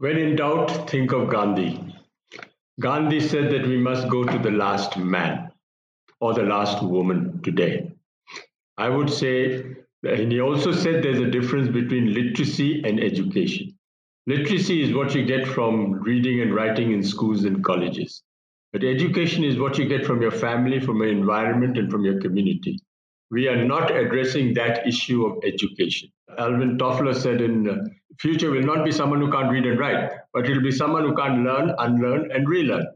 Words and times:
When 0.00 0.16
in 0.16 0.36
doubt, 0.36 0.88
think 0.88 1.12
of 1.12 1.28
Gandhi. 1.28 1.78
Gandhi 2.80 3.20
said 3.20 3.52
that 3.52 3.66
we 3.68 3.76
must 3.76 4.08
go 4.08 4.24
to 4.24 4.38
the 4.38 4.50
last 4.50 4.96
man 4.96 5.52
or 6.20 6.32
the 6.32 6.44
last 6.44 6.82
woman 6.82 7.42
today. 7.42 7.92
I 8.78 8.88
would 8.88 9.10
say, 9.10 9.76
and 10.02 10.32
he 10.32 10.40
also 10.40 10.72
said 10.72 11.04
there's 11.04 11.20
a 11.20 11.30
difference 11.30 11.68
between 11.68 12.14
literacy 12.14 12.82
and 12.82 12.98
education. 12.98 13.76
Literacy 14.26 14.82
is 14.82 14.94
what 14.94 15.14
you 15.14 15.26
get 15.26 15.46
from 15.46 16.00
reading 16.00 16.40
and 16.40 16.54
writing 16.54 16.92
in 16.92 17.02
schools 17.02 17.44
and 17.44 17.62
colleges. 17.62 18.22
But 18.72 18.84
education 18.84 19.44
is 19.44 19.58
what 19.58 19.76
you 19.76 19.84
get 19.86 20.06
from 20.06 20.22
your 20.22 20.30
family, 20.30 20.80
from 20.80 20.96
your 21.02 21.08
environment, 21.08 21.76
and 21.76 21.90
from 21.90 22.06
your 22.06 22.18
community. 22.22 22.80
We 23.30 23.48
are 23.48 23.66
not 23.66 23.94
addressing 23.94 24.54
that 24.54 24.86
issue 24.88 25.26
of 25.26 25.44
education. 25.44 26.08
Alvin 26.38 26.78
Toffler 26.78 27.14
said 27.14 27.42
in 27.42 27.68
uh, 27.68 27.84
future 28.20 28.50
will 28.50 28.62
not 28.62 28.84
be 28.84 28.92
someone 28.92 29.18
who 29.18 29.30
can't 29.30 29.50
read 29.50 29.64
and 29.64 29.78
write, 29.78 30.10
but 30.34 30.44
it 30.44 30.54
will 30.54 30.62
be 30.62 30.70
someone 30.70 31.04
who 31.04 31.14
can't 31.16 31.42
learn, 31.42 31.74
unlearn, 31.78 32.30
and 32.32 32.46
relearn. 32.46 32.86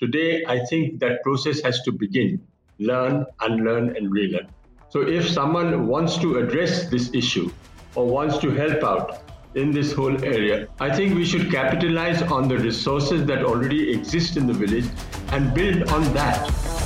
Today, 0.00 0.44
I 0.46 0.64
think 0.66 1.00
that 1.00 1.20
process 1.24 1.60
has 1.62 1.82
to 1.82 1.90
begin 1.90 2.40
learn, 2.78 3.26
unlearn, 3.40 3.96
and 3.96 4.12
relearn. 4.12 4.46
So, 4.90 5.00
if 5.00 5.28
someone 5.28 5.88
wants 5.88 6.16
to 6.18 6.38
address 6.38 6.88
this 6.88 7.12
issue 7.12 7.50
or 7.96 8.06
wants 8.06 8.38
to 8.38 8.50
help 8.50 8.84
out 8.84 9.22
in 9.56 9.72
this 9.72 9.92
whole 9.92 10.24
area, 10.24 10.68
I 10.78 10.94
think 10.94 11.16
we 11.16 11.24
should 11.24 11.50
capitalize 11.50 12.22
on 12.22 12.46
the 12.46 12.58
resources 12.58 13.26
that 13.26 13.44
already 13.44 13.92
exist 13.92 14.36
in 14.36 14.46
the 14.46 14.52
village 14.52 14.86
and 15.32 15.52
build 15.52 15.90
on 15.90 16.04
that. 16.14 16.77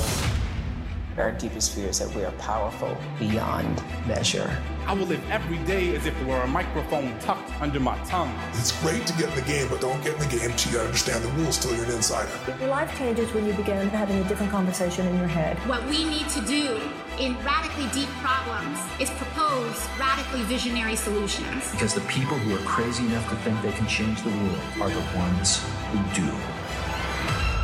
Our 1.17 1.31
deepest 1.31 1.75
fear 1.75 1.89
is 1.89 1.99
that 1.99 2.13
we 2.15 2.23
are 2.25 2.31
powerful 2.33 2.97
beyond 3.19 3.83
measure. 4.07 4.57
I 4.87 4.93
will 4.93 5.05
live 5.05 5.23
every 5.29 5.59
day 5.59 5.95
as 5.95 6.07
if 6.07 6.17
there 6.17 6.27
were 6.27 6.41
a 6.41 6.47
microphone 6.47 7.17
tucked 7.19 7.51
under 7.61 7.79
my 7.79 7.95
tongue. 8.05 8.33
It's 8.53 8.71
great 8.81 9.05
to 9.05 9.13
get 9.13 9.29
in 9.29 9.35
the 9.35 9.43
game, 9.43 9.67
but 9.69 9.79
don't 9.79 10.03
get 10.03 10.13
in 10.15 10.19
the 10.19 10.37
game 10.37 10.49
until 10.49 10.73
you 10.73 10.79
understand 10.79 11.23
the 11.23 11.29
rules 11.33 11.59
till 11.59 11.75
you're 11.75 11.85
an 11.85 11.91
insider. 11.91 12.31
Your 12.59 12.69
life 12.69 12.97
changes 12.97 13.31
when 13.31 13.45
you 13.45 13.53
begin 13.53 13.89
having 13.89 14.17
a 14.17 14.27
different 14.27 14.51
conversation 14.51 15.05
in 15.05 15.15
your 15.17 15.27
head. 15.27 15.55
What 15.69 15.87
we 15.87 16.03
need 16.03 16.27
to 16.29 16.41
do 16.41 16.81
in 17.19 17.37
radically 17.45 17.87
deep 17.93 18.09
problems 18.25 18.79
is 18.99 19.11
propose 19.11 19.87
radically 19.99 20.41
visionary 20.43 20.95
solutions. 20.95 21.71
Because 21.71 21.93
the 21.93 22.01
people 22.01 22.37
who 22.37 22.55
are 22.55 22.65
crazy 22.67 23.05
enough 23.05 23.29
to 23.29 23.35
think 23.37 23.61
they 23.61 23.71
can 23.71 23.85
change 23.85 24.23
the 24.23 24.29
world 24.29 24.59
are 24.81 24.89
the 24.89 25.17
ones 25.17 25.63
who 25.91 26.21
do. 26.21 26.62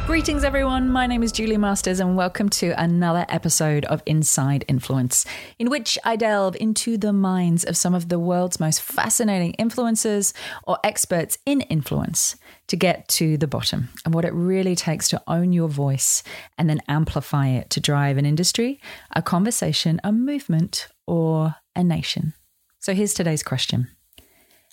Greetings, 0.09 0.43
everyone. 0.43 0.89
My 0.89 1.05
name 1.05 1.21
is 1.21 1.31
Julie 1.31 1.55
Masters, 1.55 1.99
and 1.99 2.17
welcome 2.17 2.49
to 2.49 2.73
another 2.81 3.27
episode 3.29 3.85
of 3.85 4.01
Inside 4.07 4.65
Influence, 4.67 5.23
in 5.59 5.69
which 5.69 5.99
I 6.03 6.15
delve 6.15 6.57
into 6.59 6.97
the 6.97 7.13
minds 7.13 7.63
of 7.63 7.77
some 7.77 7.93
of 7.93 8.09
the 8.09 8.17
world's 8.17 8.59
most 8.59 8.81
fascinating 8.81 9.53
influencers 9.59 10.33
or 10.63 10.79
experts 10.83 11.37
in 11.45 11.61
influence 11.61 12.35
to 12.69 12.75
get 12.75 13.07
to 13.09 13.37
the 13.37 13.45
bottom 13.45 13.89
of 14.03 14.15
what 14.15 14.25
it 14.25 14.33
really 14.33 14.75
takes 14.75 15.09
to 15.09 15.21
own 15.27 15.53
your 15.53 15.69
voice 15.69 16.23
and 16.57 16.67
then 16.67 16.81
amplify 16.87 17.49
it 17.49 17.69
to 17.69 17.79
drive 17.79 18.17
an 18.17 18.25
industry, 18.25 18.81
a 19.15 19.21
conversation, 19.21 20.01
a 20.03 20.11
movement, 20.11 20.87
or 21.05 21.53
a 21.75 21.83
nation. 21.83 22.33
So 22.79 22.95
here's 22.95 23.13
today's 23.13 23.43
question. 23.43 23.89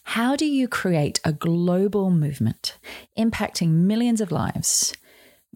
How 0.05 0.35
do 0.35 0.47
you 0.47 0.67
create 0.67 1.21
a 1.25 1.33
global 1.35 2.11
movement 2.11 2.79
impacting 3.19 3.69
millions 3.69 4.23
of 4.23 4.33
lives 4.33 4.95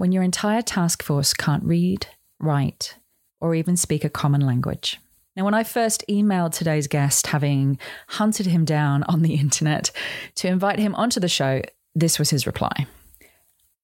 when 0.01 0.13
your 0.13 0.23
entire 0.23 0.63
task 0.63 1.03
force 1.03 1.35
can't 1.35 1.63
read, 1.63 2.07
write, 2.39 2.97
or 3.39 3.55
even 3.55 3.77
speak 3.77 4.03
a 4.03 4.09
common 4.09 4.41
language. 4.41 4.99
Now, 5.37 5.45
when 5.45 5.53
I 5.53 5.63
first 5.63 6.05
emailed 6.09 6.55
today's 6.55 6.87
guest, 6.87 7.27
having 7.27 7.79
hunted 8.09 8.47
him 8.47 8.65
down 8.65 9.03
on 9.03 9.21
the 9.21 9.35
internet 9.45 9.91
to 10.37 10.49
invite 10.49 10.79
him 10.79 10.95
onto 10.95 11.21
the 11.21 11.29
show, 11.29 11.61
this 11.95 12.19
was 12.19 12.31
his 12.31 12.47
reply. 12.47 12.87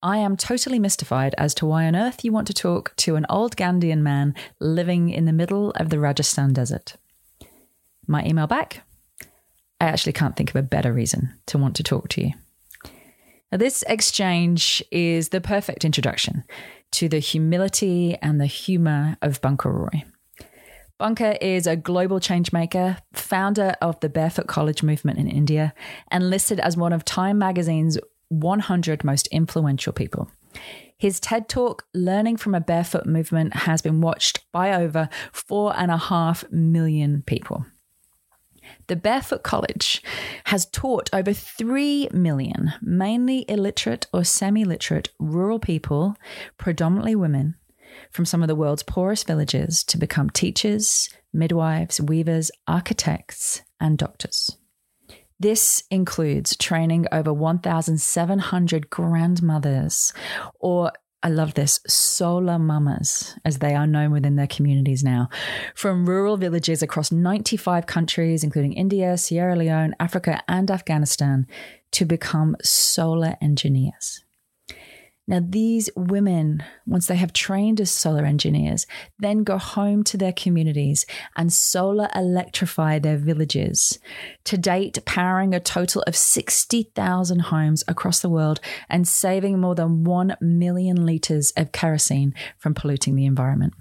I 0.03 0.17
am 0.17 0.39
totally 0.39 0.79
mystified 0.79 1.35
as 1.37 1.53
to 1.57 1.67
why 1.67 1.85
on 1.85 1.95
earth 1.95 2.25
you 2.25 2.33
want 2.33 2.47
to 2.47 2.55
talk 2.55 2.97
to 2.97 3.17
an 3.17 3.27
old 3.29 3.55
Gandhian 3.55 4.01
man 4.01 4.35
living 4.59 5.11
in 5.11 5.27
the 5.27 5.35
middle 5.35 5.73
of 5.73 5.91
the 5.91 5.99
Rajasthan 5.99 6.55
desert. 6.55 6.97
My 8.07 8.25
email 8.25 8.47
back 8.47 8.85
I 9.79 9.85
actually 9.85 10.15
can't 10.15 10.35
think 10.35 10.49
of 10.49 10.57
a 10.57 10.63
better 10.63 10.95
reason 10.95 11.35
to 11.49 11.59
want 11.59 11.77
to 11.77 11.83
talk 11.83 12.09
to 12.09 12.23
you. 12.23 12.33
Now, 13.57 13.61
this 13.61 13.83
exchange 13.89 14.85
is 14.93 15.31
the 15.31 15.41
perfect 15.41 15.87
introduction 15.87 16.45
to 16.93 17.09
the 17.09 17.21
humility 17.21 18.15
and 18.21 18.39
the 18.39 18.45
humor 18.45 19.17
of 19.23 19.41
Bunker 19.41 19.73
Roy. 19.73 20.05
Bunker 20.99 21.39
is 21.41 21.67
a 21.67 21.75
global 21.75 22.21
changemaker, 22.21 22.99
founder 23.15 23.75
of 23.81 23.99
the 24.01 24.11
Barefoot 24.11 24.47
College 24.47 24.83
movement 24.83 25.19
in 25.19 25.27
India, 25.27 25.73
and 26.11 26.29
listed 26.29 26.61
as 26.61 26.77
one 26.77 26.93
of 26.93 27.03
Time 27.07 27.39
magazine's 27.39 27.97
100 28.29 29.05
most 29.05 29.27
influential 29.29 29.95
people. 29.95 30.31
His 30.99 31.19
TED 31.19 31.49
Talk, 31.49 31.87
Learning 31.95 32.37
from 32.37 32.55
a 32.55 32.61
Barefoot 32.61 33.07
Movement, 33.07 33.55
has 33.55 33.81
been 33.81 34.03
watched 34.03 34.45
by 34.53 34.75
over 34.75 35.09
four 35.33 35.75
and 35.79 35.91
a 35.91 35.97
half 35.97 36.45
million 36.51 37.23
people. 37.27 37.65
The 38.89 38.97
Barefoot 38.97 39.43
College 39.43 40.03
has 40.45 40.67
taught 40.67 41.11
over 41.13 41.33
3 41.33 42.09
million, 42.13 42.73
mainly 42.81 43.45
illiterate 43.49 44.07
or 44.13 44.23
semi 44.23 44.65
literate 44.65 45.11
rural 45.19 45.59
people, 45.59 46.17
predominantly 46.57 47.17
women, 47.17 47.57
from 48.11 48.25
some 48.25 48.43
of 48.43 48.49
the 48.49 48.55
world's 48.55 48.85
poorest 48.85 49.27
villages 49.27 49.83
to 49.85 49.99
become 49.99 50.31
teachers, 50.31 51.09
midwives, 51.33 52.01
weavers, 52.01 52.51
architects, 52.69 53.63
and 53.81 53.99
doctors. 53.99 54.57
This 55.39 55.83
includes 55.91 56.57
training 56.57 57.07
over 57.13 57.33
1,700 57.33 58.89
grandmothers 58.89 60.13
or 60.61 60.93
I 61.27 61.29
love 61.29 61.55
this, 61.55 61.81
solar 61.89 62.57
mamas, 62.57 63.35
as 63.45 63.59
they 63.59 63.75
are 63.75 63.85
known 63.85 64.13
within 64.13 64.37
their 64.37 64.47
communities 64.47 65.03
now, 65.03 65.29
from 65.75 66.09
rural 66.09 66.37
villages 66.37 66.85
across 66.85 67.11
95 67.11 67.85
countries, 67.87 68.45
including 68.45 68.75
India, 68.75 69.19
Sierra 69.19 69.57
Leone, 69.57 69.97
Africa, 69.99 70.41
and 70.47 70.71
Afghanistan, 70.71 71.49
to 71.91 72.05
become 72.05 72.55
solar 72.63 73.35
engineers. 73.43 74.23
Now, 75.29 75.41
these 75.43 75.91
women, 75.97 76.63
once 76.87 77.07
they 77.07 77.17
have 77.17 77.33
trained 77.33 77.81
as 77.81 77.91
solar 77.91 78.25
engineers, 78.25 78.87
then 79.19 79.43
go 79.43 79.59
home 79.59 80.05
to 80.05 80.17
their 80.17 80.33
communities 80.33 81.05
and 81.35 81.53
solar 81.53 82.09
electrify 82.15 83.01
their 83.01 83.17
villages. 83.17 83.99
To 84.45 84.57
date, 84.57 85.05
powering 85.05 85.53
a 85.53 85.59
total 85.59 86.03
of 86.07 86.15
60,000 86.15 87.41
homes 87.41 87.83
across 87.89 88.21
the 88.21 88.29
world 88.29 88.61
and 88.89 89.09
saving 89.09 89.59
more 89.59 89.75
than 89.75 90.05
1 90.05 90.37
million 90.41 91.05
litres 91.05 91.53
of 91.57 91.73
kerosene 91.73 92.33
from 92.57 92.75
polluting 92.75 93.17
the 93.17 93.27
environment. 93.27 93.75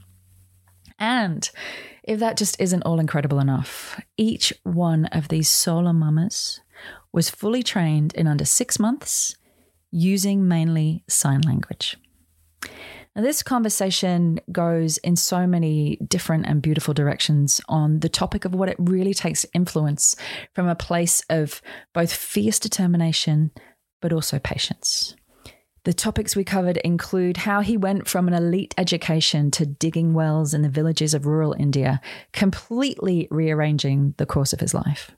And 0.97 1.47
if 2.03 2.19
that 2.19 2.38
just 2.38 2.59
isn't 2.59 2.84
all 2.84 3.00
incredible 3.00 3.39
enough, 3.39 4.01
each 4.17 4.51
one 4.63 5.05
of 5.07 5.28
these 5.28 5.50
solar 5.50 5.94
mamas 5.94 6.61
was 7.11 7.29
fully 7.29 7.61
trained 7.61 8.16
in 8.16 8.25
under 8.25 8.45
six 8.45 8.79
months 8.79 9.35
using 9.95 10.45
mainly 10.45 11.03
sign 11.07 11.39
language. 11.41 11.95
Now, 13.16 13.22
this 13.22 13.41
conversation 13.41 14.41
goes 14.51 14.97
in 14.97 15.16
so 15.16 15.47
many 15.47 15.95
different 16.06 16.47
and 16.47 16.61
beautiful 16.61 16.94
directions 16.94 17.61
on 17.69 18.01
the 18.01 18.09
topic 18.09 18.44
of 18.44 18.53
what 18.53 18.67
it 18.67 18.75
really 18.78 19.13
takes 19.13 19.44
to 19.44 19.50
influence 19.53 20.17
from 20.53 20.67
a 20.67 20.75
place 20.75 21.23
of 21.29 21.61
both 21.94 22.11
fierce 22.11 22.59
determination 22.59 23.51
but 24.01 24.11
also 24.11 24.38
patience. 24.38 25.16
The 25.85 25.94
topics 25.94 26.35
we 26.35 26.44
covered 26.44 26.78
include 26.78 27.38
how 27.38 27.61
he 27.61 27.78
went 27.78 28.05
from 28.07 28.28
an 28.28 28.34
elite 28.34 28.75
education 28.78 29.50
to 29.51 29.66
digging 29.66 30.13
wells 30.13 30.53
in 30.53 30.61
the 30.61 30.69
villages 30.69 31.13
of 31.13 31.25
rural 31.25 31.55
India, 31.57 32.01
completely 32.34 33.29
rearranging 33.31 34.13
the 34.17 34.25
course 34.25 34.51
of 34.51 34.59
his 34.59 34.73
life. 34.73 35.11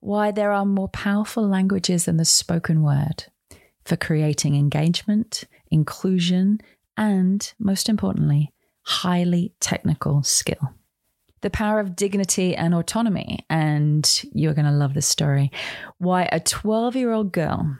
Why 0.00 0.32
there 0.32 0.52
are 0.52 0.66
more 0.66 0.88
powerful 0.88 1.48
languages 1.48 2.04
than 2.04 2.18
the 2.18 2.24
spoken 2.26 2.82
word 2.82 3.24
for 3.86 3.96
creating 3.96 4.56
engagement, 4.56 5.44
inclusion, 5.70 6.60
and 6.96 7.54
most 7.58 7.88
importantly, 7.88 8.52
highly 8.82 9.52
technical 9.60 10.22
skill. 10.22 10.74
The 11.42 11.50
power 11.50 11.78
of 11.78 11.94
dignity 11.94 12.56
and 12.56 12.74
autonomy. 12.74 13.46
And 13.48 14.22
you're 14.32 14.54
going 14.54 14.66
to 14.66 14.72
love 14.72 14.94
this 14.94 15.06
story. 15.06 15.52
Why 15.98 16.28
a 16.32 16.40
12 16.40 16.96
year 16.96 17.12
old 17.12 17.32
girl, 17.32 17.78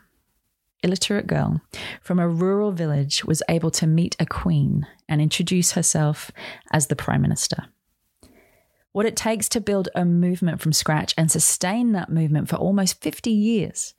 illiterate 0.82 1.26
girl 1.26 1.60
from 2.02 2.20
a 2.20 2.28
rural 2.28 2.70
village, 2.70 3.24
was 3.24 3.42
able 3.48 3.70
to 3.72 3.86
meet 3.86 4.14
a 4.20 4.26
queen 4.26 4.86
and 5.08 5.20
introduce 5.20 5.72
herself 5.72 6.30
as 6.70 6.86
the 6.86 6.96
prime 6.96 7.22
minister 7.22 7.64
what 8.96 9.04
it 9.04 9.14
takes 9.14 9.46
to 9.46 9.60
build 9.60 9.90
a 9.94 10.06
movement 10.06 10.58
from 10.58 10.72
scratch 10.72 11.12
and 11.18 11.30
sustain 11.30 11.92
that 11.92 12.08
movement 12.08 12.48
for 12.48 12.56
almost 12.56 13.02
50 13.02 13.30
years, 13.30 13.92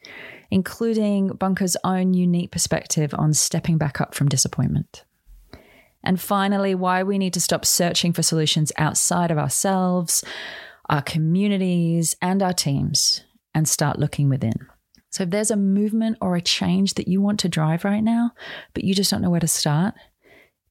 including 0.49 1.27
Bunker's 1.27 1.77
own 1.83 2.15
unique 2.15 2.49
perspective 2.49 3.13
on 3.15 3.31
stepping 3.35 3.77
back 3.77 4.01
up 4.01 4.15
from 4.15 4.27
disappointment. 4.27 5.05
And 6.03 6.19
finally, 6.19 6.73
why 6.73 7.03
we 7.03 7.19
need 7.19 7.35
to 7.35 7.39
stop 7.39 7.63
searching 7.63 8.11
for 8.11 8.23
solutions 8.23 8.71
outside 8.79 9.29
of 9.29 9.37
ourselves, 9.37 10.23
our 10.89 11.03
communities, 11.03 12.15
and 12.19 12.41
our 12.41 12.53
teams, 12.53 13.23
and 13.53 13.69
start 13.69 13.99
looking 13.99 14.29
within. 14.29 14.67
So 15.11 15.21
if 15.21 15.29
there's 15.29 15.51
a 15.51 15.55
movement 15.55 16.17
or 16.21 16.35
a 16.35 16.41
change 16.41 16.95
that 16.95 17.07
you 17.07 17.21
want 17.21 17.39
to 17.41 17.49
drive 17.49 17.85
right 17.85 18.03
now, 18.03 18.31
but 18.73 18.83
you 18.83 18.95
just 18.95 19.11
don't 19.11 19.21
know 19.21 19.29
where 19.29 19.39
to 19.41 19.47
start, 19.47 19.93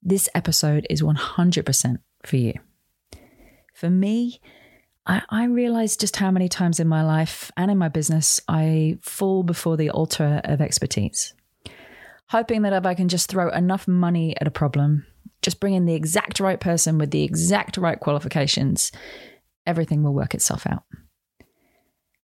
this 0.02 0.28
episode 0.34 0.84
is 0.90 1.00
100% 1.00 1.98
for 2.24 2.36
you. 2.36 2.54
For 3.76 3.90
me, 3.90 4.40
I, 5.06 5.20
I 5.28 5.44
realize 5.44 5.98
just 5.98 6.16
how 6.16 6.30
many 6.30 6.48
times 6.48 6.80
in 6.80 6.88
my 6.88 7.02
life 7.04 7.52
and 7.58 7.70
in 7.70 7.76
my 7.76 7.90
business 7.90 8.40
I 8.48 8.96
fall 9.02 9.42
before 9.42 9.76
the 9.76 9.90
altar 9.90 10.40
of 10.44 10.62
expertise, 10.62 11.34
hoping 12.30 12.62
that 12.62 12.72
if 12.72 12.86
I 12.86 12.94
can 12.94 13.08
just 13.08 13.28
throw 13.28 13.50
enough 13.50 13.86
money 13.86 14.34
at 14.40 14.46
a 14.46 14.50
problem, 14.50 15.04
just 15.42 15.60
bring 15.60 15.74
in 15.74 15.84
the 15.84 15.92
exact 15.92 16.40
right 16.40 16.58
person 16.58 16.96
with 16.96 17.10
the 17.10 17.22
exact 17.22 17.76
right 17.76 18.00
qualifications, 18.00 18.92
everything 19.66 20.02
will 20.02 20.14
work 20.14 20.32
itself 20.32 20.66
out. 20.66 20.84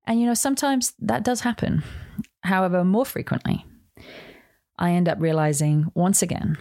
And 0.05 0.21
you 0.21 0.27
know, 0.27 0.33
sometimes 0.35 0.93
that 0.99 1.25
does 1.25 1.41
happen. 1.41 1.83
However, 2.43 2.85
more 2.85 3.05
frequently, 3.05 3.65
I 4.79 4.91
end 4.91 5.09
up 5.09 5.17
realizing 5.19 5.91
once 5.95 6.21
again 6.21 6.57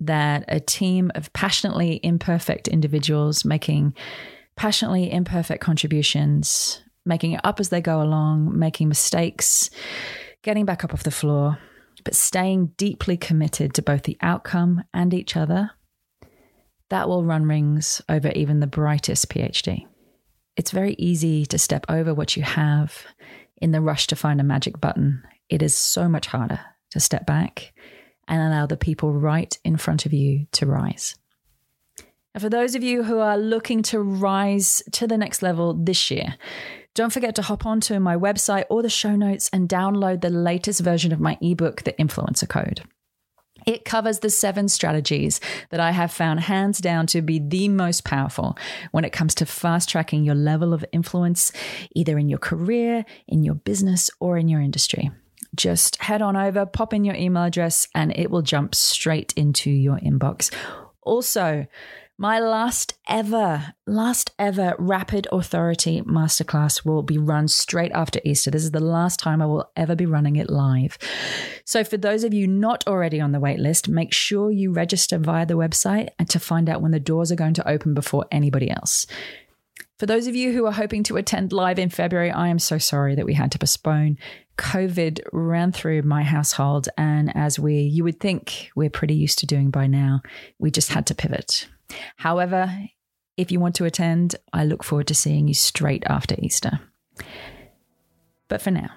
that 0.00 0.44
a 0.48 0.60
team 0.60 1.12
of 1.14 1.32
passionately 1.32 2.00
imperfect 2.02 2.68
individuals 2.68 3.44
making 3.44 3.94
passionately 4.56 5.10
imperfect 5.10 5.62
contributions, 5.62 6.82
making 7.04 7.32
it 7.32 7.40
up 7.44 7.60
as 7.60 7.68
they 7.70 7.80
go 7.80 8.02
along, 8.02 8.58
making 8.58 8.88
mistakes, 8.88 9.70
getting 10.42 10.64
back 10.64 10.84
up 10.84 10.92
off 10.92 11.02
the 11.02 11.10
floor, 11.10 11.58
but 12.04 12.14
staying 12.14 12.72
deeply 12.76 13.16
committed 13.16 13.74
to 13.74 13.82
both 13.82 14.02
the 14.02 14.18
outcome 14.20 14.82
and 14.92 15.14
each 15.14 15.36
other, 15.36 15.70
that 16.90 17.08
will 17.08 17.24
run 17.24 17.46
rings 17.46 18.02
over 18.08 18.28
even 18.30 18.60
the 18.60 18.66
brightest 18.66 19.28
PhD. 19.28 19.86
It's 20.56 20.70
very 20.70 20.94
easy 20.98 21.46
to 21.46 21.58
step 21.58 21.86
over 21.88 22.12
what 22.12 22.36
you 22.36 22.42
have 22.42 23.06
in 23.56 23.70
the 23.70 23.80
rush 23.80 24.06
to 24.08 24.16
find 24.16 24.40
a 24.40 24.44
magic 24.44 24.80
button. 24.80 25.22
It 25.48 25.62
is 25.62 25.74
so 25.74 26.08
much 26.08 26.26
harder 26.26 26.60
to 26.90 27.00
step 27.00 27.24
back 27.24 27.72
and 28.28 28.40
allow 28.40 28.66
the 28.66 28.76
people 28.76 29.12
right 29.12 29.56
in 29.64 29.76
front 29.76 30.04
of 30.04 30.12
you 30.12 30.46
to 30.52 30.66
rise. 30.66 31.16
And 32.34 32.42
for 32.42 32.48
those 32.48 32.74
of 32.74 32.82
you 32.82 33.02
who 33.02 33.18
are 33.18 33.36
looking 33.36 33.82
to 33.84 34.00
rise 34.00 34.82
to 34.92 35.06
the 35.06 35.18
next 35.18 35.42
level 35.42 35.74
this 35.74 36.10
year, 36.10 36.36
don't 36.94 37.12
forget 37.12 37.34
to 37.36 37.42
hop 37.42 37.64
onto 37.64 37.98
my 37.98 38.16
website 38.16 38.64
or 38.70 38.82
the 38.82 38.90
show 38.90 39.16
notes 39.16 39.48
and 39.52 39.68
download 39.68 40.20
the 40.20 40.30
latest 40.30 40.80
version 40.80 41.12
of 41.12 41.20
my 41.20 41.38
ebook, 41.40 41.82
The 41.82 41.92
Influencer 41.94 42.48
Code. 42.48 42.82
It 43.66 43.84
covers 43.84 44.18
the 44.18 44.30
seven 44.30 44.68
strategies 44.68 45.40
that 45.70 45.80
I 45.80 45.92
have 45.92 46.12
found 46.12 46.40
hands 46.40 46.78
down 46.78 47.06
to 47.08 47.22
be 47.22 47.38
the 47.38 47.68
most 47.68 48.04
powerful 48.04 48.56
when 48.90 49.04
it 49.04 49.12
comes 49.12 49.34
to 49.36 49.46
fast 49.46 49.88
tracking 49.88 50.24
your 50.24 50.34
level 50.34 50.74
of 50.74 50.84
influence, 50.92 51.52
either 51.94 52.18
in 52.18 52.28
your 52.28 52.40
career, 52.40 53.04
in 53.28 53.44
your 53.44 53.54
business, 53.54 54.10
or 54.20 54.36
in 54.36 54.48
your 54.48 54.60
industry. 54.60 55.10
Just 55.54 56.02
head 56.02 56.22
on 56.22 56.36
over, 56.36 56.66
pop 56.66 56.92
in 56.92 57.04
your 57.04 57.14
email 57.14 57.44
address, 57.44 57.86
and 57.94 58.16
it 58.16 58.30
will 58.30 58.42
jump 58.42 58.74
straight 58.74 59.32
into 59.36 59.70
your 59.70 59.98
inbox. 59.98 60.52
Also, 61.02 61.66
my 62.18 62.38
last 62.38 62.94
ever, 63.08 63.74
last 63.86 64.30
ever 64.38 64.74
Rapid 64.78 65.26
Authority 65.32 66.02
Masterclass 66.02 66.84
will 66.84 67.02
be 67.02 67.18
run 67.18 67.48
straight 67.48 67.90
after 67.92 68.20
Easter. 68.24 68.50
This 68.50 68.64
is 68.64 68.70
the 68.70 68.80
last 68.80 69.18
time 69.18 69.40
I 69.40 69.46
will 69.46 69.70
ever 69.76 69.96
be 69.96 70.06
running 70.06 70.36
it 70.36 70.50
live. 70.50 70.98
So, 71.64 71.82
for 71.84 71.96
those 71.96 72.22
of 72.22 72.34
you 72.34 72.46
not 72.46 72.86
already 72.86 73.20
on 73.20 73.32
the 73.32 73.40
waitlist, 73.40 73.88
make 73.88 74.12
sure 74.12 74.50
you 74.50 74.72
register 74.72 75.18
via 75.18 75.46
the 75.46 75.54
website 75.54 76.10
to 76.28 76.38
find 76.38 76.68
out 76.68 76.82
when 76.82 76.92
the 76.92 77.00
doors 77.00 77.32
are 77.32 77.36
going 77.36 77.54
to 77.54 77.68
open 77.68 77.94
before 77.94 78.26
anybody 78.30 78.70
else. 78.70 79.06
For 79.98 80.06
those 80.06 80.26
of 80.26 80.34
you 80.34 80.52
who 80.52 80.66
are 80.66 80.72
hoping 80.72 81.04
to 81.04 81.16
attend 81.16 81.52
live 81.52 81.78
in 81.78 81.88
February, 81.88 82.30
I 82.30 82.48
am 82.48 82.58
so 82.58 82.76
sorry 82.76 83.14
that 83.14 83.24
we 83.24 83.34
had 83.34 83.52
to 83.52 83.58
postpone. 83.58 84.18
COVID 84.58 85.20
ran 85.32 85.72
through 85.72 86.02
my 86.02 86.24
household, 86.24 86.88
and 86.98 87.34
as 87.36 87.58
we 87.58 87.80
you 87.80 88.04
would 88.04 88.20
think 88.20 88.70
we're 88.74 88.90
pretty 88.90 89.14
used 89.14 89.38
to 89.38 89.46
doing 89.46 89.70
by 89.70 89.86
now, 89.86 90.20
we 90.58 90.70
just 90.70 90.90
had 90.90 91.06
to 91.06 91.14
pivot. 91.14 91.68
However, 92.16 92.88
if 93.36 93.50
you 93.50 93.60
want 93.60 93.74
to 93.76 93.84
attend, 93.84 94.36
I 94.52 94.64
look 94.64 94.84
forward 94.84 95.06
to 95.08 95.14
seeing 95.14 95.48
you 95.48 95.54
straight 95.54 96.02
after 96.06 96.36
Easter. 96.38 96.80
But 98.48 98.60
for 98.60 98.70
now, 98.70 98.90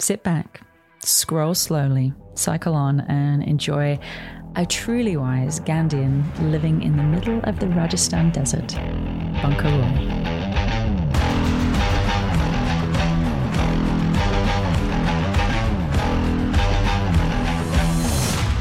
sit 0.00 0.22
back, 0.22 0.60
scroll 1.00 1.54
slowly, 1.54 2.12
cycle 2.34 2.74
on, 2.74 3.00
and 3.00 3.42
enjoy 3.42 3.98
a 4.54 4.64
truly 4.64 5.16
wise 5.16 5.60
Gandhian 5.60 6.24
living 6.50 6.82
in 6.82 6.96
the 6.96 7.02
middle 7.02 7.40
of 7.44 7.58
the 7.58 7.68
Rajasthan 7.68 8.30
desert, 8.30 8.74
Bunker 9.42 9.68
Roy. 9.68 10.45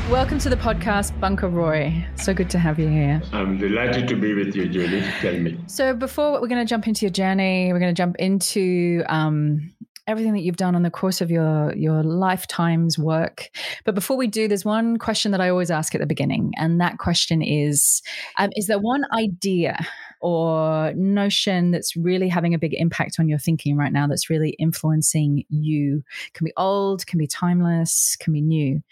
Welcome 0.09 0.37
to 0.39 0.49
the 0.49 0.55
podcast, 0.55 1.19
Bunker 1.19 1.49
Roy. 1.49 2.05
So 2.15 2.31
good 2.31 2.51
to 2.51 2.59
have 2.59 2.77
you 2.77 2.87
here. 2.87 3.23
I'm 3.33 3.57
delighted 3.57 4.07
to 4.09 4.15
be 4.15 4.35
with 4.35 4.55
you, 4.55 4.69
Julie. 4.69 5.01
Tell 5.19 5.33
me. 5.33 5.57
So, 5.65 5.95
before 5.95 6.33
we're 6.33 6.47
going 6.47 6.63
to 6.63 6.69
jump 6.69 6.87
into 6.87 7.05
your 7.05 7.11
journey, 7.11 7.73
we're 7.73 7.79
going 7.79 7.93
to 7.93 7.97
jump 7.97 8.15
into 8.17 9.03
um, 9.09 9.73
everything 10.07 10.33
that 10.33 10.41
you've 10.41 10.57
done 10.57 10.75
on 10.75 10.83
the 10.83 10.91
course 10.91 11.21
of 11.21 11.31
your 11.31 11.75
your 11.75 12.03
lifetime's 12.03 12.99
work. 12.99 13.49
But 13.83 13.95
before 13.95 14.15
we 14.15 14.27
do, 14.27 14.47
there's 14.47 14.63
one 14.63 14.97
question 14.97 15.31
that 15.31 15.41
I 15.41 15.49
always 15.49 15.71
ask 15.71 15.95
at 15.95 16.01
the 16.01 16.07
beginning, 16.07 16.53
and 16.55 16.79
that 16.79 16.99
question 16.99 17.41
is: 17.41 18.03
um, 18.37 18.51
Is 18.55 18.67
there 18.67 18.79
one 18.79 19.05
idea 19.11 19.87
or 20.21 20.93
notion 20.93 21.71
that's 21.71 21.95
really 21.97 22.27
having 22.27 22.53
a 22.53 22.59
big 22.59 22.75
impact 22.75 23.15
on 23.19 23.27
your 23.27 23.39
thinking 23.39 23.75
right 23.75 23.91
now? 23.91 24.05
That's 24.05 24.29
really 24.29 24.51
influencing 24.59 25.45
you? 25.49 26.03
Can 26.33 26.45
be 26.45 26.53
old, 26.57 27.07
can 27.07 27.17
be 27.17 27.27
timeless, 27.27 28.15
can 28.19 28.33
be 28.33 28.41
new. 28.41 28.83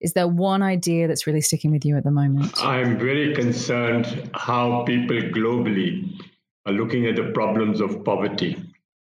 Is 0.00 0.12
there 0.12 0.28
one 0.28 0.62
idea 0.62 1.08
that's 1.08 1.26
really 1.26 1.40
sticking 1.40 1.72
with 1.72 1.84
you 1.84 1.96
at 1.96 2.04
the 2.04 2.10
moment? 2.10 2.52
I'm 2.62 2.98
very 2.98 3.34
concerned 3.34 4.30
how 4.32 4.84
people 4.84 5.16
globally 5.16 6.12
are 6.66 6.72
looking 6.72 7.06
at 7.06 7.16
the 7.16 7.32
problems 7.32 7.80
of 7.80 8.04
poverty 8.04 8.62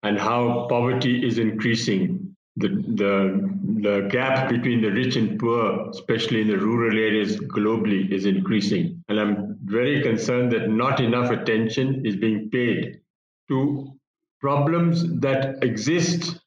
and 0.01 0.19
how 0.19 0.67
poverty 0.69 1.25
is 1.25 1.37
increasing. 1.37 2.35
The, 2.57 2.67
the, 2.67 3.81
the 3.81 4.07
gap 4.11 4.49
between 4.49 4.81
the 4.81 4.91
rich 4.91 5.15
and 5.15 5.39
poor, 5.39 5.89
especially 5.89 6.41
in 6.41 6.47
the 6.47 6.57
rural 6.57 6.97
areas 6.97 7.39
globally, 7.39 8.11
is 8.11 8.25
increasing. 8.25 9.03
And 9.07 9.19
I'm 9.19 9.57
very 9.63 10.03
concerned 10.03 10.51
that 10.51 10.69
not 10.69 10.99
enough 10.99 11.31
attention 11.31 12.05
is 12.05 12.17
being 12.17 12.49
paid 12.49 12.99
to 13.47 13.93
problems 14.41 15.03
that 15.21 15.63
exist 15.63 16.37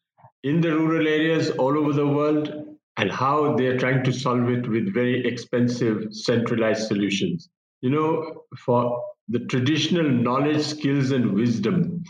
in 0.44 0.60
the 0.60 0.76
rural 0.76 1.08
areas 1.08 1.50
all 1.50 1.76
over 1.76 1.92
the 1.92 2.06
world 2.06 2.65
and 2.96 3.10
how 3.10 3.54
they're 3.56 3.78
trying 3.78 4.02
to 4.04 4.12
solve 4.12 4.48
it 4.48 4.68
with 4.68 4.92
very 4.92 5.26
expensive 5.26 6.08
centralized 6.14 6.86
solutions. 6.88 7.48
You 7.82 7.90
know, 7.90 8.42
for 8.58 9.02
the 9.28 9.40
traditional 9.46 10.08
knowledge, 10.08 10.62
skills, 10.62 11.10
and 11.10 11.32
wisdom 11.34 12.04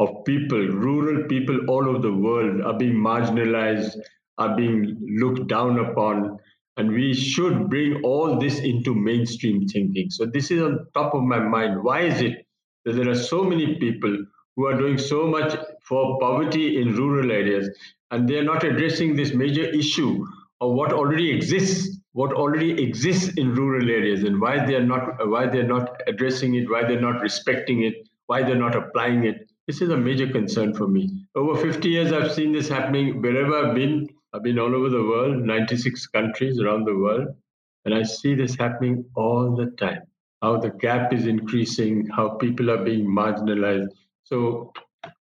of 0.00 0.24
people, 0.24 0.58
rural 0.68 1.28
people 1.28 1.58
all 1.68 1.88
over 1.88 1.98
the 1.98 2.12
world 2.12 2.60
are 2.62 2.76
being 2.76 2.94
marginalized, 2.94 3.96
are 4.38 4.56
being 4.56 4.96
looked 5.20 5.46
down 5.48 5.78
upon, 5.78 6.38
and 6.76 6.90
we 6.90 7.14
should 7.14 7.68
bring 7.70 8.02
all 8.02 8.38
this 8.38 8.58
into 8.58 8.94
mainstream 8.94 9.66
thinking. 9.68 10.10
So, 10.10 10.26
this 10.26 10.50
is 10.50 10.62
on 10.62 10.86
top 10.94 11.14
of 11.14 11.22
my 11.22 11.38
mind. 11.38 11.82
Why 11.84 12.00
is 12.02 12.20
it 12.20 12.46
that 12.84 12.94
there 12.94 13.08
are 13.10 13.14
so 13.14 13.44
many 13.44 13.76
people 13.78 14.16
who 14.56 14.66
are 14.66 14.76
doing 14.76 14.98
so 14.98 15.26
much 15.26 15.56
for 15.82 16.18
poverty 16.18 16.80
in 16.80 16.96
rural 16.96 17.30
areas 17.30 17.68
and 18.10 18.28
they're 18.28 18.44
not 18.44 18.64
addressing 18.64 19.16
this 19.16 19.32
major 19.32 19.64
issue 19.64 20.26
of 20.62 20.72
what 20.78 20.92
already 20.92 21.28
exists 21.36 21.98
what 22.12 22.32
already 22.34 22.70
exists 22.82 23.36
in 23.42 23.54
rural 23.54 23.90
areas 23.90 24.22
and 24.22 24.40
why 24.40 24.54
they're 24.66 24.88
not 24.94 25.28
why 25.28 25.46
they're 25.46 25.72
not 25.76 26.00
addressing 26.06 26.54
it 26.54 26.70
why 26.70 26.82
they're 26.84 27.06
not 27.08 27.20
respecting 27.20 27.82
it 27.82 28.08
why 28.26 28.42
they're 28.42 28.64
not 28.66 28.76
applying 28.76 29.24
it. 29.24 29.48
This 29.66 29.80
is 29.82 29.90
a 29.90 29.96
major 29.96 30.28
concern 30.30 30.74
for 30.74 30.88
me. 30.88 31.26
Over 31.34 31.54
50 31.60 31.88
years 31.88 32.12
i've 32.12 32.32
seen 32.32 32.52
this 32.52 32.68
happening 32.68 33.22
wherever 33.22 33.54
i've 33.60 33.74
been. 33.74 34.08
I've 34.32 34.42
been 34.42 34.58
all 34.58 34.74
over 34.74 34.88
the 34.88 35.02
world 35.02 35.44
96 35.44 36.06
countries 36.08 36.60
around 36.60 36.86
the 36.86 36.96
world 36.96 37.28
and 37.84 37.94
i 37.94 38.02
see 38.02 38.34
this 38.34 38.54
happening 38.54 39.04
all 39.16 39.56
the 39.56 39.66
time. 39.84 40.02
How 40.42 40.58
the 40.58 40.70
gap 40.70 41.12
is 41.12 41.26
increasing 41.26 42.06
how 42.16 42.30
people 42.44 42.70
are 42.70 42.84
being 42.84 43.06
marginalized. 43.06 43.88
So 44.24 44.72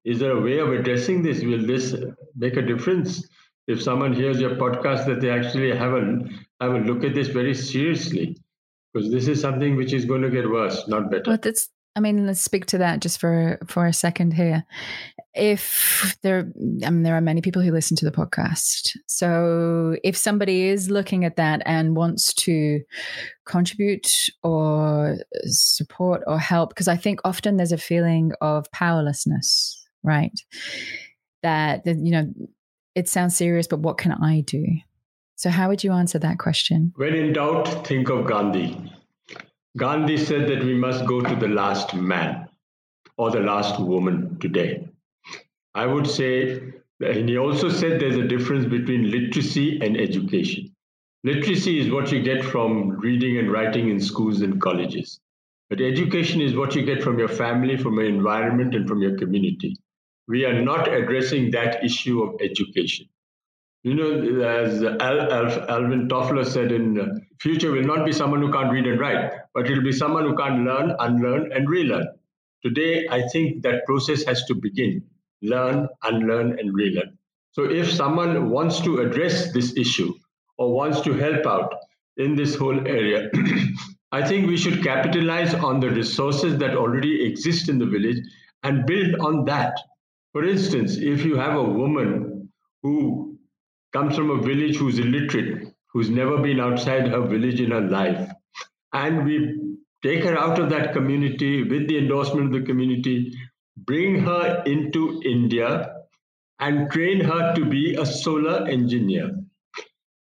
is 0.04 0.18
there 0.20 0.32
a 0.32 0.40
way 0.40 0.58
of 0.58 0.72
addressing 0.72 1.22
this? 1.22 1.42
Will 1.42 1.66
this 1.66 1.94
make 2.36 2.56
a 2.56 2.62
difference? 2.62 3.26
If 3.68 3.82
someone 3.82 4.12
hears 4.12 4.40
your 4.40 4.56
podcast, 4.56 5.06
that 5.06 5.20
they 5.20 5.30
actually 5.30 5.76
haven't 5.76 6.32
have 6.60 6.72
a 6.72 6.78
look 6.78 7.04
at 7.04 7.14
this 7.14 7.28
very 7.28 7.54
seriously, 7.54 8.36
because 8.92 9.10
this 9.10 9.28
is 9.28 9.40
something 9.40 9.76
which 9.76 9.92
is 9.92 10.04
going 10.04 10.22
to 10.22 10.30
get 10.30 10.50
worse, 10.50 10.88
not 10.88 11.10
better. 11.10 11.24
but 11.24 11.42
that's. 11.42 11.68
I 11.96 12.00
mean, 12.00 12.28
let's 12.28 12.40
speak 12.40 12.66
to 12.66 12.78
that 12.78 13.00
just 13.00 13.18
for 13.18 13.58
for 13.66 13.86
a 13.86 13.92
second 13.92 14.32
here. 14.32 14.64
If 15.34 16.16
there, 16.22 16.52
I 16.84 16.90
mean, 16.90 17.02
there 17.02 17.16
are 17.16 17.20
many 17.20 17.40
people 17.40 17.60
who 17.60 17.72
listen 17.72 17.96
to 17.96 18.04
the 18.04 18.12
podcast. 18.12 18.96
So, 19.06 19.96
if 20.04 20.16
somebody 20.16 20.68
is 20.68 20.90
looking 20.90 21.24
at 21.24 21.36
that 21.36 21.62
and 21.66 21.96
wants 21.96 22.32
to 22.34 22.82
contribute 23.46 24.08
or 24.44 25.18
support 25.46 26.22
or 26.26 26.38
help, 26.38 26.70
because 26.70 26.88
I 26.88 26.96
think 26.96 27.20
often 27.24 27.56
there's 27.56 27.72
a 27.72 27.78
feeling 27.78 28.32
of 28.40 28.70
powerlessness 28.70 29.78
right? 30.02 30.38
That, 31.42 31.86
you 31.86 32.10
know, 32.10 32.32
it 32.98 33.08
sounds 33.08 33.36
serious, 33.36 33.68
but 33.68 33.78
what 33.78 33.96
can 33.96 34.12
I 34.12 34.40
do? 34.40 34.66
So, 35.36 35.50
how 35.50 35.68
would 35.68 35.84
you 35.84 35.92
answer 35.92 36.18
that 36.18 36.38
question? 36.38 36.92
When 36.96 37.14
in 37.14 37.32
doubt, 37.32 37.86
think 37.86 38.10
of 38.10 38.26
Gandhi. 38.26 38.76
Gandhi 39.76 40.16
said 40.16 40.48
that 40.48 40.64
we 40.64 40.74
must 40.74 41.06
go 41.06 41.20
to 41.20 41.36
the 41.36 41.46
last 41.46 41.94
man 41.94 42.48
or 43.16 43.30
the 43.30 43.40
last 43.40 43.78
woman 43.78 44.36
today. 44.40 44.88
I 45.76 45.86
would 45.86 46.08
say, 46.08 46.60
and 47.00 47.28
he 47.28 47.38
also 47.38 47.68
said 47.68 48.00
there's 48.00 48.16
a 48.16 48.26
difference 48.26 48.64
between 48.64 49.12
literacy 49.12 49.78
and 49.80 49.96
education. 49.96 50.74
Literacy 51.22 51.78
is 51.78 51.92
what 51.92 52.10
you 52.10 52.20
get 52.20 52.44
from 52.44 52.98
reading 52.98 53.38
and 53.38 53.52
writing 53.52 53.90
in 53.90 54.00
schools 54.00 54.40
and 54.40 54.60
colleges. 54.60 55.20
But 55.70 55.80
education 55.80 56.40
is 56.40 56.56
what 56.56 56.74
you 56.74 56.84
get 56.84 57.02
from 57.02 57.18
your 57.18 57.28
family, 57.28 57.76
from 57.76 57.94
your 57.94 58.06
environment, 58.06 58.74
and 58.74 58.88
from 58.88 59.02
your 59.02 59.16
community. 59.16 59.76
We 60.28 60.44
are 60.44 60.62
not 60.62 60.92
addressing 60.92 61.50
that 61.52 61.82
issue 61.82 62.22
of 62.22 62.40
education. 62.40 63.08
You 63.82 63.94
know, 63.94 64.42
as 64.44 64.82
Al, 64.82 65.32
Al, 65.32 65.70
Alvin 65.70 66.08
Toffler 66.08 66.44
said 66.44 66.70
in 66.70 67.00
uh, 67.00 67.14
future 67.40 67.70
will 67.70 67.84
not 67.84 68.04
be 68.04 68.12
someone 68.12 68.42
who 68.42 68.52
can't 68.52 68.70
read 68.70 68.86
and 68.86 69.00
write, 69.00 69.32
but 69.54 69.66
it 69.66 69.74
will 69.74 69.84
be 69.84 69.92
someone 69.92 70.24
who 70.24 70.36
can't 70.36 70.64
learn, 70.64 70.94
unlearn, 70.98 71.52
and 71.52 71.70
relearn. 71.70 72.06
Today, 72.62 73.06
I 73.08 73.22
think 73.28 73.62
that 73.62 73.86
process 73.86 74.24
has 74.24 74.44
to 74.44 74.54
begin 74.54 75.02
learn, 75.40 75.88
unlearn, 76.02 76.58
and 76.58 76.74
relearn. 76.74 77.16
So, 77.52 77.64
if 77.64 77.90
someone 77.90 78.50
wants 78.50 78.80
to 78.80 78.98
address 78.98 79.52
this 79.52 79.76
issue 79.76 80.12
or 80.58 80.74
wants 80.74 81.00
to 81.02 81.14
help 81.14 81.46
out 81.46 81.72
in 82.16 82.34
this 82.34 82.54
whole 82.54 82.86
area, 82.86 83.30
I 84.12 84.26
think 84.26 84.48
we 84.48 84.56
should 84.56 84.82
capitalize 84.82 85.54
on 85.54 85.80
the 85.80 85.90
resources 85.90 86.58
that 86.58 86.76
already 86.76 87.24
exist 87.24 87.68
in 87.68 87.78
the 87.78 87.86
village 87.86 88.18
and 88.64 88.84
build 88.86 89.14
on 89.20 89.44
that. 89.44 89.74
For 90.32 90.44
instance, 90.44 90.96
if 90.96 91.24
you 91.24 91.36
have 91.36 91.56
a 91.56 91.62
woman 91.62 92.50
who 92.82 93.38
comes 93.92 94.16
from 94.16 94.30
a 94.30 94.42
village 94.42 94.76
who's 94.76 94.98
illiterate, 94.98 95.74
who's 95.92 96.10
never 96.10 96.38
been 96.38 96.60
outside 96.60 97.08
her 97.08 97.22
village 97.22 97.60
in 97.60 97.70
her 97.70 97.80
life. 97.80 98.30
And 98.92 99.24
we 99.24 99.76
take 100.02 100.24
her 100.24 100.38
out 100.38 100.58
of 100.58 100.70
that 100.70 100.92
community 100.92 101.62
with 101.62 101.88
the 101.88 101.98
endorsement 101.98 102.46
of 102.46 102.60
the 102.60 102.66
community, 102.66 103.32
bring 103.76 104.20
her 104.20 104.62
into 104.66 105.20
India, 105.24 105.94
and 106.60 106.90
train 106.90 107.20
her 107.20 107.54
to 107.54 107.64
be 107.64 107.94
a 107.94 108.04
solar 108.04 108.66
engineer. 108.68 109.38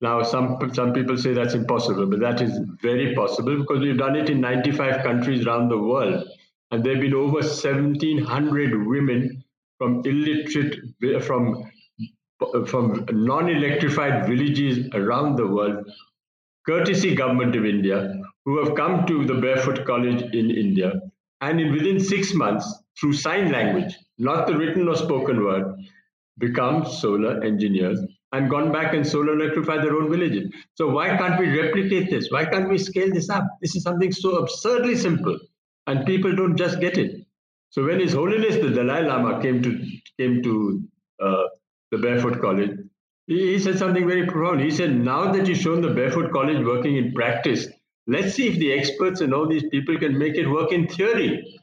Now, 0.01 0.23
some, 0.23 0.59
some 0.73 0.91
people 0.91 1.17
say 1.17 1.33
that's 1.33 1.53
impossible, 1.53 2.07
but 2.07 2.19
that 2.19 2.41
is 2.41 2.59
very 2.81 3.15
possible 3.15 3.57
because 3.57 3.79
we've 3.79 3.97
done 3.97 4.17
it 4.17 4.29
in 4.29 4.41
95 4.41 5.01
countries 5.01 5.45
around 5.45 5.69
the 5.69 5.77
world. 5.77 6.27
And 6.71 6.83
there 6.83 6.95
have 6.95 7.01
been 7.01 7.13
over 7.13 7.35
1,700 7.35 8.85
women 8.85 9.42
from 9.83 10.01
illiterate, 10.05 11.23
from 11.23 11.69
from 12.67 13.05
non-electrified 13.11 14.25
villages 14.27 14.87
around 14.93 15.35
the 15.35 15.47
world, 15.47 15.85
courtesy 16.65 17.15
government 17.15 17.55
of 17.55 17.65
India, 17.65 18.21
who 18.45 18.63
have 18.63 18.75
come 18.75 19.05
to 19.05 19.25
the 19.25 19.35
Barefoot 19.35 19.85
College 19.85 20.21
in 20.33 20.49
India, 20.51 21.01
and 21.41 21.59
in 21.59 21.71
within 21.73 21.99
six 21.99 22.33
months, 22.33 22.65
through 22.99 23.13
sign 23.13 23.51
language, 23.51 23.97
not 24.17 24.47
the 24.47 24.57
written 24.57 24.87
or 24.87 24.95
spoken 24.95 25.43
word, 25.43 25.65
become 26.37 26.85
solar 26.85 27.43
engineers 27.43 27.99
and 28.31 28.49
gone 28.49 28.71
back 28.71 28.93
and 28.93 29.05
solar 29.05 29.33
electrify 29.33 29.77
their 29.77 29.95
own 29.95 30.09
villages. 30.09 30.51
So 30.75 30.89
why 30.89 31.15
can't 31.17 31.39
we 31.39 31.59
replicate 31.59 32.09
this? 32.09 32.29
Why 32.31 32.45
can't 32.45 32.69
we 32.69 32.77
scale 32.77 33.11
this 33.13 33.29
up? 33.29 33.45
This 33.61 33.75
is 33.75 33.83
something 33.83 34.11
so 34.11 34.37
absurdly 34.37 34.95
simple, 34.95 35.37
and 35.87 36.05
people 36.05 36.35
don't 36.35 36.57
just 36.57 36.79
get 36.79 36.97
it. 36.97 37.22
So 37.73 37.83
when 37.83 37.99
His 37.99 38.13
Holiness 38.13 38.57
the 38.57 38.69
Dalai 38.69 39.03
Lama 39.03 39.41
came 39.41 39.63
to 39.63 39.71
came 40.19 40.43
to 40.43 40.83
uh, 41.19 41.45
the 41.89 41.97
Barefoot 41.97 42.39
College, 42.39 42.77
he, 43.25 43.53
he 43.53 43.59
said 43.59 43.79
something 43.79 44.07
very 44.07 44.27
profound. 44.27 44.61
He 44.61 44.69
said, 44.69 44.95
Now 44.95 45.31
that 45.31 45.47
you've 45.47 45.57
shown 45.57 45.81
the 45.81 45.89
Barefoot 45.89 46.31
College 46.31 46.63
working 46.63 46.97
in 46.97 47.13
practice, 47.13 47.67
let's 48.05 48.35
see 48.35 48.47
if 48.47 48.59
the 48.59 48.71
experts 48.71 49.21
and 49.21 49.33
all 49.33 49.47
these 49.47 49.67
people 49.71 49.97
can 49.97 50.15
make 50.19 50.35
it 50.35 50.47
work 50.47 50.71
in 50.71 50.87
theory 50.87 51.59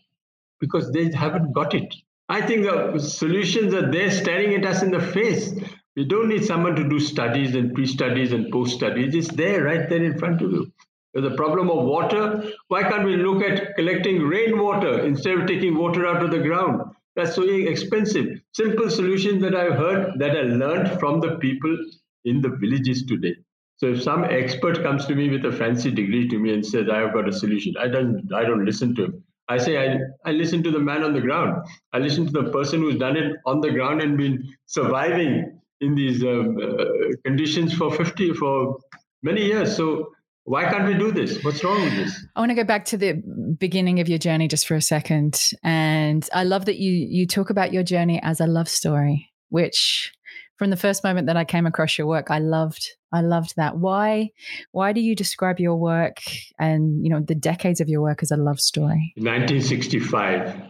because 0.58 0.90
they 0.90 1.12
haven't 1.12 1.52
got 1.52 1.74
it. 1.74 1.94
I 2.28 2.42
think 2.42 2.64
the 2.64 2.98
solutions 2.98 3.72
are 3.72 3.88
there 3.88 4.10
staring 4.10 4.52
at 4.56 4.66
us 4.66 4.82
in 4.82 4.90
the 4.90 5.00
face. 5.00 5.54
We 5.94 6.06
don't 6.06 6.28
need 6.28 6.44
someone 6.44 6.74
to 6.74 6.88
do 6.88 6.98
studies 6.98 7.54
and 7.54 7.72
pre 7.72 7.86
studies 7.86 8.32
and 8.32 8.50
post 8.50 8.74
studies. 8.74 9.14
It's 9.14 9.32
there, 9.36 9.62
right 9.62 9.88
there 9.88 10.02
in 10.02 10.18
front 10.18 10.42
of 10.42 10.50
you. 10.50 10.72
A 11.14 11.30
problem 11.34 11.70
of 11.70 11.84
water. 11.84 12.52
Why 12.68 12.82
can't 12.82 13.04
we 13.04 13.16
look 13.16 13.42
at 13.42 13.74
collecting 13.74 14.22
rainwater 14.22 15.04
instead 15.04 15.38
of 15.38 15.46
taking 15.46 15.76
water 15.76 16.06
out 16.06 16.22
of 16.22 16.30
the 16.30 16.38
ground? 16.38 16.82
That's 17.16 17.34
so 17.34 17.42
expensive. 17.42 18.40
Simple 18.52 18.88
solutions 18.88 19.42
that 19.42 19.54
I've 19.54 19.74
heard 19.74 20.18
that 20.20 20.36
I 20.36 20.42
learned 20.42 21.00
from 21.00 21.20
the 21.20 21.36
people 21.36 21.76
in 22.24 22.40
the 22.40 22.50
villages 22.50 23.04
today. 23.06 23.34
So 23.78 23.86
if 23.86 24.02
some 24.02 24.24
expert 24.24 24.82
comes 24.82 25.06
to 25.06 25.14
me 25.14 25.30
with 25.30 25.44
a 25.46 25.52
fancy 25.52 25.90
degree 25.90 26.28
to 26.28 26.38
me 26.38 26.52
and 26.54 26.64
says, 26.64 26.88
I 26.88 26.98
have 26.98 27.14
got 27.14 27.28
a 27.28 27.32
solution, 27.32 27.74
I 27.78 27.88
don't 27.88 28.30
I 28.32 28.44
don't 28.44 28.64
listen 28.64 28.94
to 28.96 29.04
him. 29.04 29.24
I 29.48 29.58
say 29.58 29.78
I, 29.78 29.98
I 30.24 30.32
listen 30.32 30.62
to 30.62 30.70
the 30.70 30.78
man 30.78 31.02
on 31.02 31.12
the 31.12 31.20
ground. 31.20 31.66
I 31.92 31.98
listen 31.98 32.26
to 32.26 32.32
the 32.32 32.50
person 32.50 32.80
who's 32.80 32.96
done 32.96 33.16
it 33.16 33.36
on 33.46 33.60
the 33.60 33.70
ground 33.70 34.00
and 34.00 34.16
been 34.16 34.54
surviving 34.66 35.60
in 35.80 35.94
these 35.94 36.22
um, 36.22 36.56
uh, 36.62 36.84
conditions 37.24 37.74
for 37.74 37.92
50 37.92 38.34
for 38.34 38.78
many 39.22 39.46
years. 39.46 39.76
So 39.76 40.12
why 40.44 40.68
can't 40.70 40.86
we 40.86 40.94
do 40.94 41.12
this? 41.12 41.42
What's 41.44 41.62
wrong 41.62 41.82
with 41.82 41.94
this? 41.96 42.26
I 42.34 42.40
want 42.40 42.50
to 42.50 42.54
go 42.54 42.64
back 42.64 42.84
to 42.86 42.96
the 42.96 43.22
beginning 43.58 44.00
of 44.00 44.08
your 44.08 44.18
journey 44.18 44.48
just 44.48 44.66
for 44.66 44.74
a 44.74 44.82
second. 44.82 45.52
And 45.62 46.28
I 46.32 46.44
love 46.44 46.64
that 46.64 46.78
you 46.78 46.92
you 46.92 47.26
talk 47.26 47.50
about 47.50 47.72
your 47.72 47.82
journey 47.82 48.20
as 48.22 48.40
a 48.40 48.46
love 48.46 48.68
story, 48.68 49.30
which 49.50 50.12
from 50.56 50.70
the 50.70 50.76
first 50.76 51.04
moment 51.04 51.26
that 51.26 51.36
I 51.36 51.44
came 51.44 51.66
across 51.66 51.96
your 51.96 52.06
work, 52.06 52.30
I 52.30 52.38
loved 52.38 52.88
I 53.12 53.20
loved 53.20 53.54
that. 53.56 53.76
Why 53.78 54.30
why 54.72 54.92
do 54.92 55.00
you 55.00 55.14
describe 55.14 55.60
your 55.60 55.76
work 55.76 56.18
and 56.58 57.04
you 57.04 57.10
know 57.10 57.20
the 57.20 57.34
decades 57.34 57.80
of 57.80 57.88
your 57.88 58.00
work 58.02 58.22
as 58.22 58.30
a 58.30 58.36
love 58.36 58.60
story? 58.60 59.12
In 59.16 59.24
1965, 59.24 60.60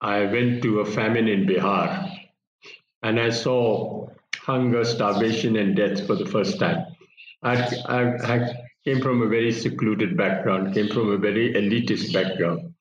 I 0.00 0.24
went 0.24 0.62
to 0.62 0.80
a 0.80 0.84
famine 0.84 1.28
in 1.28 1.46
Bihar 1.46 2.10
and 3.02 3.20
I 3.20 3.30
saw 3.30 4.08
hunger, 4.36 4.84
starvation, 4.84 5.56
and 5.56 5.76
death 5.76 6.06
for 6.06 6.14
the 6.14 6.26
first 6.26 6.58
time. 6.58 6.86
I, 7.42 7.54
I, 7.86 8.34
I 8.34 8.54
came 8.84 9.00
from 9.00 9.22
a 9.22 9.28
very 9.28 9.52
secluded 9.52 10.16
background, 10.16 10.74
came 10.74 10.88
from 10.88 11.10
a 11.10 11.18
very 11.18 11.52
elitist 11.54 12.12
background. 12.12 12.74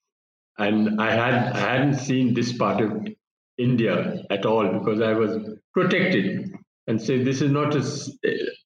And 0.58 1.00
I 1.02 1.12
had 1.12 1.54
I 1.54 1.60
hadn't 1.60 1.96
seen 1.96 2.34
this 2.34 2.58
part 2.58 2.82
of 2.82 3.08
India 3.58 4.24
at 4.30 4.46
all 4.46 4.80
because 4.80 5.02
I 5.02 5.14
was 5.14 5.38
protected 5.74 6.52
and 6.88 7.02
say 7.02 7.24
this 7.24 7.42
is 7.42 7.52
not 7.52 7.76
a 7.76 7.84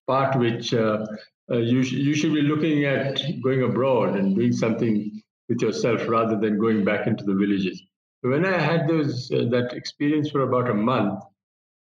part 0.08 0.38
which 0.38 0.74
uh, 0.74 1.06
uh, 1.52 1.58
you, 1.58 1.84
sh- 1.84 1.94
you 1.94 2.14
should 2.14 2.34
be 2.34 2.42
looking 2.42 2.86
at 2.86 3.22
going 3.44 3.64
abroad 3.64 4.16
and 4.16 4.36
doing 4.36 4.54
something 4.54 5.22
with 5.50 5.62
yourself 5.62 6.08
rather 6.08 6.40
than 6.40 6.58
going 6.58 6.86
back 6.86 7.06
into 7.08 7.24
the 7.24 7.34
villages. 7.34 7.82
When 8.22 8.46
I 8.46 8.58
had 8.58 8.88
those 8.88 9.30
uh, 9.32 9.46
that 9.52 9.74
experience 9.74 10.30
for 10.30 10.42
about 10.42 10.70
a 10.70 10.74
month, 10.74 11.20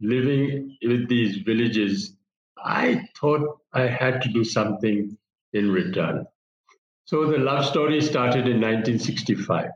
living 0.01 0.77
with 0.83 1.09
these 1.09 1.39
villages, 1.39 2.17
I 2.57 3.09
thought 3.21 3.59
I 3.73 3.87
had 3.89 4.23
to 4.23 4.29
do 4.29 4.45
something 4.45 5.17
in 5.53 5.71
return. 5.71 6.27
So 7.05 7.31
the 7.31 7.39
love 7.39 7.65
story 7.65 8.01
started 8.01 8.47
in 8.47 8.61
1965 8.61 9.71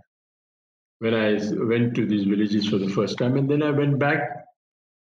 when 0.99 1.15
I 1.15 1.39
went 1.65 1.95
to 1.95 2.07
these 2.07 2.25
villages 2.25 2.69
for 2.69 2.79
the 2.79 2.89
first 2.89 3.19
time. 3.19 3.37
And 3.37 3.51
then 3.51 3.63
I 3.63 3.71
went 3.71 3.99
back 3.99 4.21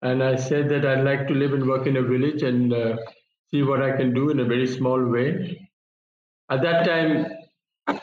and 0.02 0.24
I 0.24 0.36
said 0.36 0.70
that 0.70 0.86
I'd 0.86 1.06
like 1.06 1.28
to 1.28 1.34
live 1.34 1.54
and 1.54 1.68
work 1.68 1.88
in 1.88 1.98
a 1.98 2.02
village 2.02 2.44
and 2.44 2.74
uh, 2.74 2.98
see 3.52 3.64
what 3.64 3.82
I 3.82 3.96
can 3.96 4.14
do 4.14 4.30
in 4.30 4.40
a 4.40 4.46
very 4.46 4.68
small 4.68 5.04
way. 5.04 5.70
At 6.50 6.62
that 6.64 6.86
time, 6.86 8.00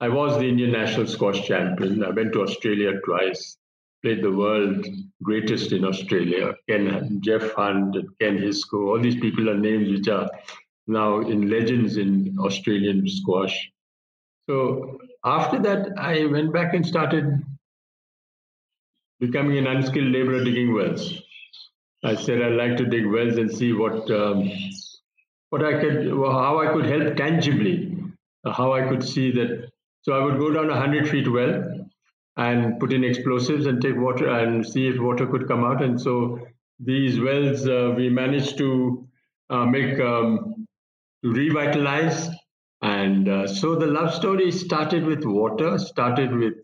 I 0.00 0.08
was 0.08 0.38
the 0.38 0.48
Indian 0.48 0.72
national 0.72 1.06
squash 1.06 1.46
champion. 1.46 2.04
I 2.04 2.10
went 2.10 2.32
to 2.34 2.42
Australia 2.42 2.92
twice, 3.04 3.56
played 4.02 4.22
the 4.22 4.30
world 4.30 4.86
greatest 5.22 5.72
in 5.72 5.84
Australia. 5.84 6.54
Ken, 6.68 7.20
Geoff 7.24 7.52
Hunt, 7.52 7.96
Ken 8.20 8.36
Hiscoe, 8.38 8.90
all 8.90 9.00
these 9.00 9.18
people 9.20 9.48
are 9.48 9.58
names 9.58 9.90
which 9.90 10.08
are 10.08 10.28
now 10.86 11.20
in 11.20 11.50
legends 11.50 11.96
in 11.96 12.36
Australian 12.38 13.08
squash. 13.08 13.70
So 14.48 14.98
after 15.24 15.60
that, 15.62 15.98
I 15.98 16.26
went 16.26 16.52
back 16.52 16.74
and 16.74 16.86
started 16.86 17.44
becoming 19.18 19.58
an 19.58 19.66
unskilled 19.66 20.12
laborer 20.12 20.44
digging 20.44 20.72
wells. 20.72 21.20
I 22.04 22.14
said 22.14 22.42
I'd 22.42 22.52
like 22.52 22.76
to 22.76 22.86
dig 22.86 23.06
wells 23.06 23.36
and 23.38 23.50
see 23.50 23.72
what 23.72 24.10
um, 24.10 24.50
what 25.50 25.64
I 25.64 25.80
could, 25.80 26.08
how 26.08 26.60
I 26.60 26.72
could 26.72 26.86
help 26.86 27.16
tangibly, 27.16 27.96
how 28.44 28.72
I 28.72 28.88
could 28.88 29.02
see 29.02 29.32
that. 29.32 29.70
So 30.02 30.12
I 30.12 30.24
would 30.24 30.38
go 30.38 30.52
down 30.52 30.70
a 30.70 30.76
hundred 30.76 31.08
feet 31.08 31.30
well 31.30 31.64
and 32.36 32.78
put 32.78 32.92
in 32.92 33.02
explosives 33.02 33.66
and 33.66 33.80
take 33.80 33.96
water 33.96 34.28
and 34.28 34.64
see 34.64 34.86
if 34.86 35.00
water 35.00 35.26
could 35.26 35.48
come 35.48 35.64
out. 35.64 35.82
And 35.82 36.00
so 36.00 36.38
these 36.78 37.18
wells, 37.18 37.66
uh, 37.66 37.94
we 37.96 38.08
managed 38.08 38.58
to 38.58 39.08
uh, 39.50 39.64
make 39.64 39.98
um, 39.98 40.55
to 41.22 41.32
revitalize. 41.32 42.28
And 42.82 43.28
uh, 43.28 43.46
so 43.46 43.74
the 43.74 43.86
love 43.86 44.14
story 44.14 44.50
started 44.52 45.04
with 45.04 45.24
water, 45.24 45.78
started 45.78 46.34
with 46.34 46.54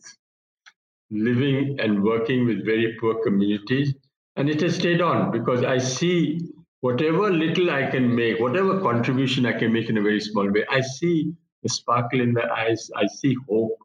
living 1.11 1.79
and 1.81 2.03
working 2.03 2.47
with 2.47 2.65
very 2.65 2.97
poor 3.01 3.23
communities. 3.23 3.95
And 4.37 4.49
it 4.49 4.61
has 4.63 4.77
stayed 4.77 5.01
on 5.01 5.31
because 5.31 5.63
I 5.63 5.79
see 5.79 6.41
whatever 6.81 7.31
little 7.31 7.71
I 7.71 7.91
can 7.91 8.15
make, 8.15 8.41
whatever 8.41 8.81
contribution 8.81 9.47
I 9.47 9.53
can 9.53 9.73
make 9.73 9.89
in 9.89 9.99
a 9.99 10.03
very 10.03 10.21
small 10.21 10.51
way, 10.51 10.65
I 10.71 10.81
see 10.81 11.33
the 11.63 11.69
sparkle 11.69 12.21
in 12.21 12.33
the 12.33 12.51
eyes, 12.51 12.91
I 12.97 13.07
see 13.07 13.37
hope, 13.49 13.79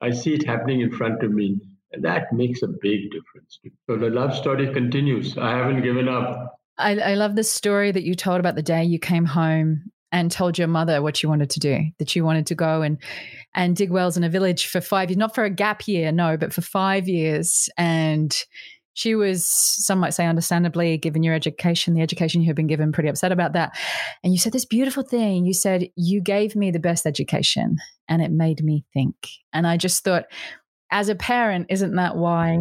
I 0.00 0.10
see 0.10 0.34
it 0.34 0.46
happening 0.46 0.80
in 0.80 0.90
front 0.90 1.22
of 1.22 1.32
me. 1.32 1.60
And 1.92 2.04
that 2.04 2.32
makes 2.32 2.62
a 2.62 2.68
big 2.68 3.10
difference. 3.10 3.58
So 3.88 3.96
the 3.96 4.08
love 4.08 4.34
story 4.34 4.72
continues. 4.72 5.36
I 5.36 5.56
haven't 5.56 5.82
given 5.82 6.08
up. 6.08 6.56
I, 6.78 6.96
I 6.98 7.14
love 7.14 7.34
the 7.34 7.44
story 7.44 7.90
that 7.92 8.04
you 8.04 8.14
told 8.14 8.40
about 8.40 8.54
the 8.54 8.62
day 8.62 8.84
you 8.84 8.98
came 8.98 9.26
home 9.26 9.90
and 10.12 10.30
told 10.30 10.58
your 10.58 10.68
mother 10.68 11.02
what 11.02 11.22
you 11.22 11.28
wanted 11.28 11.50
to 11.50 11.60
do, 11.60 11.78
that 11.98 12.16
you 12.16 12.24
wanted 12.24 12.46
to 12.46 12.54
go 12.54 12.82
and 12.82 12.98
and 13.54 13.76
dig 13.76 13.90
wells 13.90 14.16
in 14.16 14.24
a 14.24 14.28
village 14.28 14.66
for 14.66 14.80
five 14.80 15.10
years, 15.10 15.18
not 15.18 15.34
for 15.34 15.44
a 15.44 15.50
gap 15.50 15.86
year, 15.86 16.12
no, 16.12 16.36
but 16.36 16.52
for 16.52 16.62
five 16.62 17.08
years. 17.08 17.68
And 17.76 18.36
she 18.94 19.14
was, 19.14 19.46
some 19.46 19.98
might 19.98 20.14
say, 20.14 20.26
understandably, 20.26 20.98
given 20.98 21.22
your 21.22 21.34
education, 21.34 21.94
the 21.94 22.02
education 22.02 22.42
you 22.42 22.48
had 22.48 22.56
been 22.56 22.66
given, 22.66 22.92
pretty 22.92 23.08
upset 23.08 23.32
about 23.32 23.52
that. 23.52 23.78
And 24.22 24.32
you 24.32 24.38
said 24.38 24.52
this 24.52 24.64
beautiful 24.64 25.02
thing. 25.02 25.46
You 25.46 25.54
said, 25.54 25.88
You 25.96 26.20
gave 26.20 26.56
me 26.56 26.70
the 26.70 26.80
best 26.80 27.06
education 27.06 27.76
and 28.08 28.20
it 28.20 28.32
made 28.32 28.62
me 28.62 28.84
think. 28.92 29.14
And 29.52 29.66
I 29.66 29.76
just 29.76 30.04
thought, 30.04 30.24
as 30.90 31.08
a 31.08 31.14
parent, 31.14 31.66
isn't 31.70 31.94
that 31.94 32.16
why 32.16 32.58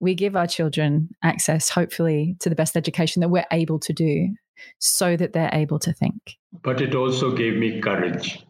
we 0.00 0.16
give 0.16 0.34
our 0.34 0.48
children 0.48 1.10
access, 1.22 1.68
hopefully, 1.68 2.36
to 2.40 2.48
the 2.48 2.56
best 2.56 2.76
education 2.76 3.20
that 3.20 3.28
we're 3.28 3.46
able 3.52 3.78
to 3.78 3.92
do 3.92 4.34
so 4.78 5.16
that 5.16 5.32
they're 5.32 5.50
able 5.52 5.78
to 5.80 5.92
think? 5.92 6.38
But 6.62 6.80
it 6.80 6.94
also 6.94 7.34
gave 7.34 7.56
me 7.56 7.80
courage. 7.80 8.44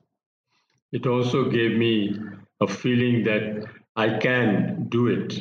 It 0.93 1.07
also 1.07 1.51
gave 1.51 1.77
me 1.77 2.19
a 2.61 2.67
feeling 2.67 3.25
that 3.25 3.67
I 3.97 4.19
can 4.19 4.87
do 4.89 5.09
it. 5.09 5.35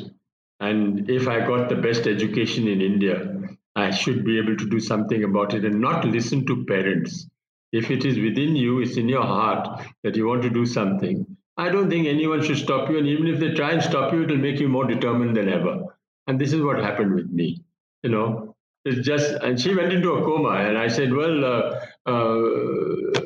And 0.59 1.09
if 1.09 1.27
I 1.27 1.39
got 1.39 1.69
the 1.69 1.75
best 1.75 2.07
education 2.07 2.67
in 2.67 2.81
India, 2.81 3.37
I 3.75 3.91
should 3.91 4.23
be 4.23 4.37
able 4.37 4.55
to 4.57 4.69
do 4.69 4.79
something 4.79 5.23
about 5.23 5.53
it 5.53 5.65
and 5.65 5.79
not 5.79 6.05
listen 6.05 6.45
to 6.47 6.65
parents. 6.65 7.27
If 7.71 7.89
it 7.89 8.05
is 8.05 8.19
within 8.19 8.55
you, 8.55 8.81
it's 8.81 8.97
in 8.97 9.07
your 9.07 9.23
heart 9.23 9.81
that 10.03 10.15
you 10.15 10.27
want 10.27 10.43
to 10.43 10.49
do 10.49 10.65
something, 10.65 11.25
I 11.57 11.69
don't 11.69 11.89
think 11.89 12.07
anyone 12.07 12.41
should 12.43 12.57
stop 12.57 12.89
you. 12.89 12.97
And 12.97 13.07
even 13.07 13.27
if 13.27 13.39
they 13.39 13.53
try 13.53 13.71
and 13.71 13.81
stop 13.83 14.13
you, 14.13 14.23
it'll 14.23 14.37
make 14.37 14.59
you 14.59 14.67
more 14.67 14.85
determined 14.85 15.35
than 15.35 15.49
ever. 15.49 15.83
And 16.27 16.39
this 16.39 16.53
is 16.53 16.61
what 16.61 16.79
happened 16.79 17.13
with 17.15 17.29
me. 17.29 17.63
You 18.03 18.09
know, 18.09 18.50
it's 18.85 19.05
just, 19.05 19.31
and 19.43 19.59
she 19.59 19.75
went 19.75 19.93
into 19.93 20.13
a 20.13 20.23
coma. 20.23 20.49
And 20.67 20.77
I 20.77 20.87
said, 20.87 21.13
Well, 21.13 21.45
uh, 21.45 21.85
uh, 22.09 23.21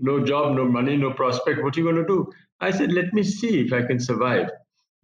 no 0.00 0.24
job, 0.24 0.56
no 0.56 0.64
money, 0.64 0.96
no 0.96 1.12
prospect. 1.12 1.62
What 1.62 1.76
are 1.76 1.80
you 1.80 1.84
going 1.84 1.96
to 1.96 2.06
do? 2.06 2.30
I 2.60 2.70
said, 2.70 2.92
Let 2.92 3.12
me 3.12 3.22
see 3.22 3.60
if 3.60 3.72
I 3.72 3.82
can 3.82 4.00
survive. 4.00 4.48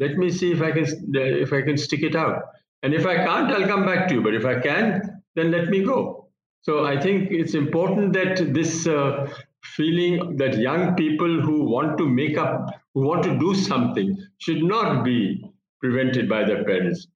Let 0.00 0.16
me 0.16 0.30
see 0.30 0.50
if 0.50 0.60
I 0.60 0.72
can 0.72 0.86
if 1.14 1.52
I 1.52 1.62
can 1.62 1.76
stick 1.76 2.02
it 2.02 2.16
out. 2.16 2.42
And 2.82 2.92
if 2.92 3.06
I 3.06 3.16
can't, 3.16 3.50
I'll 3.52 3.66
come 3.66 3.86
back 3.86 4.08
to 4.08 4.14
you. 4.14 4.22
But 4.22 4.34
if 4.34 4.44
I 4.44 4.58
can, 4.60 5.22
then 5.36 5.50
let 5.50 5.68
me 5.68 5.84
go. 5.84 6.28
So 6.62 6.84
I 6.84 7.00
think 7.00 7.30
it's 7.30 7.54
important 7.54 8.12
that 8.14 8.52
this 8.52 8.86
uh, 8.86 9.28
feeling 9.62 10.36
that 10.38 10.58
young 10.58 10.94
people 10.94 11.40
who 11.40 11.64
want 11.64 11.96
to 11.98 12.08
make 12.08 12.36
up, 12.36 12.66
who 12.94 13.02
want 13.06 13.22
to 13.24 13.38
do 13.38 13.54
something, 13.54 14.16
should 14.38 14.62
not 14.62 15.04
be 15.04 15.44
prevented 15.80 16.28
by 16.28 16.44
their 16.44 16.64
parents. 16.64 17.06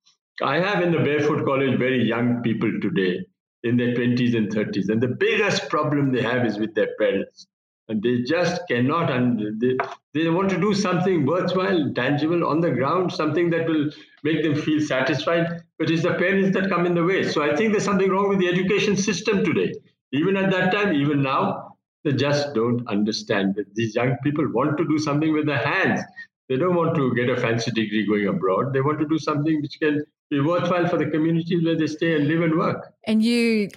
I 0.42 0.60
have 0.60 0.82
in 0.82 0.92
the 0.92 0.98
Barefoot 0.98 1.44
College 1.44 1.78
very 1.78 2.04
young 2.04 2.42
people 2.42 2.70
today 2.80 3.24
in 3.64 3.76
their 3.76 3.94
20s 3.94 4.36
and 4.36 4.48
30s, 4.48 4.88
and 4.88 5.00
the 5.00 5.08
biggest 5.08 5.68
problem 5.68 6.12
they 6.12 6.22
have 6.22 6.46
is 6.46 6.58
with 6.58 6.74
their 6.74 6.94
parents. 6.98 7.46
And 7.88 8.02
they 8.02 8.22
just 8.22 8.62
cannot, 8.68 9.10
and 9.10 9.60
they, 9.60 9.76
they 10.12 10.28
want 10.28 10.50
to 10.50 10.60
do 10.60 10.74
something 10.74 11.24
worthwhile, 11.24 11.90
tangible 11.94 12.46
on 12.46 12.60
the 12.60 12.70
ground, 12.70 13.12
something 13.12 13.48
that 13.50 13.66
will 13.66 13.90
make 14.22 14.42
them 14.42 14.54
feel 14.54 14.80
satisfied, 14.80 15.62
but 15.78 15.90
it's 15.90 16.02
the 16.02 16.14
parents 16.14 16.56
that 16.56 16.68
come 16.68 16.84
in 16.84 16.94
the 16.94 17.02
way. 17.02 17.26
So 17.26 17.42
I 17.42 17.56
think 17.56 17.72
there's 17.72 17.84
something 17.84 18.10
wrong 18.10 18.28
with 18.28 18.38
the 18.38 18.48
education 18.48 18.96
system 18.96 19.42
today. 19.42 19.72
Even 20.12 20.36
at 20.36 20.50
that 20.50 20.70
time, 20.72 20.94
even 20.94 21.22
now, 21.22 21.76
they 22.04 22.12
just 22.12 22.54
don't 22.54 22.86
understand 22.88 23.54
that 23.56 23.74
these 23.74 23.94
young 23.94 24.16
people 24.22 24.46
want 24.52 24.76
to 24.76 24.86
do 24.86 24.98
something 24.98 25.32
with 25.32 25.46
their 25.46 25.58
hands. 25.66 26.00
They 26.48 26.56
don't 26.56 26.76
want 26.76 26.94
to 26.96 27.14
get 27.14 27.30
a 27.30 27.40
fancy 27.40 27.70
degree 27.70 28.06
going 28.06 28.26
abroad. 28.26 28.72
They 28.72 28.80
want 28.82 28.98
to 29.00 29.08
do 29.08 29.18
something 29.18 29.60
which 29.62 29.78
can 29.80 30.04
be 30.30 30.40
worthwhile 30.40 30.88
for 30.88 30.98
the 30.98 31.06
communities 31.06 31.64
where 31.64 31.76
they 31.76 31.86
stay 31.86 32.16
and 32.16 32.28
live 32.28 32.42
and 32.42 32.58
work. 32.58 32.92
And 33.06 33.22
you, 33.22 33.68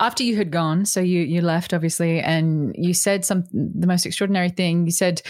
after 0.00 0.22
you 0.22 0.36
had 0.36 0.50
gone, 0.50 0.84
so 0.84 1.00
you 1.00 1.20
you 1.20 1.40
left 1.40 1.72
obviously, 1.72 2.20
and 2.20 2.74
you 2.76 2.94
said 2.94 3.24
some 3.24 3.44
the 3.52 3.86
most 3.86 4.06
extraordinary 4.06 4.50
thing. 4.50 4.86
You 4.86 4.92
said, 4.92 5.22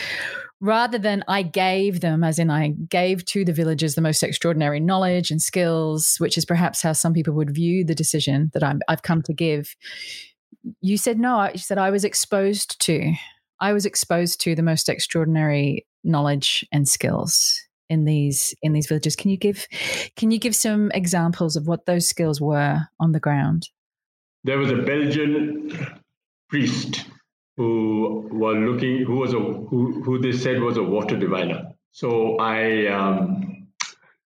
rather 0.61 0.99
than 0.99 1.25
I 1.29 1.43
gave 1.43 2.01
them, 2.01 2.25
as 2.25 2.39
in 2.39 2.51
I 2.51 2.69
gave 2.89 3.25
to 3.27 3.45
the 3.45 3.53
villagers 3.53 3.95
the 3.95 4.01
most 4.01 4.23
extraordinary 4.23 4.81
knowledge 4.81 5.31
and 5.31 5.41
skills, 5.41 6.17
which 6.19 6.39
is 6.39 6.45
perhaps 6.45 6.83
how 6.83 6.93
some 6.93 7.13
people 7.13 7.35
would 7.35 7.55
view 7.55 7.85
the 7.85 7.95
decision 7.95 8.51
that 8.55 8.65
I'm, 8.65 8.81
I've 8.89 9.03
come 9.03 9.23
to 9.23 9.35
give 9.35 9.75
you 10.81 10.97
said 10.97 11.19
no. 11.19 11.49
You 11.53 11.59
said 11.59 11.79
I 11.79 11.91
was 11.91 12.05
exposed 12.05 12.81
to. 12.81 13.13
I 13.61 13.73
was 13.73 13.87
exposed 13.87 14.41
to 14.43 14.55
the 14.55 14.63
most 14.63 14.89
extraordinary 14.89 15.87
knowledge 16.05 16.65
and 16.73 16.89
skills 16.89 17.63
in 17.89 18.05
these 18.05 18.55
in 18.63 18.73
these 18.73 18.87
villages. 18.87 19.17
Can 19.17 19.31
you 19.31 19.37
give 19.37 19.67
can 20.17 20.31
you 20.31 20.39
give 20.39 20.55
some 20.55 20.91
examples 20.93 21.57
of 21.57 21.67
what 21.67 21.87
those 21.87 22.09
skills 22.09 22.41
were 22.41 22.81
on 23.01 23.13
the 23.13 23.21
ground? 23.21 23.69
There 24.45 24.59
was 24.59 24.71
a 24.71 24.77
Belgian 24.77 25.99
priest 26.49 27.07
who 27.57 28.29
was 28.33 28.57
looking 28.57 29.05
who 29.05 29.17
was 29.17 29.33
a 29.33 29.39
who, 29.39 30.03
who 30.03 30.19
they 30.19 30.33
said 30.33 30.61
was 30.61 30.77
a 30.77 30.83
water 30.83 31.17
diviner. 31.17 31.73
So 31.93 32.37
I 32.37 32.87
um, 32.87 33.69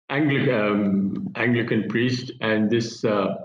Anglican 0.10 0.54
um, 0.54 1.28
Anglican 1.36 1.90
priest 1.90 2.32
and 2.42 2.70
this 2.70 3.04
uh, 3.04 3.36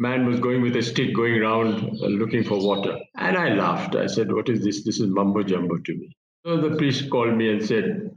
man 0.00 0.26
was 0.26 0.40
going 0.40 0.62
with 0.62 0.74
a 0.76 0.82
stick 0.82 1.14
going 1.14 1.34
around 1.34 1.84
uh, 2.02 2.06
looking 2.06 2.42
for 2.42 2.58
water. 2.58 2.98
And 3.16 3.36
I 3.36 3.50
laughed. 3.54 3.94
I 3.94 4.06
said, 4.06 4.32
What 4.32 4.48
is 4.48 4.64
this? 4.64 4.84
This 4.84 4.98
is 4.98 5.06
mumbo 5.06 5.42
jumbo 5.42 5.78
to 5.78 5.92
me. 5.94 6.16
So 6.44 6.56
the 6.56 6.76
priest 6.76 7.10
called 7.10 7.36
me 7.36 7.50
and 7.50 7.64
said, 7.64 8.10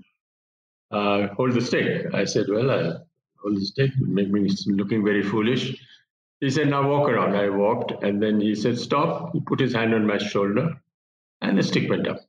uh, 0.94 1.28
Hold 1.36 1.54
the 1.54 1.62
stick. 1.62 2.14
I 2.14 2.26
said, 2.26 2.48
Well, 2.50 2.72
I'll 2.72 3.08
hold 3.42 3.58
the 3.58 3.66
stick. 3.66 3.92
It 3.96 4.08
Make 4.08 4.30
me 4.30 4.50
looking 4.68 5.04
very 5.06 5.24
foolish. 5.24 5.76
He 6.42 6.50
said, 6.52 6.70
Now 6.70 6.88
walk 6.90 7.10
around. 7.10 7.36
I 7.36 7.50
walked. 7.50 8.04
And 8.04 8.24
then 8.24 8.42
he 8.42 8.56
said, 8.56 8.80
Stop. 8.80 9.34
He 9.34 9.42
put 9.42 9.60
his 9.60 9.74
hand 9.74 9.94
on 9.94 10.08
my 10.08 10.20
shoulder 10.20 10.78
and 11.42 11.58
the 11.58 11.64
stick 11.64 11.90
went 11.90 12.08
up. 12.08 12.20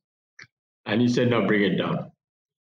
And 0.87 1.00
he 1.00 1.09
said, 1.09 1.31
Now 1.31 1.46
bring 1.46 1.64
it 1.64 1.79
down. 1.79 1.98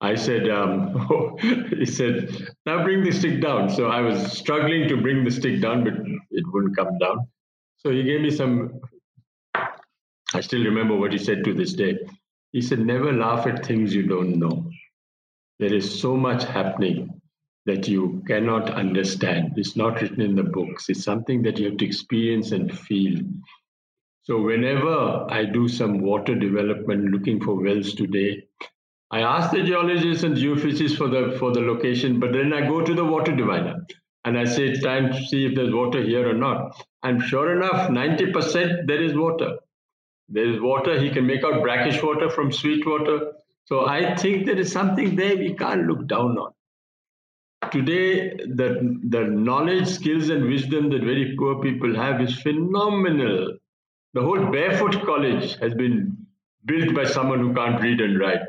I 0.01 0.17
said, 0.17 0.51
um, 0.51 1.39
he 1.79 1.87
said, 1.87 2.31
now 2.67 2.85
bring 2.85 3.05
the 3.05 3.13
stick 3.13 3.41
down. 3.41 3.71
So 3.71 3.87
I 3.89 4.03
was 4.03 4.33
struggling 4.33 4.89
to 4.89 4.99
bring 5.01 5.25
the 5.25 5.31
stick 5.31 5.63
down, 5.63 5.85
but 5.85 5.95
it 6.31 6.45
wouldn't 6.53 6.77
come 6.77 6.99
down. 6.99 7.29
So 7.79 7.91
he 7.91 8.03
gave 8.05 8.21
me 8.21 8.31
some, 8.31 8.81
I 10.35 10.41
still 10.43 10.65
remember 10.65 10.97
what 10.97 11.13
he 11.13 11.19
said 11.19 11.45
to 11.45 11.55
this 11.55 11.75
day. 11.75 11.99
He 12.53 12.61
said, 12.63 12.81
never 12.81 13.13
laugh 13.13 13.47
at 13.47 13.65
things 13.65 13.95
you 13.95 14.07
don't 14.07 14.39
know. 14.39 14.71
There 15.59 15.73
is 15.73 16.01
so 16.01 16.17
much 16.17 16.45
happening 16.45 17.21
that 17.67 17.89
you 17.89 18.23
cannot 18.27 18.71
understand. 18.71 19.53
It's 19.57 19.77
not 19.77 20.01
written 20.01 20.21
in 20.21 20.35
the 20.35 20.43
books. 20.43 20.89
It's 20.89 21.05
something 21.05 21.43
that 21.43 21.59
you 21.59 21.67
have 21.71 21.79
to 21.79 21.87
experience 21.87 22.53
and 22.53 22.77
feel. 22.77 23.21
So 24.23 24.41
whenever 24.41 25.27
I 25.31 25.45
do 25.45 25.69
some 25.69 26.01
water 26.01 26.35
development 26.35 27.11
looking 27.11 27.43
for 27.43 27.55
wells 27.55 27.95
today, 27.95 28.45
I 29.11 29.21
ask 29.21 29.53
the 29.53 29.63
geologists 29.63 30.25
and 30.25 30.37
geophysicists 30.37 30.97
for 30.97 31.09
the 31.09 31.37
for 31.39 31.53
the 31.53 31.61
location, 31.61 32.19
but 32.19 32.33
then 32.33 32.53
I 32.53 32.67
go 32.67 32.81
to 32.81 32.95
the 32.95 33.05
water 33.05 33.35
diviner 33.37 33.87
and 34.25 34.39
I 34.39 34.45
say, 34.45 34.75
time 34.81 35.13
to 35.13 35.23
see 35.27 35.45
if 35.45 35.55
there's 35.55 35.73
water 35.73 36.03
here 36.03 36.29
or 36.29 36.35
not. 36.35 36.83
And 37.03 37.23
sure 37.23 37.55
enough, 37.55 37.91
90% 37.91 38.87
there 38.87 39.03
is 39.03 39.15
water. 39.15 39.59
There 40.31 40.51
is 40.51 40.61
water. 40.61 40.99
He 40.99 41.11
can 41.11 41.27
make 41.27 41.45
out 41.45 41.63
brackish 41.63 42.03
water 42.03 42.31
from 42.31 42.51
sweet 42.51 42.87
water. 42.87 43.33
So 43.67 43.87
I 43.87 44.15
think 44.17 44.47
there 44.47 44.59
is 44.59 44.71
something 44.73 45.17
there 45.17 45.37
we 45.37 45.55
can't 45.55 45.87
look 45.87 46.07
down 46.07 46.39
on. 46.39 46.53
Today, 47.71 48.37
the, 48.37 48.99
the 49.09 49.25
knowledge, 49.25 49.89
skills, 49.89 50.29
and 50.29 50.45
wisdom 50.45 50.91
that 50.91 51.03
very 51.03 51.35
poor 51.39 51.63
people 51.63 51.95
have 51.97 52.21
is 52.21 52.39
phenomenal. 52.43 53.57
The 54.13 54.23
whole 54.23 54.51
Barefoot 54.51 55.05
College 55.05 55.57
has 55.61 55.75
been 55.75 56.17
built 56.67 56.95
by 56.95 57.05
someone 57.05 57.41
who 57.41 57.55
can't 57.55 57.81
read 57.81 58.01
and 58.01 58.19
write 58.21 58.41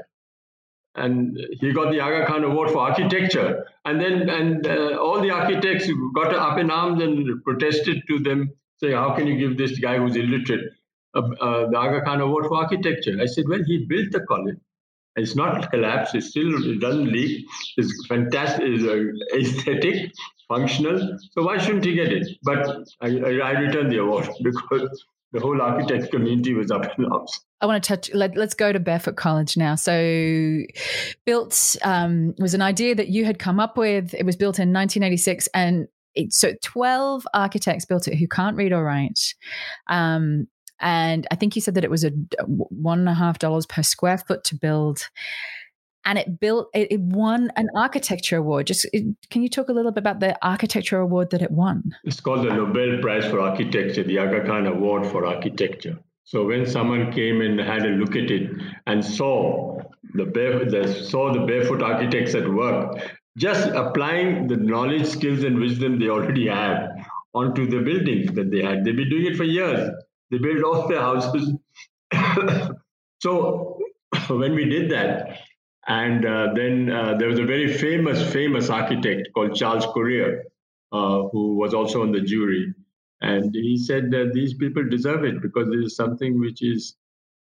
and 0.96 1.38
he 1.60 1.72
got 1.74 1.92
the 1.92 2.00
Aga 2.00 2.26
Khan 2.26 2.44
Award 2.44 2.72
for 2.72 2.80
architecture. 2.80 3.66
And 3.84 4.00
then, 4.00 4.30
and 4.30 4.66
uh, 4.66 4.98
all 4.98 5.22
the 5.22 5.30
architects 5.30 5.90
got 6.14 6.34
up 6.34 6.58
in 6.58 6.72
arms 6.72 7.04
and 7.04 7.44
protested 7.44 8.04
to 8.08 8.20
them, 8.20 8.52
saying, 8.78 8.96
"How 8.96 9.14
can 9.16 9.28
you 9.28 9.38
give 9.38 9.58
this 9.58 9.78
guy 9.80 9.98
who's 9.98 10.16
illiterate 10.16 10.72
uh, 11.14 11.20
uh, 11.42 11.70
the 11.70 11.78
Aga 11.78 12.02
Khan 12.02 12.22
Award 12.22 12.46
for 12.48 12.58
architecture?" 12.58 13.18
I 13.22 13.26
said, 13.26 13.46
"Well, 13.48 13.64
he 13.66 13.86
built 13.86 14.12
the 14.12 14.22
college. 14.22 14.58
It's 15.16 15.36
not 15.36 15.72
collapsed. 15.72 16.16
It's 16.16 16.28
still 16.28 16.70
it 16.70 16.80
doesn't 16.80 17.12
leak. 17.12 17.46
It's 17.78 18.06
fantastic. 18.08 18.64
It's 18.66 18.84
uh, 18.84 19.38
aesthetic, 19.38 20.12
functional. 20.48 21.18
So 21.32 21.44
why 21.44 21.58
shouldn't 21.58 21.86
he 21.86 21.94
get 21.94 22.12
it?" 22.12 22.28
But 22.44 22.68
I, 23.02 23.08
I, 23.08 23.32
I 23.44 23.52
returned 23.60 23.92
the 23.92 24.00
award 24.00 24.30
because 24.44 25.06
the 25.32 25.40
whole 25.40 25.62
architect 25.62 26.12
community 26.12 26.54
was 26.54 26.72
up 26.72 26.86
in 26.98 27.06
arms. 27.06 27.42
I 27.62 27.66
want 27.66 27.84
to 27.84 27.88
touch. 27.88 28.14
Let, 28.14 28.38
us 28.38 28.54
go 28.54 28.72
to 28.72 28.80
Barefoot 28.80 29.16
College 29.16 29.58
now. 29.58 29.76
So, 29.76 30.62
built 31.26 31.76
um, 31.84 32.34
was 32.38 32.54
an 32.54 32.62
idea 32.62 32.96
that 32.96 33.10
you 33.10 33.26
had 33.26 33.40
come 33.40 33.60
up 33.60 33.78
with. 33.78 34.14
It 34.14 34.26
was 34.26 34.36
built 34.36 34.60
in 34.60 34.74
1986, 34.74 35.48
and 35.54 35.88
it, 36.14 36.34
so 36.34 36.54
12 36.62 37.28
architects 37.34 37.86
built 37.86 38.08
it 38.08 38.16
who 38.16 38.28
can't 38.28 38.56
read 38.56 38.74
or 38.74 38.84
write. 38.84 39.36
Um, 39.88 40.48
and 40.80 41.28
I 41.32 41.36
think 41.36 41.56
you 41.56 41.62
said 41.62 41.76
that 41.76 41.84
it 41.84 41.92
was 41.92 42.04
a 42.04 42.12
one 42.46 43.00
and 43.00 43.10
a 43.10 43.14
half 43.14 43.40
dollars 43.40 43.66
per 43.66 43.84
square 43.84 44.18
foot 44.18 44.44
to 44.46 44.56
build. 44.56 45.10
And 46.08 46.20
it 46.20 46.40
built, 46.40 46.70
it, 46.76 46.92
it 46.92 47.00
won 47.00 47.52
an 47.56 47.68
architecture 47.76 48.38
award. 48.38 48.68
Just 48.68 48.86
it, 48.94 49.06
can 49.32 49.42
you 49.42 49.50
talk 49.50 49.70
a 49.70 49.74
little 49.74 49.92
bit 49.92 50.02
about 50.02 50.20
the 50.20 50.38
architecture 50.46 51.00
award 51.00 51.32
that 51.32 51.42
it 51.42 51.50
won? 51.50 51.96
It's 52.04 52.20
called 52.20 52.46
the 52.46 52.54
Nobel 52.54 53.00
Prize 53.02 53.26
for 53.26 53.40
Architecture, 53.40 54.04
the 54.04 54.20
Aga 54.20 54.46
Khan 54.46 54.68
Award 54.68 55.08
for 55.08 55.26
Architecture. 55.26 55.98
So 56.26 56.46
when 56.46 56.66
someone 56.66 57.12
came 57.12 57.42
and 57.42 57.60
had 57.60 57.86
a 57.86 57.90
look 57.90 58.16
at 58.16 58.30
it 58.30 58.52
and 58.86 59.04
saw 59.04 59.80
the, 60.14 60.26
bare, 60.26 60.66
the 60.66 60.92
saw 60.94 61.34
the 61.34 61.46
barefoot 61.46 61.82
architects 61.82 62.36
at 62.36 62.48
work, 62.48 63.00
just 63.38 63.68
applying 63.70 64.48
the 64.48 64.58
knowledge, 64.58 65.08
skills, 65.08 65.44
and 65.44 65.60
wisdom 65.60 66.00
they 66.00 66.10
already 66.10 66.48
have 66.48 66.90
onto 67.34 67.68
the 67.68 67.80
buildings 67.80 68.32
that 68.34 68.50
they 68.50 68.62
had. 68.62 68.86
They've 68.86 68.96
been 68.96 69.10
doing 69.10 69.26
it 69.26 69.38
for 69.38 69.44
years. 69.44 69.90
They 70.32 70.38
built 70.38 70.64
all 70.64 70.88
their 70.88 71.02
houses. 71.02 71.54
so 73.20 73.80
when 74.30 74.56
we 74.56 74.66
did 74.66 74.90
that, 74.92 75.40
and 75.88 76.26
uh, 76.26 76.54
then 76.54 76.92
uh, 76.92 77.16
there 77.18 77.28
was 77.28 77.40
a 77.40 77.46
very 77.46 77.72
famous, 77.72 78.32
famous 78.34 78.70
architect 78.70 79.30
called 79.36 79.56
Charles 79.56 79.86
Correa, 79.86 80.40
uh, 80.92 81.24
who 81.32 81.56
was 81.56 81.74
also 81.74 82.02
on 82.02 82.12
the 82.12 82.22
jury. 82.22 82.74
And 83.22 83.54
he 83.54 83.78
said 83.78 84.12
that 84.12 84.32
these 84.34 84.54
people 84.56 84.88
deserve 84.88 85.24
it 85.24 85.42
because 85.42 85.70
this 85.70 85.86
is 85.86 85.96
something 85.96 86.40
which 86.40 86.64
is 86.64 86.96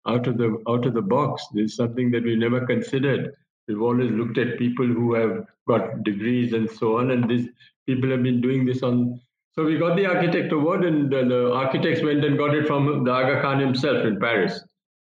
out 0.07 0.27
of 0.27 0.37
the 0.37 0.63
out 0.69 0.87
of 0.87 0.95
the 0.95 1.03
box. 1.03 1.45
This 1.53 1.73
is 1.73 1.77
something 1.77 2.11
that 2.11 2.25
we 2.25 2.37
never 2.37 2.67
considered. 2.67 3.35
We've 3.67 3.81
always 3.81 4.11
looked 4.11 4.39
at 4.39 4.59
people 4.59 4.87
who 4.87 5.15
have 5.15 5.47
got 5.67 6.05
degrees 6.05 6.53
and 6.53 6.71
so 6.71 6.99
on, 6.99 7.11
and 7.11 7.29
these 7.29 7.49
people 7.87 8.11
have 8.11 8.23
been 8.23 8.41
doing 8.41 8.65
this 8.65 8.83
on. 8.83 9.21
So 9.57 9.65
we 9.65 9.79
got 9.79 9.97
the 9.97 10.07
architect 10.07 10.53
award, 10.53 10.85
and 10.85 11.11
the, 11.11 11.25
the 11.25 11.53
architects 11.53 12.03
went 12.03 12.25
and 12.25 12.37
got 12.37 12.55
it 12.55 12.67
from 12.67 13.05
the 13.05 13.11
Aga 13.11 13.41
Khan 13.41 13.61
himself 13.61 14.05
in 14.05 14.19
Paris, 14.19 14.61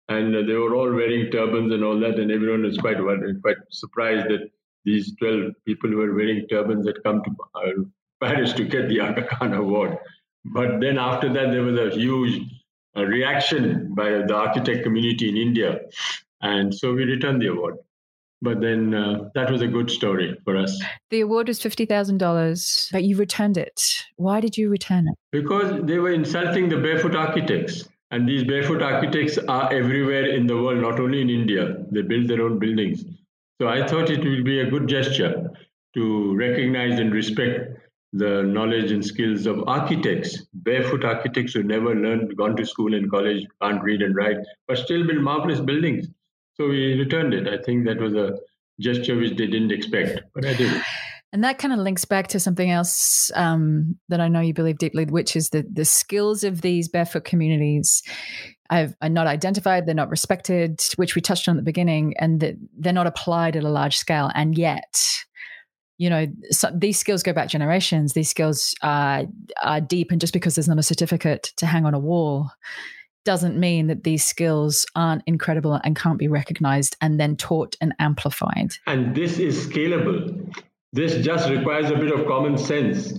and 0.08 0.34
they 0.34 0.54
were 0.54 0.76
all 0.76 0.94
wearing 0.94 1.30
turbans 1.30 1.74
and 1.74 1.84
all 1.84 2.00
that, 2.00 2.18
and 2.20 2.32
everyone 2.32 2.64
was 2.64 2.78
quite 2.78 2.98
quite 3.42 3.58
surprised 3.70 4.30
that 4.30 4.50
these 4.86 5.14
twelve 5.18 5.52
people 5.66 5.90
who 5.90 5.98
were 5.98 6.16
wearing 6.16 6.48
turbans 6.48 6.88
had 6.88 7.04
come 7.04 7.22
to 7.24 7.32
uh, 7.56 7.84
Paris 8.22 8.54
to 8.54 8.64
get 8.64 8.88
the 8.88 9.02
Aga 9.02 9.24
Khan 9.24 9.54
award. 9.54 9.98
But 10.46 10.80
then 10.80 10.98
after 10.98 11.28
that, 11.34 11.52
there 11.52 11.64
was 11.64 11.78
a 11.78 11.90
huge 11.90 12.42
uh, 12.96 13.04
reaction 13.04 13.94
by 13.94 14.10
the 14.10 14.34
architect 14.34 14.84
community 14.84 15.28
in 15.28 15.36
India, 15.36 15.82
and 16.42 16.74
so 16.74 16.94
we 16.94 17.04
returned 17.04 17.42
the 17.42 17.48
award 17.48 17.76
but 18.42 18.62
then 18.62 18.94
uh, 18.94 19.30
that 19.36 19.52
was 19.52 19.62
a 19.62 19.68
good 19.68 19.90
story 19.92 20.38
for 20.44 20.56
us. 20.56 20.82
The 21.10 21.22
award 21.22 21.48
was 21.48 21.60
$50,000, 21.60 22.92
but 22.92 23.04
you 23.04 23.18
returned 23.18 23.58
it. 23.58 23.82
Why 24.16 24.40
did 24.40 24.58
you 24.58 24.70
return 24.70 25.08
it? 25.08 25.16
Because 25.32 25.82
they 25.84 26.00
were 26.00 26.12
insulting 26.12 26.70
the 26.70 26.78
barefoot 26.78 27.16
architects. 27.16 27.88
And 28.12 28.28
these 28.28 28.44
barefoot 28.44 28.82
architects 28.82 29.38
are 29.38 29.72
everywhere 29.72 30.26
in 30.26 30.48
the 30.48 30.56
world, 30.56 30.82
not 30.82 31.00
only 31.00 31.22
in 31.22 31.30
India. 31.30 31.78
They 31.92 32.02
build 32.02 32.28
their 32.28 32.42
own 32.42 32.58
buildings. 32.58 33.04
So 33.62 33.68
I 33.68 33.86
thought 33.86 34.10
it 34.10 34.24
would 34.24 34.46
be 34.46 34.62
a 34.62 34.70
good 34.70 34.88
gesture 34.88 35.52
to 35.96 36.36
recognize 36.36 37.00
and 37.00 37.14
respect 37.14 37.78
the 38.14 38.42
knowledge 38.42 38.92
and 38.92 39.06
skills 39.06 39.46
of 39.46 39.64
architects, 39.68 40.46
barefoot 40.54 41.06
architects 41.06 41.54
who 41.54 41.62
never 41.62 41.94
learned, 41.94 42.36
gone 42.36 42.56
to 42.56 42.66
school 42.66 42.96
and 42.96 43.12
college, 43.12 43.46
can't 43.62 43.84
read 43.84 44.02
and 44.02 44.16
write, 44.16 44.38
but 44.68 44.78
still 44.78 45.06
build 45.06 45.22
marvelous 45.22 45.60
buildings. 45.60 46.08
So 46.60 46.68
we 46.68 46.94
returned 46.96 47.34
it. 47.34 47.48
I 47.48 47.64
think 47.64 47.86
that 47.86 48.02
was 48.02 48.14
a 48.14 48.38
gesture 48.82 49.16
which 49.16 49.38
they 49.38 49.48
didn't 49.48 49.72
expect, 49.72 50.22
but 50.36 50.46
I 50.46 50.54
did. 50.54 50.82
And 51.32 51.44
that 51.44 51.58
kind 51.58 51.74
of 51.74 51.80
links 51.80 52.04
back 52.06 52.28
to 52.30 52.40
something 52.40 52.70
else 52.70 53.32
um, 53.36 53.98
that 54.10 54.20
I 54.20 54.28
know 54.28 54.42
you 54.42 54.54
believe 54.54 54.78
deeply, 54.78 55.06
which 55.06 55.36
is 55.36 55.52
that 55.52 55.74
the 55.74 55.86
skills 55.86 56.44
of 56.44 56.62
these 56.62 56.90
barefoot 56.90 57.24
communities 57.24 58.02
are 58.70 58.90
not 59.04 59.28
identified, 59.28 59.86
they're 59.86 59.96
not 59.96 60.10
respected, 60.10 60.82
which 60.96 61.16
we 61.16 61.22
touched 61.22 61.48
on 61.48 61.56
at 61.56 61.58
the 61.58 61.64
beginning, 61.64 62.14
and 62.18 62.42
that 62.42 62.56
they're 62.78 62.92
not 62.92 63.08
applied 63.08 63.56
at 63.56 63.64
a 63.64 63.70
large 63.70 63.98
scale. 63.98 64.30
And 64.36 64.58
yet, 64.58 65.02
you 65.98 66.10
know, 66.10 66.28
so 66.50 66.72
these 66.76 67.00
skills 67.00 67.24
go 67.24 67.32
back 67.32 67.48
generations. 67.48 68.14
These 68.14 68.30
skills 68.30 68.76
are, 68.82 69.24
are 69.62 69.82
deep, 69.82 70.12
and 70.12 70.20
just 70.20 70.34
because 70.34 70.56
there's 70.56 70.68
not 70.68 70.80
a 70.80 70.84
certificate 70.84 71.54
to 71.58 71.66
hang 71.66 71.86
on 71.86 71.94
a 71.94 72.00
wall 72.00 72.50
doesn't 73.26 73.60
mean 73.60 73.88
that 73.88 74.04
these 74.04 74.24
skills 74.26 74.86
aren't 74.96 75.24
incredible 75.26 75.80
and 75.84 75.96
can't 75.96 76.18
be 76.18 76.28
recognized 76.28 76.96
and 77.02 77.20
then 77.20 77.36
taught 77.36 77.76
and 77.82 77.94
amplified. 78.00 78.74
And 78.88 79.16
this 79.16 79.40
is 79.40 79.68
scalable. 79.68 80.54
This 80.94 81.24
just 81.24 81.50
requires 81.50 81.92
a 81.92 81.96
bit 81.96 82.12
of 82.12 82.26
common 82.28 82.58
sense. 82.58 83.14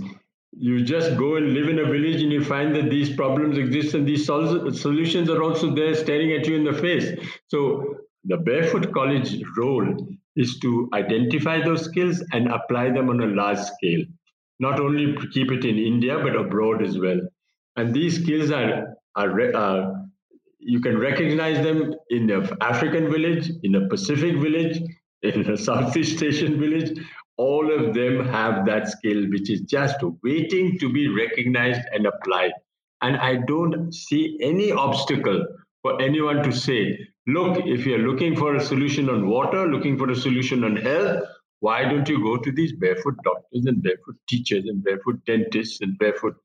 You 0.53 0.83
just 0.83 1.17
go 1.17 1.37
and 1.37 1.55
live 1.55 1.69
in 1.69 1.79
a 1.79 1.85
village 1.85 2.21
and 2.23 2.33
you 2.33 2.45
find 2.45 2.75
that 2.75 2.91
these 2.91 3.15
problems 3.15 3.57
exist 3.57 3.95
and 3.95 4.07
these 4.07 4.27
sol- 4.27 4.73
solutions 4.73 5.31
are 5.31 5.43
also 5.43 5.75
there 5.75 5.95
staring 5.95 6.33
at 6.33 6.47
you 6.47 6.57
in 6.57 6.65
the 6.65 6.73
face. 6.73 7.13
So, 7.49 7.97
the 8.25 8.37
Barefoot 8.37 8.93
College 8.93 9.43
role 9.57 10.07
is 10.37 10.59
to 10.59 10.91
identify 10.93 11.63
those 11.63 11.85
skills 11.85 12.23
and 12.33 12.49
apply 12.49 12.91
them 12.91 13.09
on 13.09 13.21
a 13.23 13.27
large 13.27 13.59
scale. 13.59 14.05
Not 14.59 14.79
only 14.79 15.17
keep 15.33 15.51
it 15.51 15.65
in 15.65 15.79
India, 15.79 16.19
but 16.19 16.37
abroad 16.37 16.83
as 16.83 16.99
well. 16.99 17.21
And 17.77 17.95
these 17.95 18.23
skills 18.23 18.51
are 18.51 18.95
are 19.17 19.55
uh, 19.55 19.95
you 20.59 20.81
can 20.81 20.99
recognize 20.99 21.65
them 21.65 21.95
in 22.11 22.31
an 22.31 22.49
African 22.61 23.11
village, 23.11 23.51
in 23.63 23.75
a 23.75 23.89
Pacific 23.89 24.37
village, 24.37 24.81
in 25.23 25.51
a 25.51 25.57
Southeast 25.57 26.23
Asian 26.23 26.61
village. 26.61 26.99
All 27.37 27.73
of 27.73 27.95
them 27.95 28.27
have 28.27 28.67
that 28.67 28.89
skill, 28.89 29.29
which 29.31 29.51
is 29.51 29.63
just 29.63 29.97
waiting 30.23 30.79
to 30.79 30.93
be 30.93 31.09
recognized 31.09 31.81
and 31.93 32.07
applied. 32.07 32.53
And 33.01 33.17
I 33.17 33.37
don't 33.37 33.95
see 33.95 34.39
any 34.43 34.73
obstacle 34.73 35.47
for 35.83 36.01
anyone 36.03 36.43
to 36.43 36.53
say, 36.53 36.99
look, 37.27 37.65
if 37.65 37.87
you're 37.87 38.07
looking 38.11 38.37
for 38.37 38.57
a 38.57 38.61
solution 38.61 39.09
on 39.09 39.27
water, 39.27 39.67
looking 39.67 39.97
for 39.97 40.11
a 40.11 40.17
solution 40.17 40.65
on 40.65 40.77
health, 40.77 41.25
why 41.61 41.85
don't 41.85 42.09
you 42.09 42.23
go 42.23 42.37
to 42.37 42.53
these 42.53 42.73
barefoot 42.75 43.17
doctors 43.25 43.65
and 43.65 43.83
barefoot 43.83 44.17
teachers 44.29 44.65
and 44.67 44.85
barefoot 44.85 45.25
dentists 45.25 45.81
and 45.81 45.99
barefoot 45.99 46.37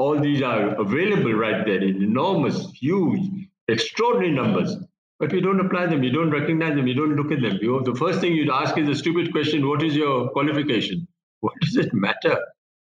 all 0.00 0.18
these 0.18 0.40
are 0.40 0.74
available 0.80 1.34
right 1.34 1.66
there 1.66 1.82
in 1.82 2.02
enormous, 2.02 2.70
huge, 2.72 3.20
extraordinary 3.68 4.32
numbers. 4.32 4.74
But 5.18 5.32
you 5.32 5.42
don't 5.42 5.60
apply 5.60 5.88
them, 5.88 6.02
you 6.02 6.10
don't 6.10 6.30
recognize 6.30 6.74
them, 6.74 6.86
you 6.86 6.94
don't 6.94 7.16
look 7.16 7.30
at 7.30 7.42
them. 7.42 7.58
You, 7.60 7.82
the 7.84 7.94
first 7.94 8.20
thing 8.20 8.32
you'd 8.32 8.48
ask 8.50 8.78
is 8.78 8.88
a 8.88 8.94
stupid 8.94 9.30
question 9.30 9.68
what 9.68 9.82
is 9.82 9.94
your 9.94 10.30
qualification? 10.30 11.06
What 11.40 11.52
does 11.60 11.76
it 11.76 11.92
matter? 11.92 12.38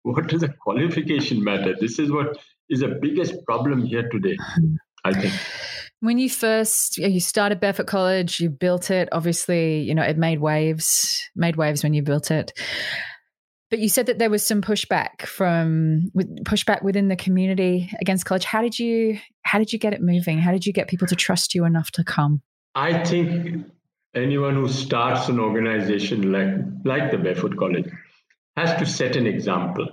What 0.04 0.28
does 0.28 0.44
a 0.44 0.48
qualification 0.48 1.42
matter? 1.42 1.74
This 1.80 1.98
is 1.98 2.12
what 2.12 2.38
is 2.68 2.80
the 2.80 2.98
biggest 3.02 3.44
problem 3.44 3.84
here 3.84 4.08
today, 4.08 4.36
I 5.04 5.12
think 5.12 5.34
when 6.00 6.18
you 6.18 6.30
first 6.30 6.96
you 6.96 7.20
started 7.20 7.60
barefoot 7.60 7.86
college 7.86 8.40
you 8.40 8.48
built 8.48 8.90
it 8.90 9.08
obviously 9.12 9.80
you 9.80 9.94
know 9.94 10.02
it 10.02 10.16
made 10.16 10.40
waves 10.40 11.28
made 11.36 11.56
waves 11.56 11.82
when 11.82 11.92
you 11.92 12.02
built 12.02 12.30
it 12.30 12.52
but 13.70 13.78
you 13.78 13.88
said 13.88 14.06
that 14.06 14.18
there 14.18 14.30
was 14.30 14.44
some 14.44 14.60
pushback 14.60 15.26
from 15.26 16.10
pushback 16.44 16.82
within 16.82 17.08
the 17.08 17.16
community 17.16 17.90
against 18.00 18.24
college. 18.24 18.44
How 18.44 18.62
did 18.62 18.78
you 18.78 19.18
how 19.42 19.58
did 19.58 19.72
you 19.72 19.78
get 19.78 19.92
it 19.92 20.02
moving? 20.02 20.38
How 20.38 20.52
did 20.52 20.66
you 20.66 20.72
get 20.72 20.88
people 20.88 21.06
to 21.06 21.16
trust 21.16 21.54
you 21.54 21.64
enough 21.64 21.90
to 21.92 22.04
come? 22.04 22.42
I 22.74 23.04
think 23.04 23.66
anyone 24.14 24.54
who 24.54 24.68
starts 24.68 25.28
an 25.28 25.38
organization 25.38 26.32
like 26.32 26.54
like 26.84 27.10
the 27.10 27.18
Barefoot 27.18 27.56
College 27.56 27.88
has 28.56 28.76
to 28.78 28.86
set 28.86 29.16
an 29.16 29.26
example. 29.26 29.88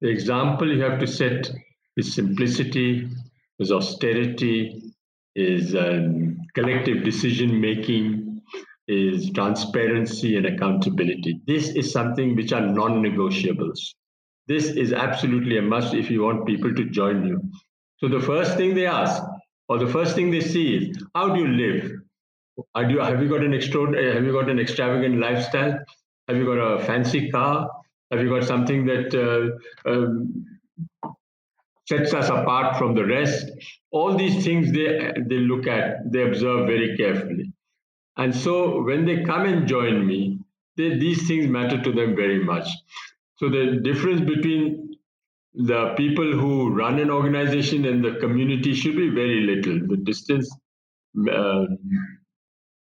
The 0.00 0.08
example 0.08 0.72
you 0.72 0.82
have 0.82 0.98
to 1.00 1.06
set 1.06 1.50
is 1.96 2.14
simplicity, 2.14 3.08
is 3.58 3.72
austerity, 3.72 4.94
is 5.34 5.74
um, 5.74 6.38
collective 6.54 7.04
decision 7.04 7.60
making, 7.60 8.27
is 8.88 9.30
transparency 9.30 10.36
and 10.36 10.46
accountability. 10.46 11.40
This 11.46 11.68
is 11.70 11.92
something 11.92 12.34
which 12.34 12.52
are 12.52 12.66
non 12.66 13.02
negotiables. 13.02 13.78
This 14.46 14.68
is 14.68 14.94
absolutely 14.94 15.58
a 15.58 15.62
must 15.62 15.92
if 15.92 16.10
you 16.10 16.22
want 16.22 16.46
people 16.46 16.74
to 16.74 16.84
join 16.86 17.26
you. 17.26 17.40
So 17.98 18.08
the 18.08 18.20
first 18.20 18.56
thing 18.56 18.74
they 18.74 18.86
ask, 18.86 19.22
or 19.68 19.78
the 19.78 19.86
first 19.86 20.14
thing 20.14 20.30
they 20.30 20.40
see 20.40 20.76
is, 20.76 21.04
how 21.14 21.34
do 21.34 21.40
you 21.40 21.48
live? 21.48 21.92
Do 22.56 22.94
you, 22.94 23.00
have 23.00 23.22
you 23.22 23.28
got 23.28 23.44
an 23.44 23.52
extraordinary, 23.52 24.14
have 24.14 24.24
you 24.24 24.32
got 24.32 24.48
an 24.48 24.58
extravagant 24.58 25.20
lifestyle? 25.20 25.78
Have 26.26 26.36
you 26.36 26.46
got 26.46 26.58
a 26.58 26.84
fancy 26.84 27.30
car? 27.30 27.70
Have 28.10 28.20
you 28.20 28.30
got 28.30 28.44
something 28.44 28.86
that 28.86 29.14
uh, 29.14 29.90
um, 29.90 30.46
sets 31.86 32.14
us 32.14 32.28
apart 32.30 32.78
from 32.78 32.94
the 32.94 33.04
rest? 33.04 33.50
All 33.90 34.16
these 34.16 34.44
things 34.44 34.72
they 34.72 35.12
they 35.26 35.36
look 35.36 35.66
at, 35.66 36.10
they 36.10 36.22
observe 36.22 36.66
very 36.66 36.96
carefully. 36.96 37.52
And 38.18 38.34
so 38.34 38.82
when 38.82 39.06
they 39.06 39.24
come 39.24 39.46
and 39.46 39.66
join 39.68 40.06
me, 40.06 40.40
they, 40.76 40.98
these 40.98 41.26
things 41.28 41.48
matter 41.48 41.80
to 41.82 41.92
them 41.92 42.16
very 42.16 42.44
much. 42.44 42.68
So 43.36 43.48
the 43.48 43.80
difference 43.82 44.20
between 44.20 44.96
the 45.54 45.94
people 45.96 46.32
who 46.32 46.74
run 46.74 46.98
an 47.00 47.10
organization 47.10 47.84
and 47.86 48.04
the 48.04 48.16
community 48.20 48.74
should 48.74 48.96
be 48.96 49.08
very 49.10 49.40
little. 49.42 49.86
The 49.88 49.96
distance, 49.98 50.50
uh, 51.30 51.66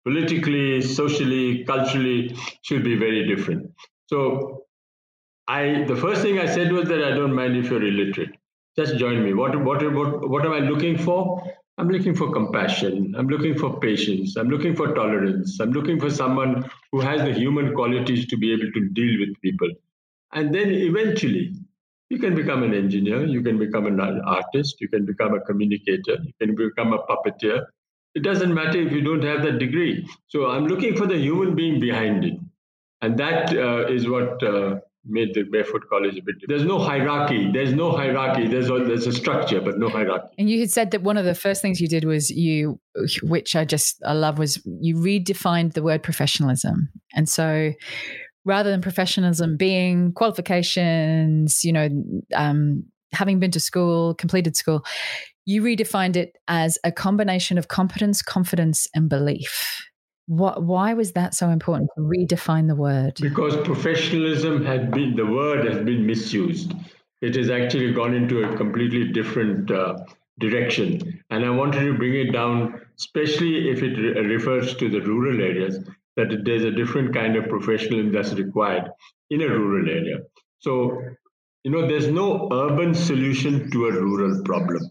politically, 0.05 0.81
socially, 0.81 1.63
culturally, 1.65 2.35
should 2.61 2.83
be 2.83 2.95
very 2.95 3.27
different. 3.27 3.71
So 4.07 4.63
I 5.47 5.85
the 5.87 5.95
first 5.95 6.21
thing 6.21 6.39
I 6.39 6.47
said 6.47 6.71
was 6.71 6.87
that 6.89 7.03
I 7.03 7.11
don't 7.11 7.33
mind 7.35 7.57
if 7.57 7.69
you're 7.71 7.83
illiterate. 7.83 8.31
Just 8.77 8.97
join 8.97 9.23
me. 9.23 9.33
What 9.33 9.55
what 9.63 9.83
what 9.93 10.29
what 10.29 10.45
am 10.45 10.53
I 10.53 10.59
looking 10.59 10.97
for? 10.97 11.43
I'm 11.77 11.89
looking 11.89 12.15
for 12.15 12.31
compassion. 12.31 13.15
I'm 13.17 13.27
looking 13.27 13.57
for 13.57 13.79
patience. 13.79 14.37
I'm 14.37 14.49
looking 14.49 14.75
for 14.75 14.93
tolerance. 14.93 15.59
I'm 15.59 15.71
looking 15.71 15.99
for 15.99 16.09
someone 16.09 16.69
who 16.91 17.01
has 17.01 17.21
the 17.21 17.33
human 17.33 17.73
qualities 17.73 18.27
to 18.27 18.37
be 18.37 18.53
able 18.53 18.71
to 18.71 18.89
deal 18.89 19.19
with 19.19 19.41
people. 19.41 19.69
And 20.33 20.55
then 20.55 20.71
eventually, 20.71 21.53
you 22.09 22.19
can 22.19 22.35
become 22.35 22.63
an 22.63 22.73
engineer, 22.73 23.25
you 23.25 23.41
can 23.41 23.57
become 23.57 23.87
an 23.87 23.99
artist, 23.99 24.79
you 24.79 24.87
can 24.87 25.05
become 25.05 25.33
a 25.33 25.41
communicator, 25.41 26.17
you 26.23 26.33
can 26.39 26.55
become 26.55 26.93
a 26.93 26.99
puppeteer. 26.99 27.65
It 28.13 28.23
doesn't 28.23 28.53
matter 28.53 28.79
if 28.79 28.93
you 28.93 29.01
don't 29.01 29.23
have 29.23 29.43
that 29.43 29.59
degree. 29.59 30.07
So 30.27 30.49
I'm 30.49 30.67
looking 30.67 30.95
for 30.95 31.07
the 31.07 31.17
human 31.17 31.55
being 31.55 31.79
behind 31.79 32.23
it. 32.23 32.39
And 33.01 33.17
that 33.17 33.55
uh, 33.55 33.87
is 33.87 34.07
what 34.07 34.41
uh, 34.41 34.79
made 35.05 35.33
the 35.33 35.43
barefoot 35.43 35.83
college 35.89 36.17
a 36.17 36.21
bit 36.21 36.35
there's 36.47 36.65
no 36.65 36.79
hierarchy. 36.79 37.51
There's 37.51 37.73
no 37.73 37.91
hierarchy. 37.91 38.47
There's 38.47 38.69
a, 38.69 38.79
there's 38.83 39.07
a 39.07 39.11
structure 39.11 39.61
but 39.61 39.77
no 39.77 39.89
hierarchy. 39.89 40.27
And 40.37 40.49
you 40.49 40.59
had 40.59 40.71
said 40.71 40.91
that 40.91 41.03
one 41.03 41.17
of 41.17 41.25
the 41.25 41.35
first 41.35 41.61
things 41.61 41.79
you 41.79 41.87
did 41.87 42.05
was 42.05 42.29
you 42.29 42.79
which 43.23 43.55
i 43.55 43.65
just 43.65 44.01
i 44.05 44.13
love 44.13 44.39
was 44.39 44.61
you 44.65 44.95
redefined 44.95 45.73
the 45.73 45.83
word 45.83 46.03
professionalism. 46.03 46.89
And 47.13 47.29
so 47.29 47.73
rather 48.45 48.69
than 48.69 48.81
professionalism 48.81 49.57
being 49.57 50.13
qualifications 50.13 51.63
you 51.63 51.73
know 51.73 51.89
um, 52.35 52.83
having 53.11 53.39
been 53.39 53.51
to 53.51 53.59
school 53.59 54.13
completed 54.15 54.55
school 54.55 54.83
you 55.45 55.61
redefined 55.61 56.15
it 56.15 56.35
as 56.47 56.77
a 56.83 56.91
combination 56.91 57.57
of 57.57 57.67
competence 57.67 58.21
confidence 58.21 58.87
and 58.93 59.09
belief 59.09 59.85
what, 60.27 60.63
why 60.63 60.93
was 60.93 61.11
that 61.13 61.33
so 61.33 61.49
important 61.49 61.89
to 61.95 62.01
redefine 62.01 62.67
the 62.67 62.75
word? 62.75 63.17
Because 63.21 63.55
professionalism 63.57 64.65
had 64.65 64.91
been, 64.91 65.15
the 65.15 65.25
word 65.25 65.65
has 65.65 65.83
been 65.83 66.05
misused. 66.05 66.73
It 67.21 67.35
has 67.35 67.49
actually 67.49 67.93
gone 67.93 68.13
into 68.13 68.43
a 68.43 68.55
completely 68.57 69.11
different 69.11 69.71
uh, 69.71 69.97
direction. 70.39 71.23
And 71.29 71.45
I 71.45 71.49
wanted 71.49 71.85
to 71.85 71.97
bring 71.97 72.15
it 72.15 72.31
down, 72.31 72.81
especially 72.97 73.69
if 73.69 73.83
it 73.83 73.97
re- 73.97 74.25
refers 74.25 74.75
to 74.77 74.89
the 74.89 75.01
rural 75.01 75.41
areas, 75.41 75.79
that 76.17 76.43
there's 76.43 76.63
a 76.63 76.71
different 76.71 77.13
kind 77.13 77.35
of 77.35 77.49
professionalism 77.49 78.11
that's 78.11 78.33
required 78.33 78.89
in 79.29 79.41
a 79.41 79.47
rural 79.47 79.89
area. 79.89 80.19
So, 80.59 81.01
you 81.63 81.71
know, 81.71 81.87
there's 81.87 82.07
no 82.07 82.49
urban 82.51 82.93
solution 82.93 83.69
to 83.71 83.87
a 83.87 83.91
rural 83.91 84.43
problem. 84.43 84.81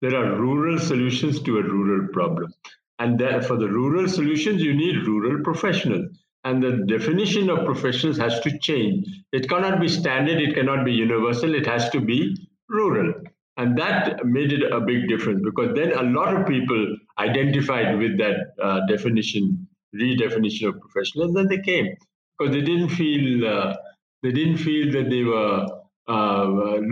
There 0.00 0.16
are 0.16 0.36
rural 0.38 0.78
solutions 0.78 1.40
to 1.42 1.58
a 1.58 1.62
rural 1.62 2.08
problem. 2.08 2.52
And 2.98 3.18
for 3.44 3.56
the 3.56 3.68
rural 3.68 4.08
solutions, 4.08 4.62
you 4.62 4.74
need 4.74 5.06
rural 5.06 5.42
professionals. 5.42 6.06
And 6.44 6.62
the 6.62 6.84
definition 6.86 7.48
of 7.50 7.64
professionals 7.64 8.18
has 8.18 8.38
to 8.40 8.58
change. 8.58 9.06
It 9.32 9.48
cannot 9.48 9.80
be 9.80 9.88
standard, 9.88 10.40
it 10.40 10.54
cannot 10.54 10.84
be 10.84 10.92
universal, 10.92 11.54
it 11.54 11.66
has 11.66 11.88
to 11.90 12.00
be 12.00 12.36
rural. 12.68 13.14
And 13.56 13.78
that 13.78 14.24
made 14.26 14.52
it 14.52 14.70
a 14.70 14.80
big 14.80 15.08
difference 15.08 15.40
because 15.44 15.74
then 15.74 15.92
a 15.92 16.02
lot 16.02 16.36
of 16.36 16.46
people 16.46 16.96
identified 17.18 17.98
with 17.98 18.18
that 18.18 18.36
uh, 18.60 18.80
definition, 18.88 19.66
redefinition 19.94 20.68
of 20.68 20.80
professional, 20.80 21.26
and 21.26 21.36
then 21.36 21.48
they 21.48 21.60
came 21.62 21.94
because 22.36 22.52
they 22.52 22.62
didn't 22.62 22.88
feel 22.88 23.46
uh, 23.46 23.76
they 24.22 24.32
didn't 24.32 24.56
feel 24.58 24.90
that 24.92 25.08
they 25.08 25.22
were 25.22 25.66
uh, 26.08 26.44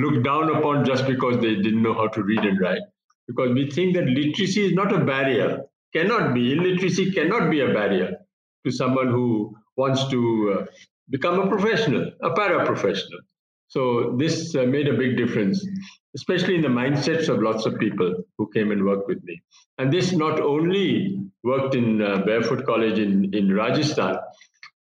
looked 0.03 0.23
down 0.25 0.55
upon 0.55 0.85
just 0.85 1.07
because 1.07 1.41
they 1.41 1.57
didn't 1.57 1.83
know 1.83 1.95
how 1.95 2.07
to 2.09 2.23
read 2.23 2.41
and 2.41 2.61
write. 2.61 2.83
Because 3.27 3.53
we 3.55 3.69
think 3.71 3.97
that 3.97 4.07
literacy 4.07 4.67
is 4.67 4.73
not 4.73 4.93
a 4.93 5.05
barrier 5.05 5.63
cannot 5.93 6.35
be, 6.35 6.53
illiteracy 6.53 7.13
cannot 7.13 7.51
be 7.51 7.61
a 7.61 7.73
barrier 7.73 8.17
to 8.65 8.71
someone 8.71 9.09
who 9.09 9.55
wants 9.77 10.09
to 10.09 10.59
uh, 10.59 10.65
become 11.11 11.41
a 11.41 11.49
professional, 11.49 12.11
a 12.23 12.31
paraprofessional. 12.31 13.21
So 13.69 14.17
this 14.19 14.55
uh, 14.55 14.65
made 14.65 14.89
a 14.89 14.97
big 14.97 15.17
difference, 15.17 15.67
especially 16.15 16.57
in 16.57 16.63
the 16.63 16.69
mindsets 16.69 17.29
of 17.29 17.43
lots 17.43 17.65
of 17.65 17.79
people 17.79 18.15
who 18.37 18.51
came 18.53 18.71
and 18.71 18.85
worked 18.85 19.09
with 19.09 19.23
me. 19.25 19.43
And 19.79 19.93
this 19.93 20.13
not 20.13 20.41
only 20.41 21.19
worked 21.43 21.75
in 21.75 22.03
uh, 22.03 22.19
Barefoot 22.27 22.67
College 22.67 22.99
in, 22.99 23.35
in 23.35 23.53
Rajasthan, 23.53 24.17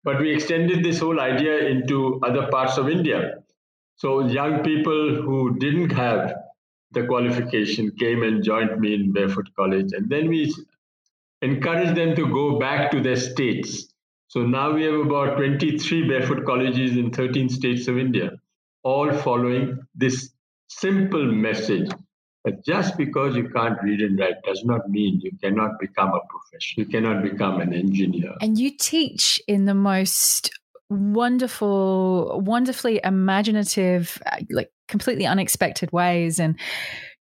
but 0.03 0.19
we 0.21 0.35
extended 0.35 0.85
this 0.85 0.99
whole 0.99 1.21
idea 1.21 1.69
into 1.69 2.21
other 2.25 2.49
parts 2.49 2.79
of 2.79 2.89
India. 2.89 3.35
So 3.97 4.27
young 4.27 4.63
people 4.63 5.23
who 5.23 5.59
didn't 5.59 5.91
have 5.91 6.35
the 6.93 7.07
qualification 7.07 7.93
came 7.99 8.23
and 8.23 8.43
joined 8.43 8.81
me 8.81 8.95
in 8.95 9.13
Barefoot 9.13 9.49
College. 9.55 9.93
And 9.93 10.09
then 10.09 10.29
we 10.29 10.53
encourage 11.43 11.95
them 11.95 12.15
to 12.17 12.27
go 12.27 12.59
back 12.59 12.91
to 12.93 13.01
their 13.01 13.17
states. 13.17 13.93
So 14.29 14.43
now 14.43 14.73
we 14.73 14.85
have 14.85 14.95
about 14.95 15.37
23 15.37 16.09
barefoot 16.09 16.45
colleges 16.47 16.97
in 16.97 17.11
13 17.11 17.49
states 17.49 17.89
of 17.89 17.99
India, 17.99 18.33
all 18.85 19.13
following 19.13 19.81
this 19.95 20.31
simple 20.69 21.27
message 21.27 21.91
that 22.45 22.65
just 22.65 22.97
because 22.97 23.37
you 23.37 23.49
can't 23.49 23.77
read 23.83 24.01
and 24.01 24.19
write 24.19 24.43
does 24.47 24.65
not 24.65 24.89
mean 24.89 25.21
you 25.23 25.33
cannot 25.43 25.79
become 25.79 26.09
a 26.09 26.21
professional, 26.29 26.87
you 26.87 26.91
cannot 26.91 27.23
become 27.23 27.61
an 27.61 27.75
engineer. 27.75 28.35
And 28.41 28.59
you 28.59 28.71
teach 28.77 29.43
in 29.47 29.67
the 29.67 29.75
most 29.75 30.51
wonderful, 30.89 32.41
wonderfully 32.45 33.01
imaginative, 33.05 34.23
uh, 34.27 34.39
like 34.51 34.71
completely 34.89 35.27
unexpected 35.27 35.93
ways. 35.93 36.39
And 36.41 36.59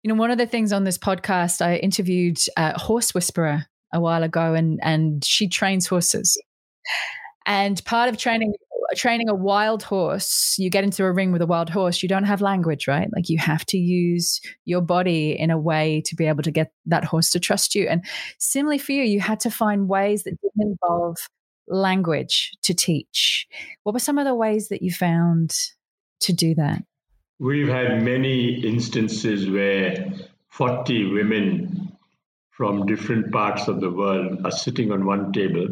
you 0.04 0.10
know, 0.10 0.16
one 0.16 0.32
of 0.32 0.38
the 0.38 0.46
things 0.46 0.72
on 0.72 0.84
this 0.84 0.98
podcast, 0.98 1.66
I 1.66 1.78
interviewed 1.78 2.38
a 2.56 2.78
horse 2.80 3.14
whisperer 3.14 3.66
a 3.94 4.00
while 4.00 4.24
ago, 4.24 4.54
and 4.54 4.80
and 4.84 5.24
she 5.24 5.48
trains 5.48 5.88
horses. 5.88 6.42
And 7.46 7.84
part 7.86 8.10
of 8.10 8.18
training 8.18 8.54
training 8.96 9.30
a 9.30 9.36
wild 9.36 9.84
horse, 9.84 10.56
you 10.58 10.70
get 10.70 10.84
into 10.84 11.04
a 11.04 11.12
ring 11.12 11.32
with 11.32 11.42
a 11.42 11.48
wild 11.48 11.70
horse, 11.70 12.02
you 12.02 12.10
don't 12.10 12.24
have 12.24 12.42
language, 12.42 12.88
right? 12.88 13.10
Like 13.14 13.30
you 13.30 13.38
have 13.38 13.66
to 13.68 13.78
use 13.78 14.40
your 14.66 14.82
body 14.82 15.38
in 15.38 15.52
a 15.52 15.58
way 15.58 16.02
to 16.06 16.16
be 16.16 16.26
able 16.26 16.44
to 16.44 16.52
get 16.52 16.72
that 16.86 17.04
horse 17.04 17.30
to 17.32 17.40
trust 17.40 17.76
you. 17.76 17.88
And 17.88 18.06
similarly 18.40 18.78
for 18.78 18.94
you, 18.94 19.04
you 19.04 19.20
had 19.20 19.40
to 19.42 19.52
find 19.52 19.90
ways 19.90 20.24
that 20.24 20.40
didn't 20.42 20.78
involve 20.82 21.18
language 21.68 22.52
to 22.64 22.74
teach. 22.74 23.48
What 23.84 23.94
were 23.94 24.00
some 24.00 24.18
of 24.18 24.26
the 24.26 24.36
ways 24.36 24.70
that 24.70 24.82
you 24.82 24.92
found 24.92 25.54
to 26.22 26.34
do 26.34 26.56
that? 26.56 26.84
We've 27.40 27.68
had 27.68 28.04
many 28.04 28.62
instances 28.66 29.50
where 29.50 30.08
40 30.50 31.12
women 31.12 31.87
from 32.58 32.88
different 32.88 33.32
parts 33.32 33.68
of 33.68 33.80
the 33.80 33.90
world 33.90 34.44
are 34.44 34.52
sitting 34.52 34.92
on 34.92 35.06
one 35.06 35.32
table 35.32 35.68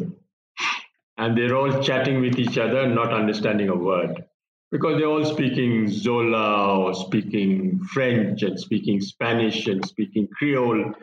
and 1.17 1.38
they're 1.38 1.56
all 1.56 1.82
chatting 1.82 2.21
with 2.21 2.38
each 2.38 2.58
other, 2.58 2.88
not 2.88 3.12
understanding 3.12 3.69
a 3.69 3.76
word 3.76 4.24
because 4.71 5.00
they're 5.00 5.08
all 5.08 5.24
speaking 5.26 5.88
Zola 5.88 6.78
or 6.78 6.93
speaking 6.93 7.80
French 7.86 8.43
and 8.43 8.60
speaking 8.60 9.00
Spanish 9.00 9.67
and 9.67 9.86
speaking 9.86 10.28
Creole. 10.28 10.93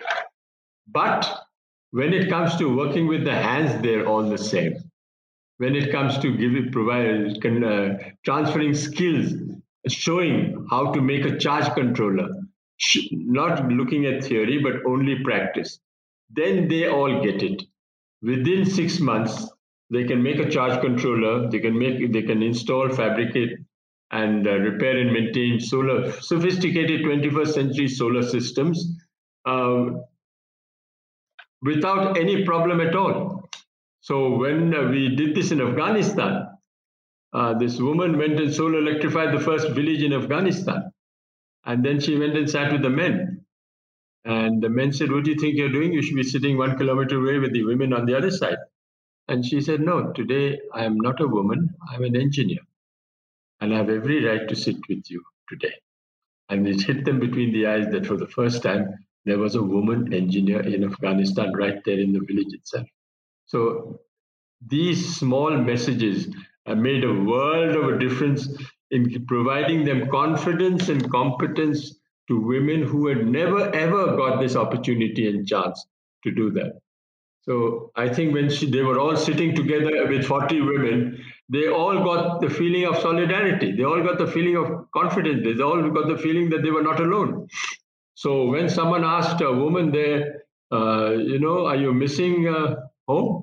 But 0.89 1.47
when 1.91 2.13
it 2.13 2.29
comes 2.29 2.57
to 2.57 2.77
working 2.77 3.07
with 3.07 3.25
the 3.25 3.35
hands, 3.35 3.81
they're 3.83 4.07
all 4.07 4.29
the 4.29 4.39
same. 4.39 4.77
When 5.59 5.75
it 5.75 5.91
comes 5.91 6.19
to 6.19 6.37
giving, 6.37 6.71
provide, 6.71 7.45
uh, 7.47 7.95
transferring 8.25 8.75
skills, 8.75 9.33
showing 9.89 10.67
how 10.71 10.93
to 10.93 11.01
make 11.01 11.25
a 11.25 11.39
charge 11.39 11.73
controller, 11.75 12.29
not 13.11 13.69
looking 13.69 14.07
at 14.07 14.25
theory, 14.25 14.59
but 14.63 14.85
only 14.87 15.23
practice. 15.23 15.79
Then 16.31 16.69
they 16.69 16.89
all 16.89 17.23
get 17.23 17.43
it. 17.43 17.63
Within 18.23 18.65
six 18.65 19.01
months, 19.01 19.51
they 19.91 20.05
can 20.05 20.23
make 20.23 20.39
a 20.39 20.49
charge 20.49 20.81
controller. 20.81 21.51
They 21.51 21.59
can 21.59 21.79
make, 21.79 22.13
they 22.13 22.23
can 22.23 22.43
install, 22.43 22.89
fabricate, 22.89 23.59
and 24.11 24.47
uh, 24.47 24.59
repair 24.59 24.99
and 24.99 25.13
maintain 25.13 25.59
solar, 25.61 26.13
sophisticated 26.13 27.03
21st 27.03 27.49
century 27.49 27.89
solar 27.89 28.23
systems 28.23 28.99
um, 29.47 30.05
without 31.63 32.19
any 32.19 32.45
problem 32.45 32.81
at 32.81 32.95
all. 32.95 33.49
So 34.01 34.37
when 34.37 34.75
uh, 34.75 34.89
we 34.89 35.17
did 35.17 35.35
this 35.35 35.51
in 35.51 35.61
Afghanistan, 35.61 36.49
uh, 37.33 37.55
this 37.59 37.79
woman 37.81 38.19
went 38.19 38.39
and 38.39 38.53
solar 38.53 38.79
electrified 38.79 39.35
the 39.35 39.43
first 39.43 39.71
village 39.71 40.03
in 40.03 40.13
Afghanistan. 40.13 40.92
And 41.65 41.85
then 41.85 42.01
she 42.01 42.19
went 42.19 42.37
and 42.37 42.49
sat 42.49 42.73
with 42.73 42.83
the 42.83 42.91
men. 42.91 43.45
And 44.25 44.63
the 44.63 44.69
men 44.69 44.93
said, 44.93 45.11
What 45.11 45.25
do 45.25 45.33
you 45.33 45.39
think 45.39 45.57
you're 45.57 45.73
doing? 45.73 45.93
You 45.93 46.03
should 46.03 46.17
be 46.17 46.23
sitting 46.23 46.57
one 46.57 46.77
kilometer 46.77 47.21
away 47.21 47.39
with 47.39 47.53
the 47.53 47.65
women 47.65 47.93
on 47.93 48.07
the 48.07 48.17
other 48.17 48.31
side. 48.31 48.59
And 49.29 49.45
she 49.45 49.61
said, 49.61 49.81
No, 49.81 50.13
today 50.13 50.61
I 50.73 50.85
am 50.85 50.97
not 50.97 51.21
a 51.21 51.27
woman, 51.29 51.71
I'm 51.91 52.05
an 52.05 52.17
engineer. 52.17 52.61
And 53.61 53.75
I 53.75 53.79
have 53.79 53.91
every 53.91 54.25
right 54.25 54.49
to 54.49 54.57
sit 54.57 54.77
with 54.89 55.11
you 55.11 55.23
today. 55.49 55.75
And 56.49 56.67
it 56.67 56.83
hit 56.83 57.05
them 57.05 57.21
between 57.21 57.53
the 57.53 57.67
eyes 57.67 57.89
that 57.93 58.07
for 58.07 58.17
the 58.17 58.27
first 58.27 58.63
time, 58.63 58.95
there 59.25 59.39
was 59.39 59.55
a 59.55 59.63
woman 59.63 60.13
engineer 60.13 60.61
in 60.61 60.85
Afghanistan 60.85 61.53
right 61.53 61.81
there 61.85 61.99
in 61.99 62.13
the 62.13 62.21
village 62.21 62.53
itself. 62.53 62.87
So 63.47 64.01
these 64.67 65.17
small 65.17 65.57
messages 65.57 66.29
have 66.67 66.79
made 66.79 67.05
a 67.05 67.13
world 67.13 67.77
of 67.77 67.89
a 67.95 67.99
difference 67.99 68.49
in 68.93 69.27
providing 69.27 69.85
them 69.85 70.09
confidence 70.11 70.89
and 70.89 71.11
competence 71.11 71.97
to 72.29 72.41
women 72.41 72.83
who 72.83 73.09
had 73.09 73.27
never 73.27 73.75
ever 73.75 74.17
got 74.17 74.41
this 74.41 74.55
opportunity 74.55 75.29
and 75.29 75.47
chance 75.47 75.87
to 76.25 76.31
do 76.31 76.51
that. 76.53 76.79
So 77.43 77.91
I 77.97 78.09
think 78.09 78.35
when 78.35 78.49
she, 78.49 78.71
they 78.71 78.83
were 78.83 79.01
all 79.01 79.17
sitting 79.17 79.57
together 79.57 80.07
with 80.09 80.25
40 80.25 80.61
women, 80.61 81.25
they 81.49 81.67
all 81.69 82.05
got 82.05 82.41
the 82.41 82.49
feeling 82.49 82.85
of 82.85 82.99
solidarity. 82.99 83.73
They 83.73 83.83
all 83.83 84.03
got 84.03 84.19
the 84.19 84.29
feeling 84.29 84.57
of 84.57 84.91
confidence. 84.93 85.43
They 85.45 85.61
all 85.61 85.91
got 85.91 86.07
the 86.07 86.17
feeling 86.17 86.51
that 86.51 86.63
they 86.63 86.71
were 86.71 86.85
not 86.85 87.01
alone. 87.01 87.49
So 88.15 88.47
when 88.47 88.69
someone 88.69 89.05
asked 89.05 89.41
a 89.41 89.53
woman 89.53 89.91
there, 89.91 90.45
uh, 90.71 91.11
you 91.11 91.41
know, 91.41 91.67
are 91.67 91.77
you 91.77 91.93
missing 91.93 92.47
uh, 92.49 92.77
home? 93.09 93.43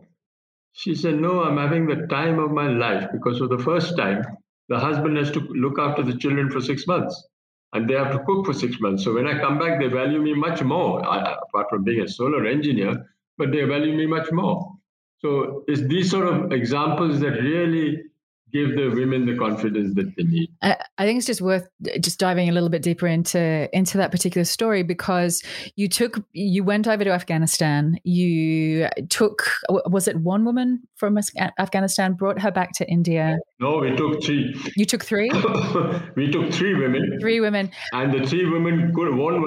She 0.72 0.96
said, 0.96 1.16
no, 1.20 1.44
I'm 1.44 1.58
having 1.58 1.86
the 1.88 2.08
time 2.08 2.40
of 2.40 2.52
my 2.52 2.70
life 2.70 3.10
because 3.12 3.40
for 3.40 3.48
the 3.48 3.60
first 3.60 3.98
time, 3.98 4.24
the 4.70 4.80
husband 4.80 5.18
has 5.18 5.32
to 5.32 5.40
look 5.40 5.78
after 5.80 6.04
the 6.04 6.16
children 6.18 6.50
for 6.50 6.62
six 6.62 6.88
months 6.88 7.28
and 7.74 7.90
they 7.90 7.94
have 7.94 8.12
to 8.12 8.24
cook 8.26 8.46
for 8.46 8.54
six 8.54 8.80
months. 8.80 9.04
So 9.04 9.14
when 9.14 9.28
I 9.28 9.40
come 9.40 9.60
back, 9.60 9.80
they 9.80 9.88
value 9.88 10.22
me 10.22 10.34
much 10.34 10.64
more, 10.64 11.06
uh, 11.06 11.36
apart 11.44 11.68
from 11.70 11.84
being 11.84 12.02
a 12.02 12.08
solar 12.08 12.46
engineer, 12.46 13.06
but 13.38 13.52
they 13.52 13.64
value 13.64 13.96
me 13.96 14.06
much 14.06 14.32
more. 14.32 14.76
So 15.20 15.64
it's 15.68 15.82
these 15.82 16.10
sort 16.10 16.28
of 16.28 16.52
examples 16.52 17.20
that 17.20 17.32
really 17.32 18.04
give 18.52 18.76
the 18.76 18.90
women 18.90 19.26
the 19.26 19.38
confidence 19.38 19.96
that 19.96 20.16
they 20.16 20.24
need. 20.24 20.50
I, 20.62 20.78
I 20.98 21.06
think 21.06 21.18
it's 21.18 21.28
just 21.28 21.42
worth 21.42 21.68
just 22.02 22.20
diving 22.20 22.50
a 22.50 22.52
little 22.52 22.70
bit 22.70 22.82
deeper 22.82 23.08
into 23.08 23.70
into 23.76 23.98
that 23.98 24.12
particular 24.12 24.46
story 24.46 24.84
because 24.84 25.44
you 25.76 25.88
took 25.88 26.24
you 26.34 26.64
went 26.64 26.88
over 26.88 27.04
to 27.04 27.12
Afghanistan. 27.12 28.00
You 28.04 28.90
took 29.10 29.50
was 29.70 30.08
it 30.08 30.18
one 30.18 30.46
woman 30.46 30.82
from 30.96 31.18
Afghanistan 31.60 32.14
brought 32.14 32.40
her 32.40 32.52
back 32.52 32.72
to 32.74 32.90
India? 32.90 33.38
No, 33.60 33.80
we 33.80 33.96
took 33.96 34.24
three. 34.24 34.56
You 34.76 34.86
took 34.86 35.04
three. 35.04 35.30
we 36.16 36.32
took 36.32 36.52
three 36.52 36.76
women. 36.76 37.18
Three 37.20 37.40
women. 37.40 37.72
And 37.94 38.14
the 38.14 38.26
three 38.26 38.50
women 38.50 38.94
could 38.94 39.16
one 39.16 39.42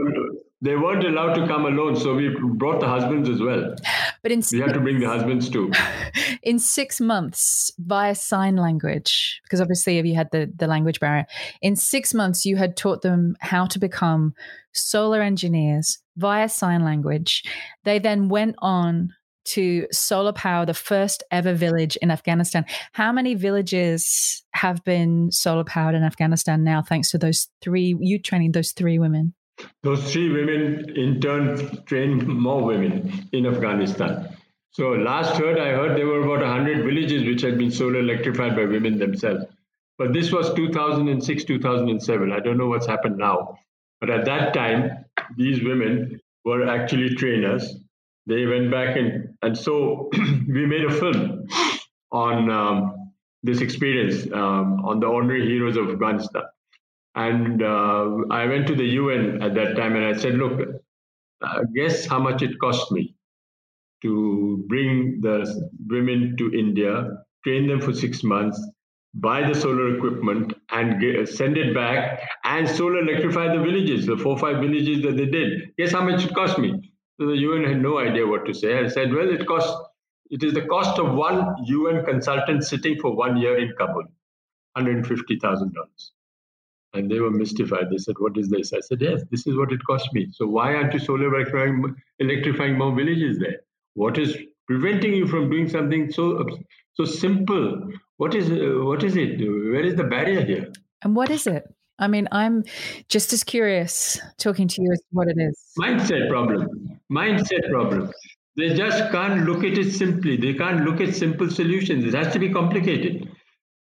they 0.62 0.76
weren't 0.76 1.04
allowed 1.04 1.34
to 1.34 1.46
come 1.48 1.66
alone, 1.66 1.96
so 1.96 2.14
we 2.14 2.28
brought 2.54 2.78
the 2.78 2.86
husbands 2.86 3.28
as 3.28 3.40
well. 3.40 3.74
But 4.22 4.30
in 4.30 4.42
we 4.52 4.60
had 4.60 4.72
to 4.74 4.80
bring 4.80 5.00
the 5.00 5.08
husbands 5.08 5.50
too. 5.50 5.72
In 6.44 6.60
six 6.60 7.00
months, 7.00 7.72
via 7.78 8.14
sign 8.14 8.56
language, 8.56 9.40
because 9.42 9.60
obviously 9.60 9.96
have 9.96 10.06
you 10.06 10.14
had 10.14 10.28
the 10.30 10.50
the 10.56 10.68
language 10.68 11.00
barrier. 11.00 11.26
In 11.60 11.74
six 11.74 12.14
months, 12.14 12.44
you 12.44 12.56
had 12.56 12.76
taught 12.76 13.02
them 13.02 13.34
how 13.40 13.66
to 13.66 13.78
become 13.80 14.34
solar 14.72 15.20
engineers 15.20 15.98
via 16.16 16.48
sign 16.48 16.84
language. 16.84 17.42
They 17.84 17.98
then 17.98 18.28
went 18.28 18.54
on 18.58 19.10
to 19.44 19.88
solar 19.90 20.32
power 20.32 20.64
the 20.64 20.74
first 20.74 21.24
ever 21.32 21.54
village 21.54 21.96
in 21.96 22.12
Afghanistan. 22.12 22.64
How 22.92 23.10
many 23.10 23.34
villages 23.34 24.44
have 24.52 24.84
been 24.84 25.32
solar 25.32 25.64
powered 25.64 25.96
in 25.96 26.04
Afghanistan 26.04 26.62
now, 26.62 26.82
thanks 26.82 27.10
to 27.10 27.18
those 27.18 27.48
three, 27.60 27.96
you 27.98 28.20
training 28.20 28.52
those 28.52 28.70
three 28.70 29.00
women? 29.00 29.34
Those 29.82 30.12
three 30.12 30.30
women 30.30 30.96
in 30.96 31.20
turn 31.20 31.84
trained 31.84 32.26
more 32.26 32.64
women 32.64 33.28
in 33.32 33.46
Afghanistan. 33.46 34.36
So 34.70 34.90
last 34.90 35.36
heard, 35.36 35.58
I 35.58 35.70
heard 35.70 35.98
there 35.98 36.06
were 36.06 36.22
about 36.22 36.40
100 36.46 36.84
villages 36.84 37.24
which 37.24 37.42
had 37.42 37.58
been 37.58 37.70
solar 37.70 37.98
electrified 37.98 38.56
by 38.56 38.64
women 38.64 38.98
themselves. 38.98 39.44
But 39.98 40.12
this 40.12 40.32
was 40.32 40.54
2006, 40.54 41.44
2007. 41.44 42.32
I 42.32 42.40
don't 42.40 42.56
know 42.56 42.68
what's 42.68 42.86
happened 42.86 43.18
now. 43.18 43.58
But 44.00 44.10
at 44.10 44.24
that 44.24 44.54
time, 44.54 45.04
these 45.36 45.62
women 45.62 46.20
were 46.44 46.66
actually 46.68 47.14
trainers. 47.14 47.76
They 48.26 48.46
went 48.46 48.70
back 48.70 48.96
and, 48.96 49.34
and 49.42 49.56
so 49.56 50.10
we 50.48 50.66
made 50.66 50.84
a 50.84 50.92
film 50.92 51.46
on 52.10 52.50
um, 52.50 53.12
this 53.42 53.60
experience 53.60 54.26
um, 54.32 54.84
on 54.84 55.00
the 55.00 55.06
ordinary 55.06 55.46
heroes 55.46 55.76
of 55.76 55.90
Afghanistan. 55.90 56.42
And 57.14 57.62
uh, 57.62 58.16
I 58.30 58.46
went 58.46 58.66
to 58.68 58.74
the 58.74 58.84
UN 58.84 59.42
at 59.42 59.54
that 59.54 59.76
time 59.76 59.96
and 59.96 60.04
I 60.04 60.18
said, 60.18 60.34
look, 60.34 60.60
uh, 61.42 61.60
guess 61.74 62.06
how 62.06 62.18
much 62.18 62.42
it 62.42 62.58
cost 62.60 62.90
me 62.92 63.14
to 64.02 64.64
bring 64.68 65.20
the 65.20 65.70
women 65.88 66.36
to 66.38 66.52
India, 66.52 67.08
train 67.44 67.68
them 67.68 67.80
for 67.80 67.92
six 67.92 68.22
months, 68.24 68.60
buy 69.14 69.46
the 69.46 69.54
solar 69.54 69.96
equipment, 69.96 70.54
and 70.70 71.00
get, 71.00 71.28
send 71.28 71.56
it 71.56 71.74
back, 71.74 72.20
and 72.44 72.68
solar 72.68 73.00
electrify 73.00 73.54
the 73.54 73.62
villages, 73.62 74.06
the 74.06 74.16
four 74.16 74.38
five 74.38 74.58
villages 74.60 75.02
that 75.02 75.16
they 75.16 75.26
did. 75.26 75.74
Guess 75.78 75.92
how 75.92 76.02
much 76.04 76.24
it 76.24 76.34
cost 76.34 76.58
me? 76.58 76.92
So 77.20 77.26
the 77.28 77.36
UN 77.36 77.64
had 77.64 77.80
no 77.82 77.98
idea 77.98 78.26
what 78.26 78.46
to 78.46 78.54
say. 78.54 78.78
I 78.78 78.88
said, 78.88 79.12
well, 79.12 79.28
it 79.30 79.46
costs. 79.46 79.72
It 80.30 80.42
is 80.42 80.54
the 80.54 80.62
cost 80.62 80.98
of 80.98 81.14
one 81.14 81.54
UN 81.66 82.04
consultant 82.06 82.64
sitting 82.64 82.98
for 83.00 83.14
one 83.14 83.36
year 83.36 83.58
in 83.58 83.72
Kabul, 83.78 84.04
hundred 84.76 85.06
fifty 85.06 85.38
thousand 85.38 85.74
dollars. 85.74 86.12
And 86.94 87.10
they 87.10 87.20
were 87.20 87.30
mystified. 87.30 87.86
They 87.90 87.98
said, 87.98 88.16
What 88.18 88.36
is 88.36 88.48
this? 88.48 88.72
I 88.72 88.80
said, 88.80 89.00
Yes, 89.00 89.22
this 89.30 89.46
is 89.46 89.56
what 89.56 89.72
it 89.72 89.80
cost 89.86 90.12
me. 90.12 90.28
So 90.32 90.46
why 90.46 90.74
aren't 90.74 90.92
you 90.92 91.00
solar 91.00 91.34
electrifying, 91.34 91.94
electrifying 92.18 92.76
more 92.76 92.94
villages 92.94 93.38
there? 93.38 93.60
What 93.94 94.18
is 94.18 94.36
preventing 94.66 95.14
you 95.14 95.26
from 95.26 95.50
doing 95.50 95.68
something 95.68 96.10
so 96.10 96.46
so 96.94 97.04
simple? 97.04 97.90
What 98.18 98.34
is 98.34 98.50
uh, 98.50 98.84
what 98.84 99.02
is 99.02 99.16
it? 99.16 99.38
Where 99.40 99.84
is 99.84 99.96
the 99.96 100.04
barrier 100.04 100.44
here? 100.44 100.72
And 101.02 101.16
what 101.16 101.30
is 101.30 101.46
it? 101.46 101.64
I 101.98 102.08
mean, 102.08 102.28
I'm 102.32 102.64
just 103.08 103.32
as 103.32 103.44
curious 103.44 104.20
talking 104.38 104.68
to 104.68 104.82
you 104.82 104.92
as 104.92 104.98
to 104.98 105.06
what 105.12 105.28
it 105.28 105.36
is. 105.38 105.72
Mindset 105.78 106.28
problem. 106.28 107.00
Mindset 107.10 107.70
problem. 107.70 108.12
They 108.56 108.74
just 108.74 109.10
can't 109.12 109.44
look 109.44 109.64
at 109.64 109.78
it 109.78 109.92
simply. 109.92 110.36
They 110.36 110.54
can't 110.54 110.84
look 110.84 111.00
at 111.00 111.14
simple 111.14 111.48
solutions. 111.50 112.04
It 112.04 112.14
has 112.14 112.32
to 112.32 112.38
be 112.38 112.52
complicated. 112.52 113.30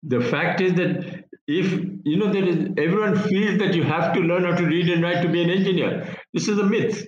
The 0.04 0.22
fact 0.22 0.62
is 0.62 0.74
that 0.76 1.26
if 1.48 1.89
you 2.04 2.18
know 2.18 2.32
there 2.32 2.46
is 2.46 2.58
everyone 2.78 3.18
feels 3.18 3.60
that 3.60 3.74
you 3.74 3.84
have 3.84 4.14
to 4.14 4.20
learn 4.22 4.44
how 4.44 4.56
to 4.56 4.66
read 4.66 4.90
and 4.90 5.04
write 5.04 5.22
to 5.22 5.30
be 5.30 5.44
an 5.44 5.50
engineer. 5.50 6.18
This 6.34 6.48
is 6.48 6.58
a 6.58 6.64
myth. 6.64 7.08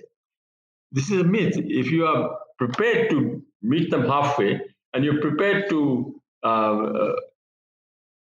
This 0.92 1.10
is 1.10 1.20
a 1.20 1.24
myth. 1.24 1.54
If 1.56 1.90
you 1.90 2.06
are 2.06 2.38
prepared 2.58 3.10
to 3.10 3.42
meet 3.62 3.90
them 3.90 4.06
halfway 4.06 4.60
and 4.92 5.04
you're 5.04 5.20
prepared 5.20 5.68
to 5.70 6.20
uh, 6.44 6.46
uh, 6.46 7.16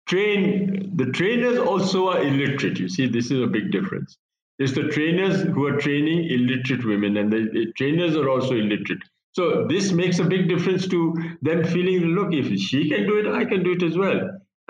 train 0.07 0.93
the 0.97 1.07
trainers 1.07 1.59
also 1.59 2.09
are 2.09 2.23
illiterate. 2.23 2.79
You 2.79 2.89
see 2.89 3.09
this 3.09 3.31
is 3.31 3.41
a 3.41 3.47
big 3.47 3.71
difference. 3.73 4.19
It's 4.59 4.73
the 4.73 4.89
trainers 4.89 5.43
who 5.43 5.67
are 5.67 5.79
training 5.79 6.31
illiterate 6.31 6.85
women 6.85 7.17
and 7.17 7.33
the, 7.33 7.49
the 7.53 7.73
trainers 7.73 8.17
are 8.17 8.29
also 8.29 8.55
illiterate. 8.55 9.03
So 9.33 9.67
this 9.67 9.93
makes 9.93 10.19
a 10.19 10.25
big 10.25 10.49
difference 10.49 10.87
to 10.89 11.15
them 11.41 11.65
feeling 11.65 12.01
look 12.15 12.35
if 12.35 12.47
she 12.61 12.89
can 12.91 13.07
do 13.07 13.17
it 13.19 13.27
i 13.27 13.45
can 13.45 13.63
do 13.63 13.73
it 13.73 13.83
as 13.83 13.97
well 13.97 14.21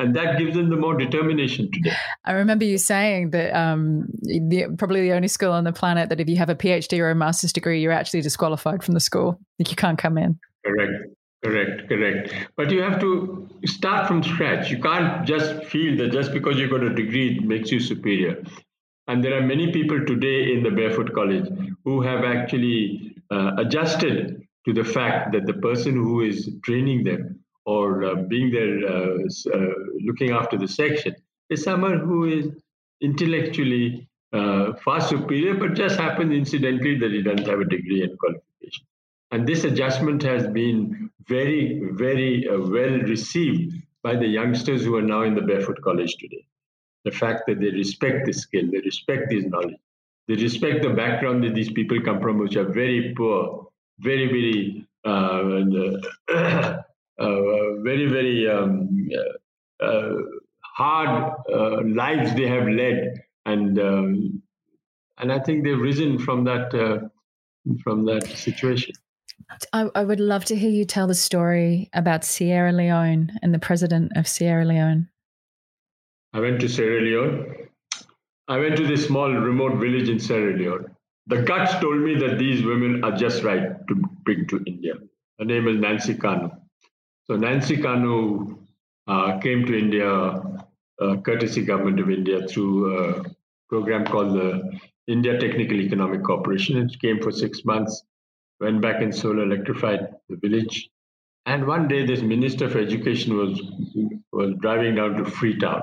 and 0.03 0.17
that 0.17 0.38
gives 0.38 0.57
them 0.57 0.69
the 0.69 0.77
more 0.77 0.97
determination 0.97 1.71
today. 1.71 1.95
I 2.25 2.33
remember 2.33 2.65
you 2.65 2.77
saying 2.77 3.31
that 3.31 3.55
um, 3.55 4.07
the, 4.23 4.75
probably 4.77 5.03
the 5.03 5.12
only 5.12 5.29
school 5.29 5.53
on 5.53 5.65
the 5.65 5.73
planet 5.73 6.09
that 6.09 6.21
if 6.21 6.29
you 6.29 6.37
have 6.37 6.49
a 6.49 6.57
PhD 6.57 6.99
or 6.99 7.11
a 7.11 7.15
master's 7.15 7.53
degree, 7.53 7.81
you're 7.81 7.93
actually 7.93 8.21
disqualified 8.21 8.83
from 8.83 8.95
the 8.95 9.01
school. 9.01 9.41
Like 9.59 9.71
you 9.71 9.77
can't 9.77 9.99
come 9.99 10.19
in. 10.19 10.38
Correct, 10.65 10.93
correct, 11.45 11.88
correct. 11.88 12.35
But 12.57 12.71
you 12.71 12.83
have 12.83 13.01
to 13.01 13.49
start 13.65 14.09
from 14.09 14.25
scratch. 14.25 14.71
You 14.71 14.81
can't 14.81 15.25
just 15.25 15.65
feel 15.65 15.97
that 15.99 16.11
just 16.11 16.33
because 16.33 16.59
you've 16.59 16.71
got 16.71 16.83
a 16.83 16.95
degree 16.95 17.37
it 17.37 17.45
makes 17.45 17.71
you 17.71 17.79
superior. 17.79 18.43
And 19.07 19.23
there 19.23 19.37
are 19.37 19.47
many 19.47 19.73
people 19.73 20.05
today 20.05 20.53
in 20.53 20.62
the 20.62 20.71
Barefoot 20.71 21.12
College 21.15 21.49
who 21.85 22.03
have 22.03 22.25
actually 22.25 23.15
uh, 23.31 23.53
adjusted 23.59 24.43
to 24.67 24.73
the 24.73 24.85
fact 24.85 25.33
that 25.33 25.47
the 25.47 25.55
person 25.55 25.95
who 25.95 26.23
is 26.23 26.51
training 26.65 27.05
them 27.05 27.42
or 27.64 28.05
uh, 28.05 28.14
being 28.14 28.51
there 28.51 28.79
uh, 28.87 29.18
uh, 29.55 29.75
looking 30.01 30.31
after 30.31 30.57
the 30.59 30.68
section 30.68 31.14
is 31.51 31.62
someone 31.62 32.01
who 32.01 32.25
is 32.25 32.46
intellectually 33.01 34.09
uh, 34.33 34.72
far 34.85 35.01
superior, 35.01 35.55
but 35.55 35.75
just 35.75 35.98
happens 35.98 36.33
incidentally 36.33 36.98
that 36.98 37.11
he 37.11 37.22
doesn't 37.22 37.46
have 37.46 37.61
a 37.61 37.64
degree 37.64 38.03
and 38.03 38.18
qualification. 38.18 38.87
And 39.31 39.46
this 39.46 39.64
adjustment 39.64 40.22
has 40.22 40.46
been 40.46 41.11
very, 41.29 41.83
very 41.92 42.48
uh, 42.48 42.59
well 42.59 42.98
received 43.14 43.75
by 44.03 44.16
the 44.16 44.27
youngsters 44.27 44.85
who 44.85 44.96
are 44.96 45.03
now 45.03 45.22
in 45.22 45.35
the 45.35 45.42
Barefoot 45.42 45.81
College 45.83 46.16
today. 46.16 46.44
The 47.05 47.11
fact 47.11 47.42
that 47.46 47.61
they 47.61 47.70
respect 47.70 48.27
the 48.27 48.33
skill, 48.33 48.70
they 48.70 48.81
respect 48.81 49.31
this 49.31 49.44
knowledge, 49.44 49.81
they 50.29 50.35
respect 50.35 50.83
the 50.83 50.90
background 50.90 51.44
that 51.44 51.55
these 51.55 51.72
people 51.72 52.01
come 52.01 52.20
from, 52.20 52.38
which 52.38 52.57
are 52.57 52.70
very 52.70 53.14
poor, 53.16 53.68
very, 53.98 54.27
very 54.27 54.87
uh, 55.05 55.62
Uh, 56.33 56.77
very, 57.18 58.07
very 58.09 58.48
um, 58.48 59.09
uh, 59.81 59.85
uh, 59.85 60.14
hard 60.60 61.35
lives 61.87 62.35
they 62.35 62.48
have 62.48 62.69
led, 62.69 63.23
and 63.46 63.79
um, 63.79 64.42
and 65.19 65.33
I 65.33 65.38
think 65.38 65.65
they've 65.65 65.79
risen 65.79 66.19
from 66.19 66.44
that 66.44 67.10
from 67.83 68.04
that 68.06 68.27
situation. 68.27 68.94
I, 69.73 69.88
I, 69.94 70.04
would 70.04 70.21
love 70.21 70.44
to 70.46 70.56
hear 70.56 70.71
you 70.71 70.85
tell 70.85 71.06
the 71.06 71.15
story 71.15 71.90
about 71.92 72.25
Sierra 72.25 72.73
Leone 72.73 73.38
and 73.42 73.52
the 73.52 73.58
president 73.58 74.13
of 74.17 74.27
Sierra 74.27 74.65
Leone. 74.65 75.08
I 76.33 76.40
went 76.40 76.60
to 76.60 76.69
Sierra 76.69 77.00
Leone. 77.00 77.69
I 78.48 78.58
went 78.58 78.77
to 78.77 78.87
this 78.87 79.06
small 79.06 79.31
remote 79.33 79.79
village 79.79 80.08
in 80.08 80.19
Sierra 80.19 80.56
Leone. 80.56 80.87
The 81.27 81.42
guts 81.42 81.79
told 81.81 82.00
me 82.00 82.15
that 82.17 82.38
these 82.38 82.65
women 82.65 83.04
are 83.04 83.13
just 83.17 83.42
right 83.42 83.87
to 83.88 83.94
bring 84.25 84.46
to 84.48 84.63
India. 84.67 84.94
Her 85.38 85.44
name 85.44 85.69
is 85.69 85.79
Nancy 85.79 86.15
Kanu. 86.15 86.50
So 87.33 87.39
Nancy 87.39 87.79
Kanu 87.79 88.59
uh, 89.07 89.39
came 89.39 89.65
to 89.65 89.79
India, 89.79 90.07
uh, 91.01 91.17
courtesy 91.25 91.65
government 91.65 91.99
of 91.99 92.11
India, 92.11 92.47
through 92.47 92.75
a 92.95 93.25
program 93.71 94.05
called 94.05 94.35
the 94.35 94.79
India 95.07 95.41
Technical 95.41 95.81
Economic 95.81 96.23
Cooperation. 96.25 96.77
It 96.77 97.01
came 97.01 97.23
for 97.23 97.33
six 97.33 97.65
months, 97.65 98.03
went 98.61 98.83
back 98.83 99.01
and 99.01 99.15
solar 99.15 99.45
electrified 99.45 100.09
the 100.29 100.37
village, 100.37 100.91
And 101.47 101.67
one 101.67 101.89
day, 101.89 102.05
this 102.05 102.21
minister 102.21 102.69
for 102.69 102.79
education 102.79 103.37
was 103.37 103.63
was 104.33 104.55
driving 104.61 104.97
down 104.97 105.17
to 105.17 105.25
Freetown, 105.25 105.83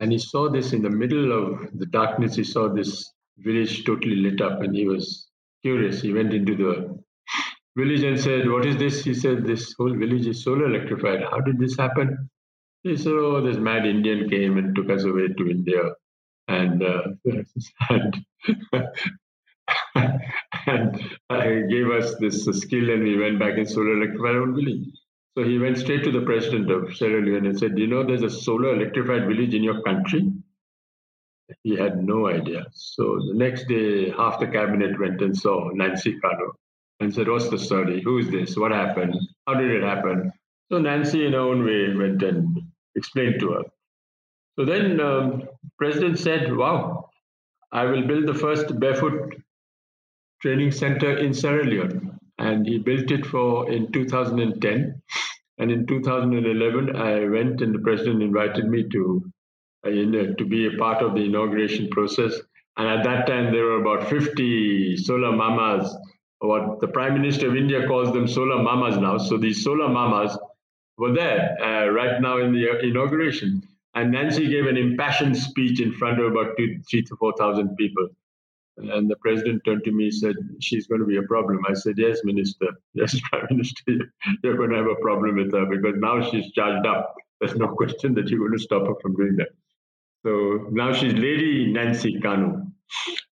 and 0.00 0.12
he 0.12 0.18
saw 0.18 0.50
this 0.50 0.74
in 0.74 0.82
the 0.82 0.90
middle 0.90 1.32
of 1.32 1.78
the 1.78 1.86
darkness. 1.86 2.36
He 2.36 2.44
saw 2.44 2.68
this 2.68 3.10
village 3.38 3.84
totally 3.84 4.16
lit 4.16 4.42
up, 4.42 4.60
and 4.60 4.76
he 4.76 4.86
was 4.86 5.28
curious. 5.62 6.02
He 6.02 6.12
went 6.12 6.34
into 6.34 6.54
the 6.54 7.02
village 7.76 8.02
and 8.02 8.18
said, 8.20 8.48
"What 8.50 8.66
is 8.66 8.76
this?" 8.76 9.04
He 9.04 9.14
said, 9.14 9.44
"This 9.44 9.74
whole 9.78 9.94
village 9.94 10.26
is 10.26 10.42
solar 10.42 10.66
electrified. 10.66 11.22
How 11.22 11.40
did 11.40 11.58
this 11.58 11.76
happen?" 11.76 12.28
He 12.82 12.96
said, 12.96 13.12
"Oh, 13.12 13.40
this 13.40 13.58
mad 13.58 13.86
Indian 13.86 14.28
came 14.28 14.58
and 14.58 14.74
took 14.74 14.90
us 14.90 15.04
away 15.04 15.28
to 15.28 15.50
India." 15.50 15.94
And, 16.48 16.82
uh, 16.82 17.02
and 17.90 18.24
and 20.66 21.00
uh, 21.30 21.44
gave 21.68 21.90
us 21.90 22.16
this 22.18 22.44
skill, 22.44 22.90
and 22.90 23.02
we 23.04 23.18
went 23.18 23.38
back 23.38 23.56
in 23.56 23.66
solar 23.66 23.94
electrified 23.94 24.34
our 24.34 24.42
own 24.42 24.54
village. 24.54 24.88
So 25.36 25.44
he 25.44 25.58
went 25.58 25.78
straight 25.78 26.02
to 26.04 26.10
the 26.10 26.22
president 26.22 26.70
of 26.70 26.94
Sierra 26.96 27.22
Leone 27.22 27.46
and 27.46 27.58
said, 27.58 27.76
"Do 27.76 27.82
you 27.82 27.88
know 27.88 28.04
there's 28.04 28.22
a 28.22 28.30
solar 28.30 28.74
electrified 28.74 29.26
village 29.28 29.54
in 29.54 29.62
your 29.62 29.82
country?" 29.82 30.32
He 31.64 31.76
had 31.76 32.04
no 32.04 32.28
idea. 32.28 32.66
So 32.72 33.18
the 33.26 33.34
next 33.34 33.66
day, 33.66 34.10
half 34.10 34.38
the 34.38 34.46
cabinet 34.46 34.98
went 34.98 35.20
and 35.20 35.36
saw 35.36 35.70
Nancy 35.70 36.18
Kanu 36.20 36.52
and 37.00 37.14
said, 37.14 37.28
"What's 37.28 37.48
the 37.48 37.58
story? 37.58 38.02
Who 38.02 38.18
is 38.18 38.30
this? 38.30 38.56
What 38.56 38.72
happened? 38.72 39.16
How 39.46 39.54
did 39.54 39.70
it 39.70 39.82
happen?" 39.82 40.32
So 40.70 40.78
Nancy, 40.78 41.26
in 41.26 41.32
her 41.32 41.40
own 41.40 41.64
way, 41.64 41.94
went 41.94 42.22
and 42.22 42.56
explained 42.94 43.40
to 43.40 43.52
her. 43.52 43.62
So 44.58 44.64
then, 44.64 45.00
um, 45.00 45.48
President 45.78 46.18
said, 46.18 46.54
"Wow, 46.56 47.10
I 47.72 47.84
will 47.86 48.06
build 48.06 48.26
the 48.26 48.34
first 48.34 48.78
barefoot 48.80 49.34
training 50.42 50.70
center 50.72 51.16
in 51.16 51.32
Sierra 51.34 51.64
Leone. 51.64 52.18
And 52.38 52.66
he 52.66 52.78
built 52.78 53.10
it 53.10 53.26
for 53.26 53.70
in 53.70 53.92
2010. 53.92 55.02
And 55.58 55.70
in 55.70 55.86
2011, 55.86 56.96
I 56.96 57.28
went 57.28 57.60
and 57.60 57.74
the 57.74 57.78
president 57.80 58.22
invited 58.22 58.66
me 58.66 58.88
to, 58.88 59.22
uh, 59.86 59.90
in, 59.90 60.16
uh, 60.16 60.34
to 60.36 60.44
be 60.46 60.66
a 60.66 60.78
part 60.78 61.02
of 61.02 61.14
the 61.14 61.24
inauguration 61.24 61.88
process. 61.90 62.40
And 62.78 62.88
at 62.88 63.04
that 63.04 63.26
time, 63.26 63.52
there 63.52 63.64
were 63.64 63.80
about 63.82 64.08
50 64.08 64.96
solar 64.96 65.32
mamas, 65.32 65.94
what 66.40 66.80
the 66.80 66.88
Prime 66.88 67.14
Minister 67.14 67.48
of 67.48 67.56
India 67.56 67.86
calls 67.86 68.12
them 68.12 68.26
solar 68.26 68.62
mamas 68.62 68.96
now. 68.96 69.18
So 69.18 69.36
these 69.36 69.62
solar 69.62 69.88
mamas 69.88 70.36
were 70.96 71.12
there 71.12 71.56
uh, 71.62 71.88
right 71.88 72.20
now 72.20 72.38
in 72.38 72.52
the 72.52 72.80
inauguration. 72.80 73.62
And 73.94 74.12
Nancy 74.12 74.48
gave 74.48 74.66
an 74.66 74.76
impassioned 74.76 75.36
speech 75.36 75.80
in 75.80 75.92
front 75.92 76.20
of 76.20 76.30
about 76.32 76.56
two, 76.56 76.80
three 76.88 77.02
to 77.02 77.16
4,000 77.16 77.76
people. 77.76 78.08
And 78.76 79.10
the 79.10 79.16
president 79.16 79.62
turned 79.64 79.84
to 79.84 79.92
me 79.92 80.04
and 80.04 80.14
said, 80.14 80.36
She's 80.60 80.86
going 80.86 81.00
to 81.00 81.06
be 81.06 81.18
a 81.18 81.22
problem. 81.22 81.60
I 81.68 81.74
said, 81.74 81.94
Yes, 81.98 82.20
Minister. 82.24 82.68
Yes, 82.94 83.18
Prime 83.30 83.46
Minister. 83.50 84.10
You're 84.42 84.56
going 84.56 84.70
to 84.70 84.76
have 84.76 84.86
a 84.86 85.00
problem 85.02 85.36
with 85.36 85.52
her 85.52 85.66
because 85.66 85.96
now 85.98 86.22
she's 86.30 86.50
charged 86.52 86.86
up. 86.86 87.14
There's 87.40 87.56
no 87.56 87.68
question 87.68 88.14
that 88.14 88.28
you're 88.28 88.38
going 88.38 88.56
to 88.56 88.62
stop 88.62 88.86
her 88.86 88.94
from 89.02 89.16
doing 89.16 89.36
that. 89.36 89.48
So 90.24 90.68
now 90.70 90.92
she's 90.92 91.14
Lady 91.14 91.72
Nancy 91.72 92.20
Kanu. 92.20 92.70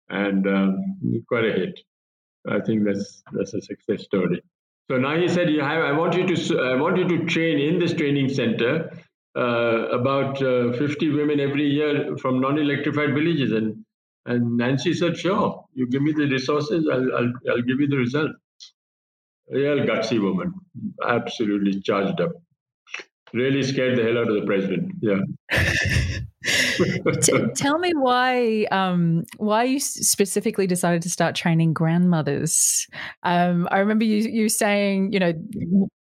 And 0.09 0.45
um, 0.45 1.23
quite 1.27 1.45
a 1.45 1.53
hit. 1.53 1.79
I 2.47 2.59
think 2.59 2.85
that's 2.85 3.23
that's 3.31 3.53
a 3.53 3.61
success 3.61 4.03
story. 4.03 4.41
So 4.89 4.97
now 4.97 5.15
he 5.15 5.27
said, 5.27 5.47
I 5.59 5.91
want 5.91 6.15
you 6.15 6.27
to 6.27 6.59
I 6.61 6.75
want 6.75 6.97
you 6.97 7.07
to 7.07 7.25
train 7.25 7.59
in 7.59 7.79
this 7.79 7.93
training 7.93 8.29
center 8.29 8.91
uh, 9.35 9.87
about 9.89 10.41
uh, 10.41 10.73
50 10.73 11.09
women 11.11 11.39
every 11.39 11.67
year 11.67 12.17
from 12.17 12.41
non-electrified 12.41 13.13
villages. 13.13 13.51
And 13.51 13.85
and 14.25 14.57
Nancy 14.57 14.93
said, 14.93 15.17
sure, 15.17 15.65
you 15.73 15.87
give 15.87 16.01
me 16.01 16.11
the 16.11 16.27
resources, 16.27 16.87
I'll, 16.91 17.15
I'll, 17.15 17.33
I'll 17.49 17.61
give 17.61 17.79
you 17.79 17.87
the 17.87 17.97
result. 17.97 18.31
Real 19.49 19.79
gutsy 19.79 20.21
woman, 20.21 20.53
absolutely 21.07 21.81
charged 21.81 22.21
up. 22.21 22.31
Really 23.33 23.63
scared 23.63 23.97
the 23.97 24.03
hell 24.03 24.17
out 24.17 24.29
of 24.29 24.35
the 24.35 24.45
president. 24.45 24.91
Yeah. 25.01 25.19
T- 26.43 27.45
tell 27.55 27.77
me 27.77 27.91
why 27.95 28.65
um, 28.71 29.25
why 29.37 29.63
you 29.63 29.79
specifically 29.79 30.65
decided 30.65 31.01
to 31.03 31.09
start 31.09 31.35
training 31.35 31.73
grandmothers. 31.73 32.87
Um, 33.23 33.67
I 33.71 33.79
remember 33.79 34.05
you 34.05 34.17
you 34.17 34.49
saying, 34.49 35.13
you 35.13 35.19
know, 35.19 35.33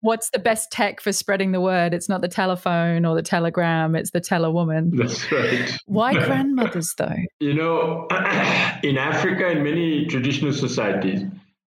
what's 0.01 0.31
the 0.31 0.39
best 0.39 0.71
tech 0.71 1.01
for 1.01 1.13
spreading 1.13 1.51
the 1.51 1.61
word? 1.61 1.93
It's 1.93 2.09
not 2.09 2.21
the 2.21 2.29
telephone 2.29 3.05
or 3.05 3.17
the 3.17 3.23
telegram; 3.23 3.97
it's 3.97 4.13
the 4.13 4.21
telewoman. 4.21 4.91
That's 4.97 5.31
right. 5.33 5.77
Why 5.87 6.13
grandmothers, 6.25 6.95
though? 6.97 7.17
You 7.41 7.55
know, 7.55 8.07
in 8.85 8.97
Africa, 8.97 9.51
in 9.51 9.65
many 9.65 10.07
traditional 10.07 10.53
societies, 10.53 11.23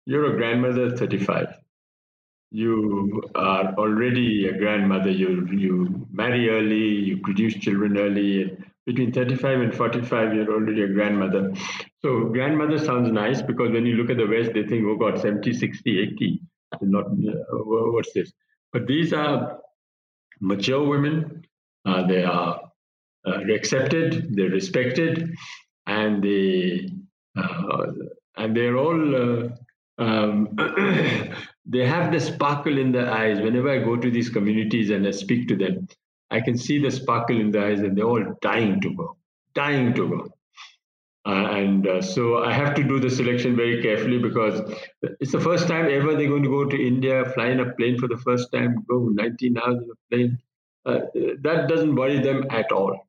you're 0.06 0.34
a 0.34 0.36
grandmother 0.36 0.96
thirty 0.98 1.18
five 1.18 1.48
you 2.52 3.22
are 3.36 3.74
already 3.76 4.48
a 4.48 4.58
grandmother, 4.58 5.12
you 5.12 5.48
you 5.52 6.08
marry 6.12 6.50
early, 6.50 6.88
you 7.10 7.18
produce 7.18 7.56
children 7.56 7.98
early. 7.98 8.58
Between 8.86 9.12
35 9.12 9.60
and 9.60 9.76
45, 9.76 10.34
you're 10.34 10.54
already 10.54 10.84
a 10.84 10.88
grandmother. 10.88 11.54
So 12.02 12.26
grandmother 12.30 12.78
sounds 12.78 13.12
nice 13.12 13.42
because 13.42 13.72
when 13.72 13.86
you 13.86 13.96
look 13.96 14.10
at 14.10 14.16
the 14.18 14.26
West, 14.26 14.52
they 14.54 14.64
think, 14.64 14.86
oh 14.88 14.96
God, 14.96 15.20
70, 15.20 15.54
60, 15.54 16.00
80. 16.00 16.42
Not 16.82 17.06
uh, 17.08 17.58
what's 17.58 18.14
this? 18.14 18.32
But 18.72 18.88
these 18.88 19.12
are 19.12 19.60
mature 20.40 20.88
women. 20.88 21.46
Uh, 21.86 22.08
they 22.08 22.24
are 22.24 22.62
uh, 23.26 23.40
accepted, 23.54 24.36
they're 24.36 24.50
respected, 24.50 25.36
and 25.86 26.24
they 26.24 26.90
uh, 27.38 27.88
and 28.38 28.56
they're 28.56 28.78
all 28.78 29.16
uh, 29.16 29.50
um, 29.98 30.56
they 31.66 31.86
have 31.86 32.12
the 32.12 32.20
sparkle 32.20 32.78
in 32.78 32.92
their 32.92 33.12
eyes. 33.12 33.40
Whenever 33.40 33.70
I 33.70 33.80
go 33.80 33.96
to 33.98 34.12
these 34.12 34.30
communities 34.30 34.90
and 34.90 35.06
I 35.08 35.12
speak 35.12 35.48
to 35.50 35.56
them, 35.56 35.88
I 36.30 36.42
can 36.42 36.58
see 36.58 36.80
the 36.80 36.92
sparkle 36.92 37.40
in 37.40 37.52
their 37.52 37.66
eyes, 37.66 37.80
and 37.80 37.98
they're 37.98 38.06
all 38.06 38.36
dying 38.42 38.82
to 38.82 38.94
go, 38.96 39.18
dying 39.54 39.94
to 39.96 40.10
go. 40.10 40.28
Uh, 41.26 41.46
and 41.52 41.88
uh, 41.88 42.02
so 42.02 42.42
I 42.42 42.54
have 42.54 42.74
to 42.76 42.84
do 42.84 43.02
the 43.02 43.10
selection 43.10 43.56
very 43.56 43.82
carefully 43.82 44.18
because 44.18 44.62
it's 45.20 45.34
the 45.34 45.42
first 45.42 45.68
time 45.68 45.88
ever 45.90 46.16
they're 46.16 46.30
going 46.30 46.44
to 46.44 46.50
go 46.50 46.64
to 46.64 46.88
India, 46.88 47.26
fly 47.34 47.48
in 47.48 47.60
a 47.60 47.74
plane 47.74 48.00
for 48.00 48.08
the 48.08 48.16
first 48.18 48.50
time, 48.54 48.86
go 48.90 49.10
19 49.12 49.58
hours 49.58 49.84
in 49.84 49.90
a 49.92 50.16
plane. 50.16 50.40
Uh, 50.86 51.00
that 51.42 51.68
doesn't 51.68 51.96
worry 51.96 52.22
them 52.22 52.46
at 52.50 52.72
all. 52.72 53.08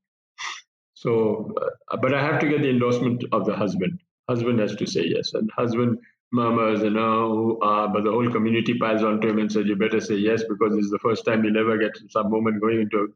So, 0.94 1.54
uh, 1.92 1.96
but 1.98 2.12
I 2.12 2.20
have 2.20 2.40
to 2.40 2.48
get 2.48 2.62
the 2.62 2.70
endorsement 2.70 3.22
of 3.30 3.46
the 3.46 3.54
husband. 3.54 4.00
Husband 4.28 4.58
has 4.58 4.74
to 4.74 4.86
say 4.86 5.04
yes, 5.06 5.34
and 5.34 5.48
husband 5.52 5.98
murmurs, 6.32 6.80
you 6.82 6.90
know, 6.90 7.58
uh, 7.62 7.88
but 7.88 8.04
the 8.04 8.10
whole 8.10 8.30
community 8.30 8.78
piles 8.78 9.02
onto 9.02 9.28
him 9.28 9.38
and 9.38 9.50
says, 9.50 9.66
you 9.66 9.76
better 9.76 10.00
say 10.00 10.14
yes 10.14 10.44
because 10.48 10.74
this 10.74 10.84
is 10.84 10.90
the 10.90 10.98
first 10.98 11.24
time 11.24 11.44
you'll 11.44 11.52
never 11.52 11.78
get 11.78 11.92
some 12.10 12.30
woman 12.30 12.58
going 12.60 12.82
into 12.82 13.14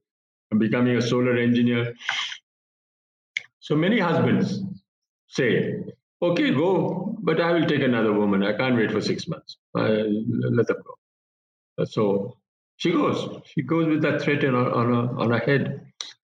becoming 0.59 0.97
a 0.97 1.03
solar 1.03 1.37
engineer. 1.37 1.95
So 3.61 3.77
many 3.77 3.99
husbands 3.99 4.63
say, 5.29 5.83
okay, 6.21 6.55
go, 6.55 7.17
but 7.21 7.41
I 7.41 7.53
will 7.53 7.67
take 7.67 7.83
another 7.83 8.13
woman. 8.13 8.43
I 8.43 8.57
can't 8.57 8.77
wait 8.77 8.91
for 8.91 9.01
six 9.01 9.29
months. 9.29 9.57
I, 9.77 10.05
let 10.51 10.67
them 10.67 10.79
go. 10.85 11.85
So 11.85 12.39
she 12.77 12.93
goes. 12.93 13.43
She 13.47 13.63
goes 13.63 13.87
with 13.87 14.03
that 14.03 14.23
threat 14.23 14.45
on 14.45 14.55
her, 14.55 14.73
on 14.73 14.87
her, 14.87 15.21
on 15.21 15.31
her 15.31 15.39
head. 15.39 15.93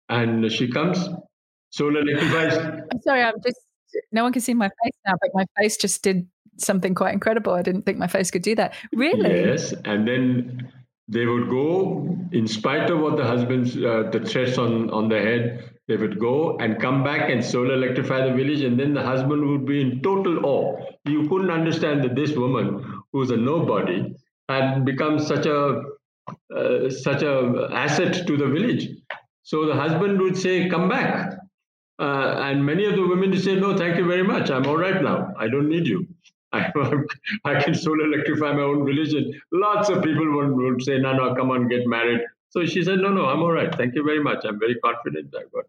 And 0.09 0.51
she 0.51 0.69
comes, 0.69 1.07
solar 1.69 2.01
electrifies. 2.01 2.57
I'm 2.91 3.01
sorry, 3.01 3.23
I'm 3.23 3.41
just, 3.43 3.57
no 4.11 4.23
one 4.23 4.33
can 4.33 4.41
see 4.41 4.53
my 4.53 4.69
face 4.83 4.93
now, 5.05 5.13
but 5.21 5.31
my 5.33 5.45
face 5.57 5.77
just 5.77 6.03
did 6.03 6.27
something 6.57 6.95
quite 6.95 7.13
incredible. 7.13 7.53
I 7.53 7.61
didn't 7.61 7.83
think 7.83 7.97
my 7.97 8.07
face 8.07 8.31
could 8.31 8.41
do 8.41 8.55
that. 8.55 8.73
Really? 8.93 9.29
Yes. 9.29 9.73
And 9.85 10.07
then 10.07 10.71
they 11.07 11.25
would 11.25 11.49
go, 11.49 12.17
in 12.31 12.47
spite 12.47 12.89
of 12.89 12.99
what 12.99 13.17
the 13.17 13.25
husband's, 13.25 13.75
uh, 13.75 14.09
the 14.11 14.21
threats 14.25 14.57
on, 14.57 14.89
on 14.89 15.09
the 15.09 15.19
head, 15.19 15.69
they 15.87 15.97
would 15.97 16.17
go 16.19 16.57
and 16.57 16.79
come 16.79 17.03
back 17.03 17.29
and 17.29 17.43
solar 17.43 17.73
electrify 17.73 18.25
the 18.27 18.33
village. 18.33 18.61
And 18.61 18.79
then 18.79 18.93
the 18.93 19.03
husband 19.03 19.47
would 19.47 19.65
be 19.65 19.81
in 19.81 20.01
total 20.01 20.45
awe. 20.45 20.79
You 21.05 21.27
couldn't 21.27 21.51
understand 21.51 22.03
that 22.03 22.15
this 22.15 22.35
woman, 22.35 23.01
who's 23.11 23.31
a 23.31 23.37
nobody, 23.37 24.15
had 24.49 24.85
become 24.85 25.19
such 25.19 25.45
a 25.45 25.81
uh, 26.55 26.89
such 26.89 27.21
a 27.21 27.67
asset 27.71 28.25
to 28.27 28.37
the 28.37 28.47
village. 28.47 28.87
So 29.43 29.65
the 29.65 29.75
husband 29.75 30.21
would 30.21 30.37
say, 30.37 30.69
"Come 30.69 30.87
back," 30.87 31.37
uh, 31.99 32.35
and 32.47 32.65
many 32.65 32.85
of 32.85 32.95
the 32.95 33.05
women 33.05 33.31
would 33.31 33.43
say, 33.43 33.55
"No, 33.55 33.75
thank 33.77 33.97
you 33.97 34.07
very 34.07 34.23
much. 34.23 34.49
I'm 34.49 34.65
all 34.65 34.77
right 34.77 35.01
now. 35.01 35.33
I 35.37 35.49
don't 35.49 35.67
need 35.67 35.87
you." 35.87 36.07
I, 36.55 36.71
I 37.45 37.63
can 37.63 37.73
solar 37.73 38.05
electrify 38.05 38.53
my 38.53 38.61
own 38.61 38.83
religion. 38.83 39.33
Lots 39.51 39.89
of 39.89 40.03
people 40.03 40.29
would, 40.35 40.55
would 40.55 40.83
say, 40.83 40.99
no, 40.99 41.13
no, 41.13 41.33
come 41.33 41.49
on, 41.49 41.67
get 41.67 41.87
married. 41.87 42.21
So 42.49 42.63
she 42.65 42.83
said, 42.83 42.99
no, 42.99 43.09
no, 43.09 43.25
I'm 43.25 43.41
all 43.41 43.51
right. 43.51 43.73
Thank 43.75 43.95
you 43.95 44.03
very 44.03 44.21
much. 44.21 44.45
I'm 44.45 44.59
very 44.59 44.75
confident. 44.75 45.33
I've 45.35 45.51
got, 45.51 45.65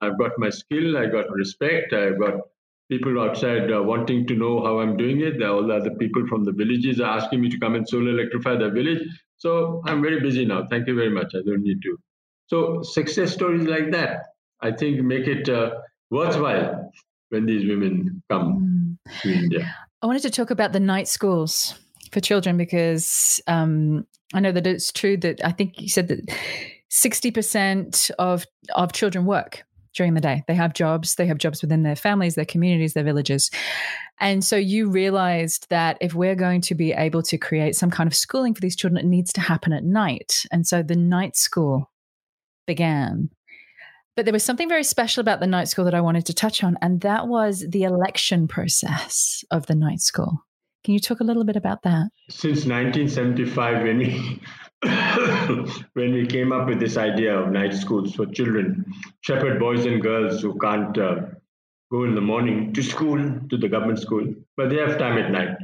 I've 0.00 0.18
got 0.18 0.32
my 0.38 0.48
skill. 0.48 0.96
I 0.96 1.06
got 1.06 1.30
respect. 1.30 1.92
I've 1.92 2.18
got 2.18 2.40
people 2.90 3.20
outside 3.20 3.70
uh, 3.70 3.82
wanting 3.82 4.26
to 4.28 4.34
know 4.34 4.64
how 4.64 4.78
I'm 4.80 4.96
doing 4.96 5.20
it. 5.20 5.42
All 5.42 5.66
the 5.66 5.74
other 5.74 5.90
people 5.90 6.26
from 6.26 6.44
the 6.44 6.52
villages 6.52 7.00
are 7.00 7.18
asking 7.18 7.42
me 7.42 7.50
to 7.50 7.58
come 7.58 7.74
and 7.74 7.86
solar 7.86 8.10
electrify 8.10 8.56
their 8.56 8.72
village. 8.72 9.02
So 9.36 9.82
I'm 9.84 10.00
very 10.00 10.20
busy 10.20 10.46
now. 10.46 10.66
Thank 10.70 10.86
you 10.86 10.94
very 10.94 11.10
much. 11.10 11.34
I 11.34 11.42
don't 11.44 11.62
need 11.62 11.82
to. 11.82 11.98
So 12.46 12.82
success 12.82 13.34
stories 13.34 13.66
like 13.66 13.90
that, 13.92 14.22
I 14.62 14.72
think, 14.72 15.02
make 15.02 15.26
it 15.26 15.48
uh, 15.50 15.72
worthwhile 16.10 16.90
when 17.28 17.44
these 17.44 17.66
women 17.68 18.22
come 18.30 18.98
mm. 19.06 19.20
to 19.22 19.32
India. 19.32 19.74
I 20.04 20.06
wanted 20.06 20.20
to 20.24 20.30
talk 20.30 20.50
about 20.50 20.74
the 20.74 20.80
night 20.80 21.08
schools 21.08 21.72
for 22.12 22.20
children 22.20 22.58
because 22.58 23.40
um, 23.46 24.06
I 24.34 24.40
know 24.40 24.52
that 24.52 24.66
it's 24.66 24.92
true 24.92 25.16
that 25.16 25.42
I 25.42 25.50
think 25.50 25.80
you 25.80 25.88
said 25.88 26.08
that 26.08 26.20
60% 26.92 28.10
of, 28.18 28.44
of 28.74 28.92
children 28.92 29.24
work 29.24 29.64
during 29.94 30.12
the 30.12 30.20
day. 30.20 30.44
They 30.46 30.56
have 30.56 30.74
jobs, 30.74 31.14
they 31.14 31.24
have 31.26 31.38
jobs 31.38 31.62
within 31.62 31.84
their 31.84 31.96
families, 31.96 32.34
their 32.34 32.44
communities, 32.44 32.92
their 32.92 33.02
villages. 33.02 33.50
And 34.20 34.44
so 34.44 34.56
you 34.56 34.90
realized 34.90 35.68
that 35.70 35.96
if 36.02 36.12
we're 36.12 36.34
going 36.34 36.60
to 36.60 36.74
be 36.74 36.92
able 36.92 37.22
to 37.22 37.38
create 37.38 37.74
some 37.74 37.90
kind 37.90 38.06
of 38.06 38.14
schooling 38.14 38.52
for 38.52 38.60
these 38.60 38.76
children, 38.76 39.02
it 39.02 39.08
needs 39.08 39.32
to 39.32 39.40
happen 39.40 39.72
at 39.72 39.84
night. 39.84 40.42
And 40.52 40.66
so 40.66 40.82
the 40.82 40.96
night 40.96 41.34
school 41.34 41.90
began. 42.66 43.30
But 44.16 44.26
there 44.26 44.32
was 44.32 44.44
something 44.44 44.68
very 44.68 44.84
special 44.84 45.20
about 45.20 45.40
the 45.40 45.46
night 45.46 45.68
school 45.68 45.84
that 45.86 45.94
I 45.94 46.00
wanted 46.00 46.26
to 46.26 46.34
touch 46.34 46.62
on, 46.62 46.78
and 46.80 47.00
that 47.00 47.26
was 47.26 47.66
the 47.68 47.82
election 47.82 48.46
process 48.46 49.44
of 49.50 49.66
the 49.66 49.74
night 49.74 50.00
school. 50.00 50.44
Can 50.84 50.94
you 50.94 51.00
talk 51.00 51.20
a 51.20 51.24
little 51.24 51.44
bit 51.44 51.56
about 51.56 51.82
that? 51.82 52.10
Since 52.28 52.66
1975, 52.66 53.82
when 53.82 53.98
we 53.98 54.40
when 55.94 56.12
we 56.12 56.26
came 56.26 56.52
up 56.52 56.68
with 56.68 56.78
this 56.78 56.96
idea 56.96 57.36
of 57.36 57.50
night 57.50 57.74
schools 57.74 58.14
for 58.14 58.26
children, 58.26 58.84
shepherd 59.22 59.58
boys 59.58 59.86
and 59.86 60.02
girls 60.02 60.42
who 60.42 60.58
can't 60.58 60.96
uh, 60.98 61.16
go 61.90 62.04
in 62.04 62.14
the 62.14 62.20
morning 62.20 62.72
to 62.74 62.82
school, 62.82 63.18
to 63.50 63.56
the 63.56 63.68
government 63.68 63.98
school, 63.98 64.32
but 64.56 64.68
they 64.68 64.76
have 64.76 64.98
time 64.98 65.18
at 65.18 65.30
night. 65.30 65.56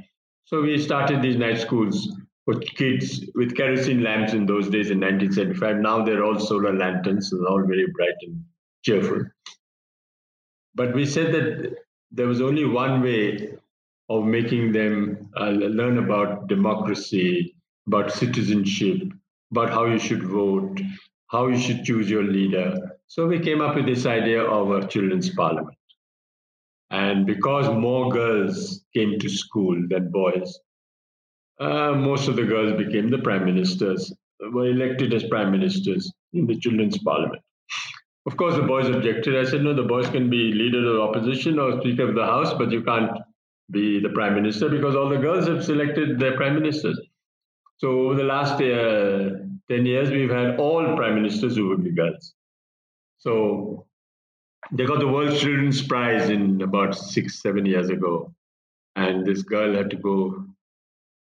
So 0.45 0.63
we 0.63 0.79
started 0.79 1.23
these 1.23 1.37
night 1.37 1.61
schools 1.61 2.09
for 2.45 2.59
kids 2.59 3.25
with 3.35 3.57
kerosene 3.57 4.03
lamps 4.03 4.33
in 4.33 4.47
those 4.47 4.69
days 4.69 4.91
in 4.91 5.01
1975. 5.01 5.77
Now 5.77 6.05
they're 6.05 6.25
all 6.25 6.39
solar 6.39 6.73
lanterns, 6.73 7.31
so 7.31 7.39
they're 7.39 7.49
all 7.49 7.65
very 7.67 7.87
bright 7.95 8.15
and 8.23 8.45
cheerful. 8.83 9.25
But 10.75 10.95
we 10.95 11.05
said 11.05 11.33
that 11.35 11.77
there 12.11 12.27
was 12.27 12.41
only 12.41 12.65
one 12.65 13.03
way 13.03 13.55
of 14.09 14.25
making 14.25 14.73
them 14.73 15.31
uh, 15.37 15.51
learn 15.51 15.99
about 15.99 16.49
democracy, 16.49 17.55
about 17.87 18.13
citizenship, 18.13 19.03
about 19.53 19.71
how 19.71 19.85
you 19.87 19.99
should 19.99 20.23
vote, 20.23 20.81
how 21.29 21.47
you 21.47 21.59
should 21.59 21.85
choose 21.85 22.11
your 22.11 22.25
leader. 22.25 22.99
So 23.07 23.27
we 23.27 23.39
came 23.39 23.61
up 23.61 23.77
with 23.77 23.87
this 23.87 24.07
idea 24.07 24.43
of 24.43 24.71
a 24.71 24.87
children's 24.87 25.31
parliament. 25.31 25.77
And 26.91 27.25
because 27.25 27.69
more 27.69 28.11
girls 28.11 28.85
came 28.95 29.19
to 29.21 29.29
school 29.29 29.81
than 29.89 30.11
boys, 30.11 30.59
uh, 31.61 31.93
most 31.93 32.29
of 32.29 32.37
the 32.37 32.45
girls 32.45 32.77
became 32.77 33.09
the 33.09 33.19
prime 33.19 33.45
ministers, 33.45 34.13
were 34.53 34.67
elected 34.67 35.13
as 35.13 35.25
prime 35.25 35.51
ministers 35.53 36.11
in 36.33 36.47
the 36.47 36.59
children's 36.59 36.99
parliament. 36.99 37.43
Of 38.27 38.37
course, 38.37 38.55
the 38.55 38.63
boys 38.63 38.89
objected. 38.89 39.37
I 39.37 39.49
said, 39.49 39.63
no, 39.63 39.75
the 39.75 39.83
boys 39.83 40.09
can 40.09 40.31
be 40.31 40.53
leader 40.53 40.87
of 40.95 41.09
opposition 41.09 41.59
or 41.59 41.81
speaker 41.81 42.09
of 42.09 42.15
the 42.15 42.25
house, 42.25 42.53
but 42.55 42.71
you 42.71 42.83
can't 42.83 43.11
be 43.71 44.01
the 44.01 44.09
prime 44.11 44.35
minister 44.35 44.69
because 44.69 44.97
all 44.97 45.09
the 45.09 45.17
girls 45.19 45.47
have 45.47 45.65
selected 45.65 46.19
their 46.19 46.37
prime 46.37 46.55
ministers. 46.55 47.01
So 47.79 48.01
over 48.01 48.15
the 48.15 48.25
last 48.25 48.61
uh, 48.61 49.45
10 49.71 49.87
years, 49.87 50.11
we've 50.11 50.31
had 50.31 50.59
all 50.59 50.97
prime 50.97 51.15
ministers 51.15 51.57
who 51.57 51.77
be 51.79 51.93
girls. 51.93 52.35
So 53.19 53.87
they 54.73 54.85
got 54.85 55.01
the 55.01 55.09
World 55.09 55.39
Children's 55.39 55.87
Prize 55.87 56.29
in 56.29 56.61
about 56.63 56.95
six, 56.95 57.41
seven 57.43 57.65
years 57.65 57.89
ago. 57.89 58.33
And 58.97 59.25
this 59.25 59.43
girl 59.43 59.75
had 59.75 59.91
to 59.91 59.97
go 59.97 60.45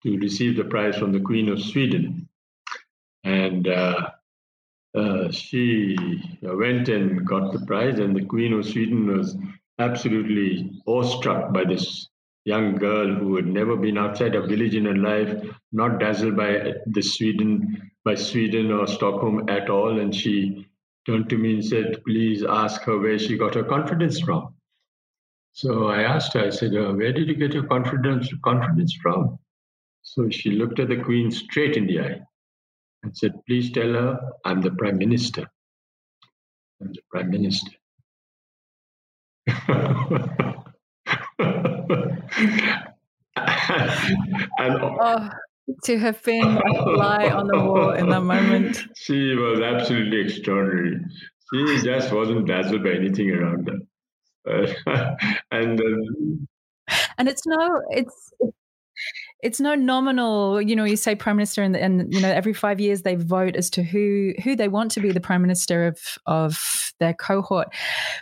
to 0.04 0.18
receive 0.18 0.58
the 0.58 0.66
prize 0.66 0.98
from 0.98 1.12
the 1.12 1.20
Queen 1.20 1.50
of 1.50 1.62
Sweden. 1.62 2.28
And 3.24 3.68
uh, 3.68 4.10
uh, 4.96 5.32
she 5.32 5.98
went 6.42 6.90
and 6.90 7.26
got 7.26 7.54
the 7.54 7.66
prize, 7.66 8.00
and 8.00 8.16
the 8.16 8.26
Queen 8.26 8.54
of 8.54 8.66
Sweden 8.66 9.08
was 9.08 9.38
absolutely 9.80 10.82
awestruck 10.86 11.54
by 11.54 11.64
this 11.64 12.10
young 12.46 12.76
girl 12.76 13.08
who 13.14 13.36
had 13.38 13.48
never 13.48 13.78
been 13.78 13.98
outside 13.98 14.36
a 14.36 14.46
village 14.46 14.76
in 14.76 14.86
her 14.86 14.96
life, 14.96 15.34
not 15.72 16.00
dazzled 16.00 16.36
by 16.36 16.74
the 16.88 17.02
Sweden, 17.02 17.92
by 18.04 18.16
Sweden 18.16 18.72
or 18.72 18.86
Stockholm 18.86 19.50
at 19.50 19.70
all. 19.70 20.00
And 20.00 20.14
she 20.14 20.68
turned 21.06 21.30
to 21.30 21.38
me 21.38 21.56
and 21.56 21.66
said, 21.66 22.04
"Please 22.06 22.44
ask 22.44 22.82
her 22.84 23.00
where 23.00 23.18
she 23.18 23.38
got 23.38 23.56
her 23.56 23.64
confidence 23.64 24.20
from." 24.20 24.54
So 25.54 25.88
I 25.88 26.04
asked 26.04 26.34
her. 26.34 26.46
I 26.46 26.50
said, 26.50 26.76
uh, 26.76 26.92
"Where 26.94 27.14
did 27.14 27.30
you 27.30 27.36
get 27.36 27.54
your 27.54 27.66
confidence 27.66 28.30
confidence 28.44 28.94
from?" 29.02 29.40
So 30.04 30.30
she 30.30 30.52
looked 30.52 30.80
at 30.80 30.90
the 30.90 30.98
Queen 30.98 31.32
straight 31.32 31.76
in 31.76 31.88
the 31.88 32.02
eye 32.02 32.22
and 33.02 33.18
said, 33.18 33.34
"Please 33.48 33.72
tell 33.72 33.94
her 33.94 34.20
I'm 34.46 34.62
the 34.62 34.72
Prime 34.72 34.98
Minister. 34.98 35.48
I'm 36.82 36.94
the 36.94 37.02
Prime 37.10 37.30
Minister." 37.30 37.72
and 44.58 44.78
oh, 44.82 45.30
to 45.84 46.00
have 46.00 46.22
been 46.24 46.58
a 46.58 46.84
fly 46.96 47.30
on 47.30 47.48
the 47.48 47.60
wall 47.60 47.92
in 47.92 48.10
that 48.10 48.22
moment. 48.22 48.84
She 48.96 49.36
was 49.36 49.60
absolutely 49.60 50.22
extraordinary. 50.22 51.00
She 51.54 51.82
just 51.82 52.12
wasn't 52.12 52.48
dazzled 52.48 52.84
by 52.84 52.92
anything 52.92 53.32
around 53.32 53.70
her. 53.70 53.80
And 55.52 55.80
uh, 55.80 56.94
and 57.18 57.30
it's 57.30 57.46
no 57.46 57.82
it's 57.92 58.34
it's 58.40 58.58
no 59.60 59.76
nominal 59.76 60.62
you 60.62 60.76
know 60.76 60.84
you 60.84 60.96
say 60.96 61.16
prime 61.16 61.36
minister 61.36 61.62
and, 61.62 61.76
and 61.76 62.14
you 62.14 62.22
know 62.22 62.30
every 62.30 62.54
five 62.54 62.80
years 62.80 63.02
they 63.02 63.16
vote 63.16 63.56
as 63.56 63.70
to 63.70 63.84
who 63.84 64.34
who 64.44 64.56
they 64.56 64.68
want 64.68 64.92
to 64.92 65.00
be 65.00 65.12
the 65.12 65.20
prime 65.20 65.42
minister 65.42 65.86
of 65.86 66.00
of 66.26 66.94
their 67.00 67.14
cohort. 67.14 67.68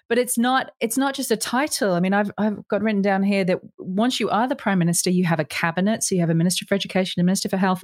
But 0.09 0.17
it's 0.17 0.37
not 0.37 0.71
it's 0.79 0.97
not 0.97 1.13
just 1.13 1.31
a 1.31 1.37
title. 1.37 1.93
I 1.93 1.99
mean 1.99 2.13
i've 2.13 2.31
i've 2.37 2.67
got 2.67 2.81
written 2.81 3.01
down 3.01 3.23
here 3.23 3.43
that 3.45 3.59
once 3.77 4.19
you 4.19 4.29
are 4.29 4.47
the 4.47 4.55
prime 4.55 4.79
minister 4.79 5.09
you 5.09 5.25
have 5.25 5.39
a 5.39 5.45
cabinet. 5.45 6.03
So 6.03 6.15
you 6.15 6.21
have 6.21 6.29
a 6.29 6.35
minister 6.35 6.65
for 6.65 6.75
education 6.75 7.21
a 7.21 7.23
minister 7.23 7.49
for 7.49 7.57
health 7.57 7.81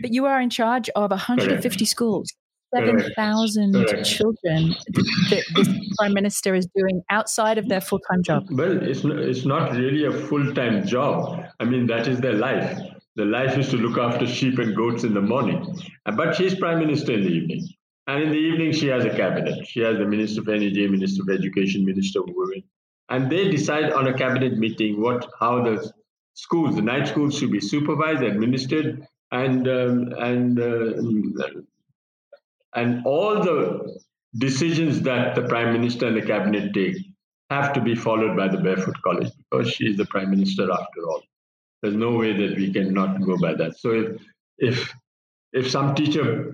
but 0.00 0.12
you 0.12 0.26
are 0.26 0.40
in 0.40 0.50
charge 0.50 0.88
of 0.90 1.10
150 1.10 1.84
schools 1.84 2.32
7,000 2.74 4.04
children 4.04 4.74
that 5.30 5.44
this 5.54 5.68
prime 5.98 6.14
minister 6.14 6.54
is 6.54 6.66
doing 6.74 7.02
outside 7.10 7.58
of 7.58 7.68
their 7.68 7.80
full 7.80 8.00
time 8.10 8.22
job? 8.22 8.46
Well, 8.50 8.82
it's 8.82 9.04
not, 9.04 9.18
it's 9.18 9.44
not 9.44 9.72
really 9.72 10.04
a 10.04 10.12
full 10.12 10.54
time 10.54 10.86
job. 10.86 11.44
I 11.58 11.64
mean, 11.64 11.86
that 11.86 12.06
is 12.06 12.20
their 12.20 12.34
life. 12.34 12.78
The 13.16 13.24
life 13.24 13.58
is 13.58 13.68
to 13.70 13.76
look 13.76 13.98
after 13.98 14.26
sheep 14.26 14.58
and 14.58 14.74
goats 14.74 15.04
in 15.04 15.14
the 15.14 15.20
morning. 15.20 15.78
But 16.04 16.36
she's 16.36 16.54
prime 16.54 16.78
minister 16.78 17.12
in 17.12 17.22
the 17.22 17.30
evening. 17.30 17.68
And 18.06 18.22
in 18.24 18.30
the 18.30 18.38
evening, 18.38 18.72
she 18.72 18.86
has 18.88 19.04
a 19.04 19.10
cabinet. 19.10 19.66
She 19.66 19.80
has 19.80 19.98
the 19.98 20.06
minister 20.06 20.40
of 20.40 20.48
energy, 20.48 20.86
minister 20.88 21.22
of 21.22 21.28
education, 21.28 21.84
minister 21.84 22.20
of 22.20 22.26
women. 22.28 22.62
And 23.08 23.30
they 23.30 23.50
decide 23.50 23.92
on 23.92 24.06
a 24.06 24.14
cabinet 24.14 24.56
meeting 24.56 25.00
what 25.00 25.28
how 25.38 25.62
the 25.62 25.92
schools, 26.34 26.76
the 26.76 26.82
night 26.82 27.08
schools, 27.08 27.36
should 27.36 27.50
be 27.50 27.60
supervised, 27.60 28.22
administered, 28.22 29.06
and 29.32 29.68
um, 29.68 30.12
and 30.18 30.58
uh, 30.58 31.42
and 32.74 33.04
all 33.06 33.42
the 33.42 33.98
decisions 34.38 35.02
that 35.02 35.34
the 35.34 35.42
prime 35.42 35.72
minister 35.72 36.06
and 36.06 36.16
the 36.16 36.26
cabinet 36.26 36.72
take 36.72 36.96
have 37.50 37.72
to 37.72 37.80
be 37.80 37.94
followed 37.94 38.36
by 38.36 38.46
the 38.48 38.58
barefoot 38.58 38.94
college 39.02 39.32
because 39.50 39.70
she 39.72 39.86
is 39.86 39.96
the 39.96 40.06
prime 40.06 40.30
minister 40.30 40.70
after 40.70 41.02
all. 41.08 41.22
There's 41.82 41.96
no 41.96 42.12
way 42.12 42.32
that 42.32 42.56
we 42.56 42.72
cannot 42.72 43.20
go 43.22 43.36
by 43.38 43.54
that. 43.54 43.76
So 43.78 43.90
if 43.92 44.22
if 44.58 44.94
if 45.52 45.70
some 45.70 45.94
teacher 45.94 46.50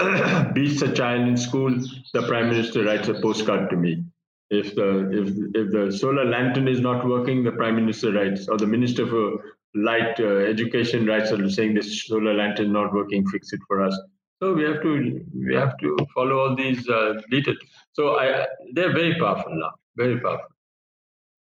beats 0.55 0.81
a 0.83 0.93
child 0.93 1.29
in 1.29 1.37
school, 1.37 1.71
the 2.15 2.23
prime 2.27 2.49
minister 2.49 2.85
writes 2.85 3.09
a 3.09 3.21
postcard 3.21 3.69
to 3.71 3.77
me. 3.77 4.05
If 4.49 4.75
the 4.75 5.11
if 5.11 5.29
if 5.55 5.73
the 5.73 5.97
solar 5.97 6.25
lantern 6.25 6.69
is 6.69 6.81
not 6.81 7.07
working, 7.07 7.45
the 7.45 7.53
prime 7.53 7.77
minister 7.77 8.13
writes, 8.13 8.49
or 8.49 8.57
the 8.57 8.67
minister 8.67 9.07
for 9.07 9.43
light 9.75 10.19
uh, 10.21 10.39
education 10.55 11.05
writes 11.07 11.31
saying 11.55 11.75
this 11.75 12.07
solar 12.07 12.33
lantern 12.33 12.73
not 12.73 12.95
working, 12.95 13.27
fix 13.29 13.53
it 13.53 13.61
for 13.67 13.83
us. 13.83 13.99
So 14.41 14.53
we 14.53 14.65
have 14.65 14.83
to 14.83 15.25
we 15.35 15.55
have 15.55 15.79
to 15.79 15.97
follow 16.15 16.39
all 16.41 16.57
these 16.57 16.89
uh, 16.89 17.15
details. 17.31 17.57
So 17.95 18.19
I, 18.19 18.47
they're 18.75 18.93
very 18.93 19.19
powerful 19.19 19.53
now, 19.55 19.71
very 19.97 20.21
powerful. 20.21 20.47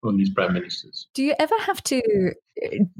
On 0.05 0.18
these 0.18 0.28
prime 0.28 0.53
ministers. 0.53 1.09
Do 1.14 1.22
you 1.22 1.34
ever 1.38 1.55
have 1.61 1.82
to? 1.84 2.34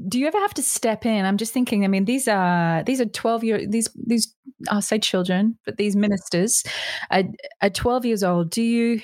Do 0.07 0.19
you 0.19 0.25
ever 0.25 0.39
have 0.39 0.55
to 0.55 0.63
step 0.63 1.05
in? 1.05 1.23
I'm 1.23 1.37
just 1.37 1.53
thinking. 1.53 1.85
I 1.85 1.87
mean, 1.87 2.05
these 2.05 2.27
are 2.27 2.83
these 2.83 2.99
are 2.99 3.05
12 3.05 3.43
year 3.43 3.67
these 3.67 3.89
these 4.07 4.33
I'll 4.69 4.81
say 4.81 4.97
children, 4.97 5.57
but 5.65 5.77
these 5.77 5.95
ministers 5.95 6.63
are, 7.11 7.23
are 7.61 7.69
12 7.69 8.05
years 8.05 8.23
old. 8.23 8.49
Do 8.49 8.63
you? 8.63 9.01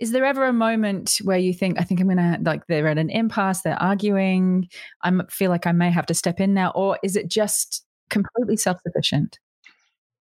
Is 0.00 0.10
there 0.10 0.24
ever 0.24 0.46
a 0.46 0.52
moment 0.52 1.18
where 1.22 1.38
you 1.38 1.54
think, 1.54 1.80
I 1.80 1.84
think 1.84 2.00
I'm 2.00 2.08
gonna 2.08 2.38
like 2.42 2.66
they're 2.66 2.88
at 2.88 2.98
an 2.98 3.10
impasse, 3.10 3.62
they're 3.62 3.80
arguing, 3.80 4.68
I 5.02 5.12
feel 5.30 5.50
like 5.50 5.68
I 5.68 5.72
may 5.72 5.92
have 5.92 6.06
to 6.06 6.14
step 6.14 6.40
in 6.40 6.54
now, 6.54 6.72
or 6.74 6.98
is 7.04 7.14
it 7.14 7.28
just 7.28 7.86
completely 8.10 8.56
self 8.56 8.78
sufficient? 8.84 9.38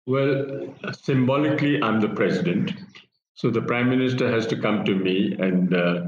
Well, 0.07 0.73
symbolically, 0.93 1.83
I'm 1.83 2.01
the 2.01 2.11
president. 2.11 2.73
So 3.35 3.51
the 3.51 3.63
prime 3.63 3.91
minister 3.91 4.31
has 4.31 4.47
to 4.47 4.57
come 4.57 4.85
to 4.85 4.95
me 4.95 5.35
and 5.41 5.75
uh, 5.75 6.03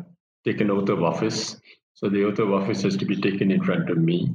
take 0.45 0.61
an 0.61 0.71
oath 0.71 0.89
of 0.89 1.03
office. 1.03 1.61
So 1.95 2.09
the 2.09 2.25
oath 2.25 2.39
of 2.39 2.53
office 2.53 2.83
has 2.83 2.97
to 2.99 3.05
be 3.05 3.21
taken 3.21 3.51
in 3.51 3.63
front 3.65 3.91
of 3.91 3.99
me. 3.99 4.33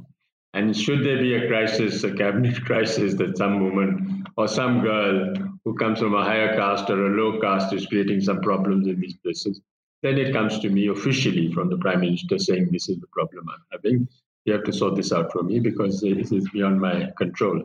And 0.52 0.76
should 0.76 1.02
there 1.02 1.16
be 1.16 1.34
a 1.34 1.48
crisis, 1.48 2.04
a 2.04 2.12
cabinet 2.12 2.62
crisis, 2.66 3.14
that 3.14 3.38
some 3.38 3.64
woman 3.64 4.24
or 4.36 4.48
some 4.48 4.82
girl 4.82 5.34
who 5.64 5.74
comes 5.76 5.98
from 5.98 6.14
a 6.14 6.22
higher 6.22 6.54
caste 6.54 6.90
or 6.90 7.06
a 7.06 7.16
low 7.16 7.40
caste 7.40 7.72
is 7.72 7.86
creating 7.86 8.20
some 8.20 8.42
problems 8.42 8.86
in 8.86 9.00
these 9.00 9.16
places, 9.16 9.62
then 10.02 10.18
it 10.18 10.34
comes 10.34 10.58
to 10.58 10.68
me 10.68 10.88
officially 10.88 11.50
from 11.54 11.70
the 11.70 11.78
prime 11.78 12.00
minister 12.00 12.38
saying, 12.38 12.68
This 12.70 12.90
is 12.90 13.00
the 13.00 13.06
problem 13.06 13.48
I'm 13.48 13.64
having. 13.72 14.08
You 14.44 14.52
have 14.52 14.64
to 14.64 14.74
sort 14.74 14.94
this 14.94 15.10
out 15.10 15.32
for 15.32 15.42
me 15.42 15.58
because 15.58 16.02
this 16.02 16.32
is 16.32 16.46
beyond 16.50 16.82
my 16.82 17.10
control. 17.16 17.62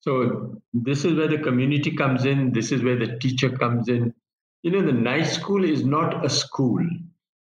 So 0.00 0.60
this 0.72 1.04
is 1.04 1.14
where 1.14 1.28
the 1.28 1.38
community 1.38 1.90
comes 1.96 2.24
in. 2.24 2.52
This 2.52 2.72
is 2.72 2.82
where 2.82 2.96
the 2.98 3.18
teacher 3.18 3.50
comes 3.50 3.88
in. 3.88 4.14
You 4.62 4.70
know, 4.70 4.82
the 4.82 4.92
night 4.92 5.24
school 5.24 5.64
is 5.64 5.84
not 5.84 6.24
a 6.24 6.30
school. 6.30 6.84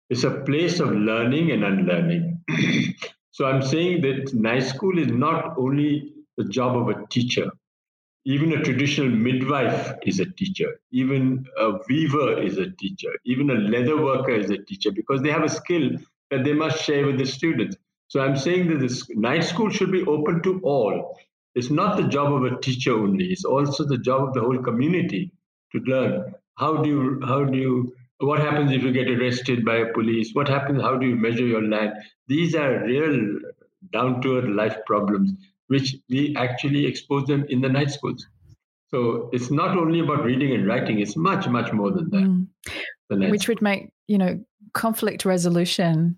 It's 0.10 0.24
a 0.24 0.42
place 0.42 0.80
of 0.80 0.92
learning 0.92 1.52
and 1.52 1.64
unlearning. 1.64 2.44
so 3.32 3.46
I'm 3.46 3.62
saying 3.62 4.02
that 4.02 4.34
night 4.34 4.64
school 4.64 4.98
is 4.98 5.08
not 5.08 5.56
only 5.58 6.14
the 6.38 6.46
job 6.46 6.76
of 6.78 6.90
a 6.90 7.06
teacher. 7.08 7.52
Even 8.26 8.54
a 8.54 8.64
traditional 8.64 9.10
midwife 9.10 9.94
is 10.04 10.20
a 10.20 10.26
teacher. 10.26 10.80
Even 10.92 11.46
a 11.58 11.80
weaver 11.88 12.42
is 12.42 12.58
a 12.58 12.70
teacher. 12.72 13.12
Even 13.26 13.50
a 13.50 13.56
leather 13.56 14.02
worker 14.04 14.32
is 14.32 14.50
a 14.50 14.58
teacher 14.58 14.92
because 14.92 15.22
they 15.22 15.32
have 15.32 15.44
a 15.44 15.50
skill 15.50 15.92
that 16.32 16.44
they 16.44 16.54
must 16.54 16.84
share 16.84 17.06
with 17.06 17.18
the 17.18 17.26
students. 17.26 17.78
So 18.08 18.20
I'm 18.20 18.36
saying 18.36 18.68
that 18.70 18.80
this 18.80 19.08
night 19.12 19.44
school 19.44 19.70
should 19.70 19.92
be 19.92 20.04
open 20.06 20.42
to 20.44 20.60
all. 20.64 21.18
It's 21.56 21.70
not 21.70 21.98
the 21.98 22.08
job 22.08 22.34
of 22.34 22.44
a 22.44 22.60
teacher 22.60 22.94
only. 22.94 23.26
It's 23.26 23.46
also 23.46 23.84
the 23.84 23.98
job 23.98 24.30
of 24.30 24.34
the 24.34 24.42
whole 24.42 24.60
community 24.60 25.32
to 25.72 25.80
learn. 25.80 26.34
How 26.58 26.78
do 26.78 26.90
you 26.90 27.22
how 27.26 27.44
do 27.44 27.58
you 27.58 27.94
what 28.20 28.40
happens 28.40 28.72
if 28.72 28.84
you 28.84 28.92
get 28.92 29.10
arrested 29.10 29.66
by 29.66 29.78
a 29.78 29.94
police? 29.94 30.32
What 30.34 30.48
happens 30.48 30.82
how 30.82 30.98
do 30.98 31.08
you 31.08 31.16
measure 31.16 31.46
your 31.46 31.64
land? 31.64 31.94
These 32.28 32.56
are 32.56 32.84
real 32.86 33.40
down 33.94 34.22
to 34.22 34.38
earth 34.38 34.50
life 34.50 34.78
problems 34.86 35.32
which 35.68 35.96
we 36.10 36.36
actually 36.36 36.86
expose 36.86 37.26
them 37.28 37.46
in 37.48 37.62
the 37.62 37.70
night 37.70 37.92
schools. 37.92 38.28
So 38.90 39.30
it's 39.32 39.52
not 39.52 39.78
only 39.78 40.00
about 40.00 40.26
reading 40.26 40.54
and 40.54 40.68
writing 40.68 41.00
it's 41.00 41.16
much 41.16 41.48
much 41.48 41.72
more 41.72 41.92
than 41.92 42.10
that. 42.10 42.28
Mm. 43.12 43.32
which 43.32 43.48
would 43.48 43.62
make 43.62 43.92
you 44.08 44.18
know 44.18 44.40
conflict 44.74 45.26
resolution 45.26 46.18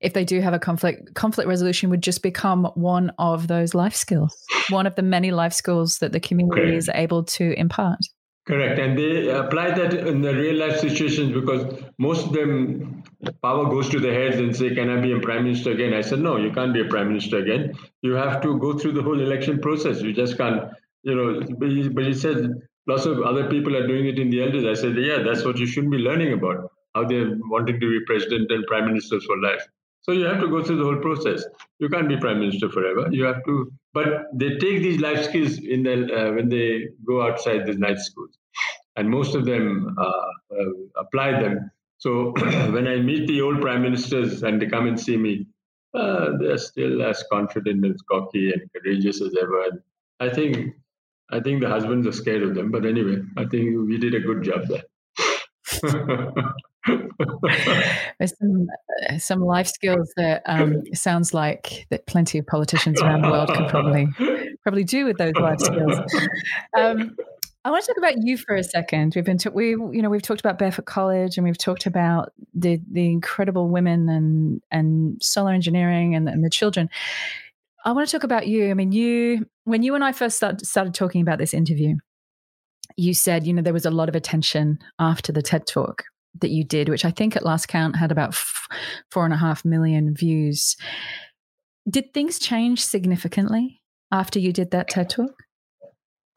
if 0.00 0.12
they 0.12 0.24
do 0.24 0.40
have 0.40 0.54
a 0.54 0.58
conflict 0.58 1.14
conflict 1.14 1.48
resolution 1.48 1.90
would 1.90 2.02
just 2.02 2.22
become 2.22 2.64
one 2.74 3.12
of 3.18 3.48
those 3.48 3.74
life 3.74 3.94
skills 3.94 4.36
one 4.70 4.86
of 4.86 4.94
the 4.94 5.02
many 5.02 5.30
life 5.30 5.52
skills 5.52 5.98
that 5.98 6.12
the 6.12 6.20
community 6.20 6.62
okay. 6.62 6.76
is 6.76 6.90
able 6.94 7.22
to 7.24 7.52
impart 7.58 7.98
Correct. 8.44 8.80
And 8.80 8.98
they 8.98 9.28
apply 9.28 9.70
that 9.70 9.94
in 9.94 10.20
the 10.20 10.34
real 10.34 10.56
life 10.56 10.80
situations 10.80 11.32
because 11.32 11.80
most 11.98 12.26
of 12.26 12.32
them 12.32 13.04
power 13.40 13.66
goes 13.66 13.88
to 13.90 14.00
the 14.00 14.12
heads 14.12 14.36
and 14.38 14.54
say, 14.54 14.74
Can 14.74 14.90
I 14.90 15.00
be 15.00 15.12
a 15.12 15.20
prime 15.20 15.44
minister 15.44 15.70
again? 15.70 15.94
I 15.94 16.00
said, 16.00 16.18
No, 16.18 16.36
you 16.36 16.50
can't 16.50 16.74
be 16.74 16.80
a 16.80 16.86
prime 16.86 17.08
minister 17.08 17.38
again. 17.38 17.72
You 18.02 18.14
have 18.14 18.40
to 18.42 18.58
go 18.58 18.76
through 18.76 18.92
the 18.92 19.02
whole 19.02 19.20
election 19.20 19.60
process. 19.60 20.00
You 20.00 20.12
just 20.12 20.36
can't, 20.36 20.70
you 21.04 21.14
know. 21.14 21.40
But 21.56 21.70
he, 21.70 21.88
but 21.88 22.04
he 22.04 22.14
said 22.14 22.50
lots 22.88 23.06
of 23.06 23.20
other 23.22 23.48
people 23.48 23.76
are 23.76 23.86
doing 23.86 24.06
it 24.06 24.18
in 24.18 24.30
the 24.30 24.42
elders. 24.42 24.64
I 24.66 24.80
said, 24.80 24.96
Yeah, 24.98 25.22
that's 25.22 25.44
what 25.44 25.58
you 25.58 25.66
should 25.66 25.88
be 25.88 25.98
learning 25.98 26.32
about, 26.32 26.71
how 26.94 27.04
they're 27.04 27.36
wanting 27.44 27.80
to 27.80 27.90
be 27.90 28.04
president 28.06 28.50
and 28.50 28.66
prime 28.66 28.86
ministers 28.86 29.24
for 29.24 29.38
life. 29.38 29.66
So 30.02 30.12
you 30.12 30.24
have 30.24 30.40
to 30.40 30.48
go 30.48 30.62
through 30.62 30.78
the 30.78 30.84
whole 30.84 31.00
process. 31.00 31.44
You 31.78 31.88
can't 31.88 32.08
be 32.08 32.16
prime 32.16 32.40
minister 32.40 32.68
forever. 32.68 33.08
You 33.10 33.24
have 33.24 33.44
to, 33.44 33.72
but 33.94 34.26
they 34.34 34.50
take 34.58 34.82
these 34.82 35.00
life 35.00 35.24
skills 35.24 35.58
in 35.58 35.84
the 35.84 35.94
uh, 36.12 36.32
when 36.32 36.48
they 36.48 36.88
go 37.06 37.22
outside 37.22 37.66
the 37.66 37.74
night 37.74 37.98
schools, 37.98 38.36
and 38.96 39.08
most 39.08 39.36
of 39.36 39.44
them 39.44 39.94
uh, 39.96 40.30
uh, 40.58 40.70
apply 40.96 41.40
them. 41.40 41.70
So 41.98 42.32
when 42.72 42.88
I 42.88 42.96
meet 42.96 43.28
the 43.28 43.42
old 43.42 43.60
prime 43.60 43.82
ministers 43.82 44.42
and 44.42 44.60
they 44.60 44.66
come 44.66 44.88
and 44.88 44.98
see 44.98 45.16
me, 45.16 45.46
uh, 45.94 46.30
they're 46.40 46.58
still 46.58 47.02
as 47.02 47.22
confident 47.30 47.84
and 47.84 47.96
cocky 48.10 48.52
and 48.52 48.62
courageous 48.74 49.22
as 49.22 49.36
ever. 49.40 49.62
And 49.66 49.80
I 50.18 50.30
think 50.30 50.74
I 51.30 51.38
think 51.38 51.62
the 51.62 51.68
husbands 51.68 52.08
are 52.08 52.12
scared 52.12 52.42
of 52.42 52.56
them. 52.56 52.72
But 52.72 52.86
anyway, 52.86 53.18
I 53.36 53.44
think 53.44 53.86
we 53.86 53.98
did 53.98 54.14
a 54.14 54.20
good 54.20 54.42
job 54.42 54.66
there. 54.66 54.82
There's 58.18 58.36
some 58.38 58.66
uh, 59.08 59.18
some 59.18 59.40
life 59.40 59.68
skills 59.68 60.12
that 60.16 60.42
um, 60.46 60.82
sounds 60.94 61.32
like 61.32 61.86
that 61.90 62.06
plenty 62.06 62.38
of 62.38 62.46
politicians 62.46 63.00
around 63.00 63.22
the 63.22 63.30
world 63.30 63.54
can 63.54 63.68
probably 63.68 64.08
probably 64.62 64.84
do 64.84 65.04
with 65.04 65.18
those 65.18 65.34
life 65.34 65.60
skills. 65.60 65.98
Um, 66.76 67.16
I 67.64 67.70
want 67.70 67.84
to 67.84 67.92
talk 67.92 67.98
about 67.98 68.14
you 68.22 68.36
for 68.36 68.56
a 68.56 68.64
second. 68.64 69.12
We've 69.14 69.24
been 69.24 69.38
we 69.52 69.70
you 69.70 70.02
know 70.02 70.10
we've 70.10 70.22
talked 70.22 70.40
about 70.40 70.58
Barefoot 70.58 70.86
College 70.86 71.36
and 71.36 71.46
we've 71.46 71.58
talked 71.58 71.86
about 71.86 72.32
the 72.54 72.80
the 72.90 73.06
incredible 73.06 73.68
women 73.68 74.08
and 74.08 74.60
and 74.72 75.22
solar 75.22 75.52
engineering 75.52 76.16
and, 76.16 76.28
and 76.28 76.44
the 76.44 76.50
children. 76.50 76.90
I 77.84 77.92
want 77.92 78.08
to 78.08 78.16
talk 78.16 78.24
about 78.24 78.48
you. 78.48 78.70
I 78.70 78.74
mean, 78.74 78.90
you 78.90 79.46
when 79.64 79.82
you 79.84 79.94
and 79.94 80.02
I 80.02 80.12
first 80.12 80.36
start, 80.36 80.64
started 80.66 80.94
talking 80.94 81.20
about 81.20 81.38
this 81.38 81.54
interview, 81.54 81.96
you 82.96 83.14
said 83.14 83.46
you 83.46 83.52
know 83.52 83.62
there 83.62 83.72
was 83.72 83.86
a 83.86 83.90
lot 83.90 84.08
of 84.08 84.16
attention 84.16 84.80
after 84.98 85.30
the 85.30 85.42
TED 85.42 85.66
talk 85.66 86.04
that 86.40 86.50
you 86.50 86.64
did, 86.64 86.88
which 86.88 87.04
I 87.04 87.10
think 87.10 87.36
at 87.36 87.44
last 87.44 87.68
count 87.68 87.96
had 87.96 88.10
about 88.10 88.30
f- 88.30 88.66
four 89.10 89.24
and 89.24 89.34
a 89.34 89.38
half 89.38 89.64
million 89.64 90.14
views. 90.14 90.76
Did 91.88 92.14
things 92.14 92.38
change 92.38 92.84
significantly 92.84 93.82
after 94.10 94.38
you 94.38 94.52
did 94.52 94.70
that 94.70 94.88
TED 94.88 95.10
talk? 95.10 95.34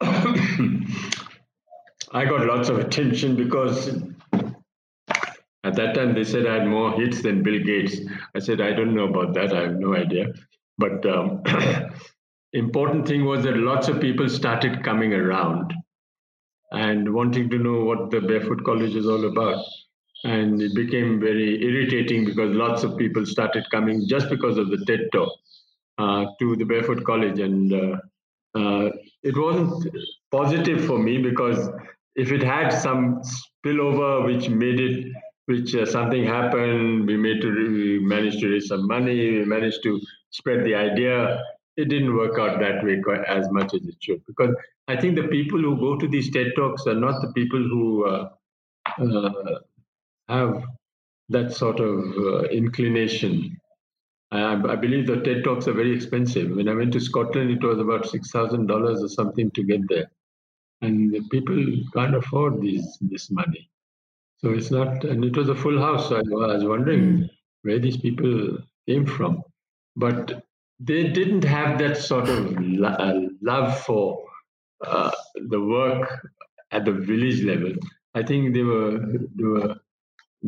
I 2.12 2.24
got 2.24 2.46
lots 2.46 2.68
of 2.68 2.78
attention 2.78 3.36
because 3.36 3.88
at 5.64 5.74
that 5.74 5.94
time 5.94 6.14
they 6.14 6.24
said 6.24 6.46
I 6.46 6.60
had 6.60 6.68
more 6.68 6.92
hits 6.92 7.22
than 7.22 7.42
Bill 7.42 7.62
Gates. 7.62 7.98
I 8.34 8.38
said, 8.38 8.60
I 8.60 8.72
don't 8.72 8.94
know 8.94 9.08
about 9.08 9.34
that. 9.34 9.52
I 9.52 9.62
have 9.62 9.76
no 9.76 9.94
idea. 9.96 10.26
But 10.78 11.04
um, 11.06 11.42
important 12.52 13.08
thing 13.08 13.24
was 13.24 13.44
that 13.44 13.56
lots 13.56 13.88
of 13.88 14.00
people 14.00 14.28
started 14.28 14.84
coming 14.84 15.12
around 15.12 15.72
and 16.70 17.14
wanting 17.14 17.48
to 17.50 17.58
know 17.58 17.84
what 17.84 18.10
the 18.10 18.20
Barefoot 18.20 18.64
College 18.64 18.94
is 18.94 19.06
all 19.06 19.24
about 19.24 19.64
and 20.26 20.60
it 20.60 20.74
became 20.74 21.20
very 21.20 21.62
irritating 21.62 22.24
because 22.24 22.54
lots 22.54 22.82
of 22.82 22.96
people 22.96 23.24
started 23.24 23.64
coming 23.70 24.06
just 24.08 24.28
because 24.28 24.58
of 24.58 24.70
the 24.70 24.84
TED 24.86 25.08
talk 25.12 25.32
uh, 25.98 26.26
to 26.40 26.56
the 26.56 26.64
Barefoot 26.64 27.04
College, 27.04 27.38
and 27.38 27.72
uh, 27.72 27.96
uh, 28.58 28.90
it 29.22 29.36
wasn't 29.36 29.88
positive 30.30 30.84
for 30.84 30.98
me 30.98 31.18
because 31.18 31.68
if 32.16 32.32
it 32.32 32.42
had 32.42 32.70
some 32.70 33.22
spillover 33.22 34.24
which 34.26 34.48
made 34.48 34.80
it, 34.80 35.12
which 35.46 35.74
uh, 35.74 35.86
something 35.86 36.24
happened, 36.24 37.06
we 37.06 37.16
made 37.16 37.40
to 37.42 37.50
we 37.50 37.98
managed 38.00 38.40
to 38.40 38.48
raise 38.48 38.68
some 38.68 38.86
money, 38.86 39.38
we 39.38 39.44
managed 39.44 39.82
to 39.84 40.00
spread 40.30 40.64
the 40.64 40.74
idea. 40.74 41.42
It 41.76 41.88
didn't 41.88 42.16
work 42.16 42.38
out 42.38 42.58
that 42.60 42.82
way 42.84 43.02
as 43.26 43.50
much 43.50 43.74
as 43.74 43.86
it 43.86 43.96
should 44.00 44.24
because 44.26 44.54
I 44.88 44.96
think 44.96 45.16
the 45.16 45.28
people 45.28 45.60
who 45.60 45.76
go 45.78 45.96
to 45.98 46.08
these 46.08 46.30
TED 46.30 46.52
talks 46.56 46.86
are 46.86 46.94
not 46.94 47.20
the 47.20 47.32
people 47.32 47.58
who 47.58 48.06
uh, 48.06 48.28
uh, 48.98 49.58
have 50.28 50.64
that 51.28 51.52
sort 51.52 51.80
of 51.80 51.98
uh, 52.18 52.42
inclination. 52.44 53.56
I, 54.30 54.54
I, 54.54 54.76
believe 54.76 55.06
the 55.06 55.20
TED 55.20 55.44
Talks 55.44 55.68
are 55.68 55.72
very 55.72 55.94
expensive. 55.94 56.56
When 56.56 56.68
I 56.68 56.74
went 56.74 56.92
to 56.92 57.00
Scotland, 57.00 57.50
it 57.50 57.64
was 57.64 57.78
about 57.78 58.04
$6,000 58.04 59.02
or 59.02 59.08
something 59.08 59.50
to 59.52 59.62
get 59.62 59.88
there. 59.88 60.10
And 60.82 61.12
the 61.12 61.22
people 61.30 61.56
can't 61.94 62.14
afford 62.14 62.60
these, 62.60 62.98
this 63.00 63.30
money. 63.30 63.70
So 64.38 64.50
it's 64.50 64.70
not, 64.70 65.04
and 65.04 65.24
it 65.24 65.36
was 65.36 65.48
a 65.48 65.54
full 65.54 65.78
house. 65.78 66.08
So 66.08 66.16
I, 66.16 66.20
I 66.20 66.54
was 66.54 66.64
wondering 66.64 67.00
mm. 67.00 67.30
where 67.62 67.78
these 67.78 67.96
people 67.96 68.58
came 68.86 69.06
from. 69.06 69.42
But 69.96 70.42
they 70.78 71.08
didn't 71.08 71.44
have 71.44 71.78
that 71.78 71.96
sort 71.96 72.28
of 72.28 72.60
lo- 72.60 72.88
uh, 72.88 73.20
love 73.40 73.78
for 73.80 74.22
uh, 74.84 75.10
the 75.48 75.60
work 75.60 76.28
at 76.70 76.84
the 76.84 76.92
village 76.92 77.42
level. 77.42 77.72
I 78.14 78.22
think 78.22 78.54
they 78.54 78.62
were 78.62 78.98
they 79.34 79.44
were 79.44 79.76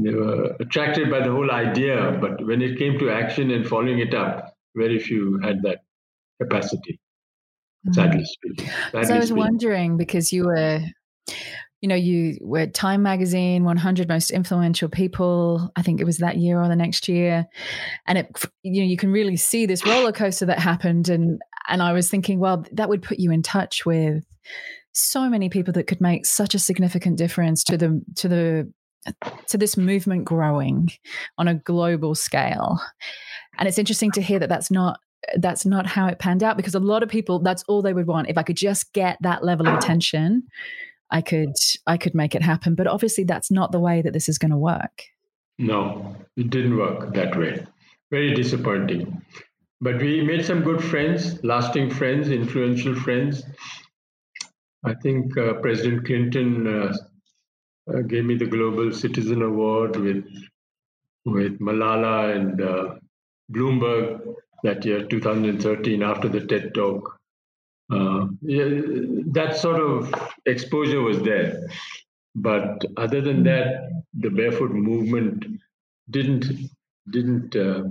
they 0.04 0.14
were 0.14 0.56
attracted 0.60 1.10
by 1.10 1.20
the 1.20 1.30
whole 1.30 1.50
idea, 1.50 2.16
but 2.20 2.44
when 2.46 2.62
it 2.62 2.78
came 2.78 2.98
to 2.98 3.10
action 3.10 3.50
and 3.50 3.66
following 3.66 3.98
it 3.98 4.14
up, 4.14 4.54
very 4.76 4.98
few 4.98 5.38
had 5.42 5.62
that 5.62 5.78
capacity. 6.40 7.00
Mm-hmm. 7.86 7.92
Sadly 7.92 8.24
speaking. 8.24 8.66
Sadly 8.92 9.04
so 9.04 9.14
I 9.14 9.16
was 9.16 9.26
speaking. 9.26 9.36
wondering 9.36 9.96
because 9.96 10.32
you 10.32 10.44
were, 10.44 10.80
you 11.80 11.88
know, 11.88 11.94
you 11.94 12.38
were 12.40 12.66
Time 12.66 13.02
Magazine 13.02 13.64
100 13.64 14.08
most 14.08 14.30
influential 14.30 14.88
people. 14.88 15.70
I 15.76 15.82
think 15.82 16.00
it 16.00 16.04
was 16.04 16.18
that 16.18 16.36
year 16.36 16.60
or 16.60 16.68
the 16.68 16.76
next 16.76 17.08
year, 17.08 17.46
and 18.06 18.18
it, 18.18 18.44
you 18.62 18.82
know, 18.82 18.88
you 18.88 18.96
can 18.96 19.10
really 19.10 19.36
see 19.36 19.66
this 19.66 19.86
roller 19.86 20.12
coaster 20.12 20.46
that 20.46 20.58
happened, 20.58 21.08
and 21.08 21.40
and 21.68 21.82
I 21.82 21.92
was 21.92 22.10
thinking, 22.10 22.40
well, 22.40 22.64
that 22.72 22.88
would 22.88 23.02
put 23.02 23.18
you 23.18 23.30
in 23.30 23.42
touch 23.42 23.84
with 23.86 24.24
so 24.92 25.28
many 25.28 25.48
people 25.48 25.72
that 25.74 25.86
could 25.86 26.00
make 26.00 26.26
such 26.26 26.54
a 26.54 26.58
significant 26.58 27.16
difference 27.16 27.62
to 27.64 27.76
the 27.76 28.02
to 28.16 28.28
the 28.28 28.72
to 29.48 29.58
this 29.58 29.76
movement 29.76 30.24
growing 30.24 30.90
on 31.36 31.48
a 31.48 31.54
global 31.54 32.14
scale. 32.14 32.80
And 33.58 33.68
it's 33.68 33.78
interesting 33.78 34.10
to 34.12 34.22
hear 34.22 34.38
that 34.38 34.48
that's 34.48 34.70
not 34.70 35.00
that's 35.36 35.66
not 35.66 35.84
how 35.84 36.06
it 36.06 36.20
panned 36.20 36.44
out 36.44 36.56
because 36.56 36.76
a 36.76 36.80
lot 36.80 37.02
of 37.02 37.08
people 37.08 37.40
that's 37.40 37.64
all 37.64 37.82
they 37.82 37.92
would 37.92 38.06
want 38.06 38.28
if 38.28 38.38
I 38.38 38.44
could 38.44 38.56
just 38.56 38.92
get 38.92 39.18
that 39.22 39.44
level 39.44 39.66
of 39.66 39.74
attention 39.74 40.44
I 41.10 41.20
could 41.22 41.54
I 41.88 41.96
could 41.96 42.14
make 42.14 42.36
it 42.36 42.42
happen 42.42 42.76
but 42.76 42.86
obviously 42.86 43.24
that's 43.24 43.50
not 43.50 43.72
the 43.72 43.80
way 43.80 44.00
that 44.00 44.12
this 44.12 44.28
is 44.28 44.38
going 44.38 44.52
to 44.52 44.56
work. 44.56 45.02
No, 45.58 46.14
it 46.36 46.50
didn't 46.50 46.76
work 46.76 47.12
that 47.14 47.36
way. 47.36 47.66
Very 48.12 48.32
disappointing. 48.32 49.22
But 49.80 49.98
we 49.98 50.22
made 50.22 50.44
some 50.44 50.62
good 50.62 50.82
friends, 50.82 51.42
lasting 51.44 51.90
friends, 51.90 52.30
influential 52.30 52.94
friends. 52.94 53.42
I 54.84 54.94
think 54.94 55.36
uh, 55.36 55.54
President 55.54 56.06
Clinton 56.06 56.66
uh, 56.66 56.96
uh, 57.94 58.00
gave 58.02 58.24
me 58.24 58.36
the 58.36 58.46
Global 58.46 58.92
Citizen 58.92 59.42
Award 59.42 59.96
with 59.96 60.24
with 61.24 61.58
Malala 61.58 62.34
and 62.34 62.60
uh, 62.60 62.94
Bloomberg 63.52 64.34
that 64.62 64.84
year, 64.84 65.04
2013, 65.04 66.02
after 66.02 66.28
the 66.28 66.40
TED 66.46 66.74
Talk. 66.74 67.18
uh, 67.90 68.26
yeah, 68.42 68.68
that 69.32 69.56
sort 69.56 69.80
of 69.80 70.30
exposure 70.46 71.00
was 71.00 71.22
there. 71.22 71.68
But 72.34 72.84
other 72.96 73.20
than 73.20 73.42
that, 73.44 73.90
the 74.14 74.30
barefoot 74.30 74.72
movement 74.72 75.44
didn't 76.10 76.70
didn't 77.10 77.56
uh, 77.56 77.84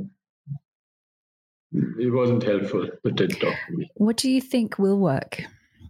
it 1.74 2.14
wasn't 2.14 2.43
helpful 2.43 2.88
the 3.04 3.12
TED 3.12 3.39
talk. 3.39 3.56
What 3.95 4.18
do 4.18 4.32
you 4.32 4.41
think 4.41 4.80
will 4.80 5.00
work? 5.00 5.43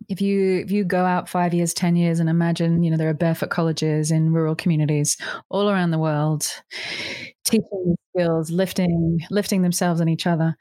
If 0.09 0.21
you 0.21 0.59
if 0.59 0.71
you 0.71 0.85
go 0.85 1.03
out 1.03 1.27
five 1.27 1.53
years, 1.53 1.73
ten 1.73 1.95
years, 1.95 2.19
and 2.19 2.29
imagine 2.29 2.83
you 2.83 2.91
know 2.91 2.97
there 2.97 3.09
are 3.09 3.13
barefoot 3.13 3.49
colleges 3.49 4.11
in 4.11 4.31
rural 4.31 4.55
communities 4.55 5.17
all 5.49 5.69
around 5.69 5.91
the 5.91 5.99
world, 5.99 6.47
teaching 7.43 7.95
skills, 8.15 8.49
lifting 8.49 9.19
lifting 9.29 9.61
themselves 9.61 9.99
and 9.99 10.09
each 10.09 10.25
other. 10.25 10.55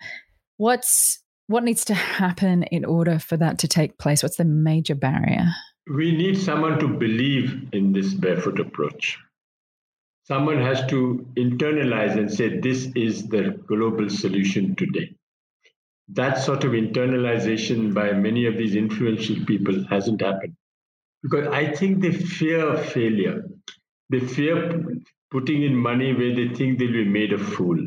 What's 0.57 1.23
what 1.49 1.65
needs 1.65 1.85
to 1.87 1.95
happen 1.95 2.65
in 2.65 2.85
order 2.85 3.19
for 3.19 3.37
that 3.37 3.59
to 3.61 3.69
take 3.69 3.99
place? 3.99 4.23
What's 4.23 4.37
the 4.37 4.45
major 4.45 4.95
barrier? 4.95 5.47
We 5.89 6.11
need 6.11 6.37
someone 6.37 6.81
to 6.81 6.89
believe 6.89 7.69
in 7.73 7.93
this 7.93 8.13
barefoot 8.15 8.59
approach. 8.59 9.19
Someone 10.25 10.61
has 10.61 10.85
to 10.87 11.25
internalize 11.37 12.19
and 12.19 12.33
say, 12.33 12.59
this 12.59 12.89
is 12.97 13.29
the 13.29 13.57
global 13.69 14.11
solution 14.11 14.75
today. 14.75 15.15
That 16.09 16.39
sort 16.39 16.65
of 16.65 16.73
internalization 16.73 17.95
by 17.95 18.13
many 18.13 18.47
of 18.47 18.57
these 18.57 18.75
influential 18.77 19.45
people 19.45 19.85
hasn't 19.89 20.21
happened. 20.21 20.57
Because 21.23 21.49
I 21.49 21.73
think 21.73 22.01
they 22.01 22.13
fear 22.13 22.77
failure. 22.77 23.45
They 24.11 24.21
fear 24.21 24.85
putting 25.31 25.63
in 25.63 25.77
money 25.77 26.15
where 26.15 26.35
they 26.35 26.55
think 26.55 26.79
they'll 26.79 26.93
be 26.93 27.05
made 27.05 27.33
a 27.33 27.39
fool. 27.39 27.79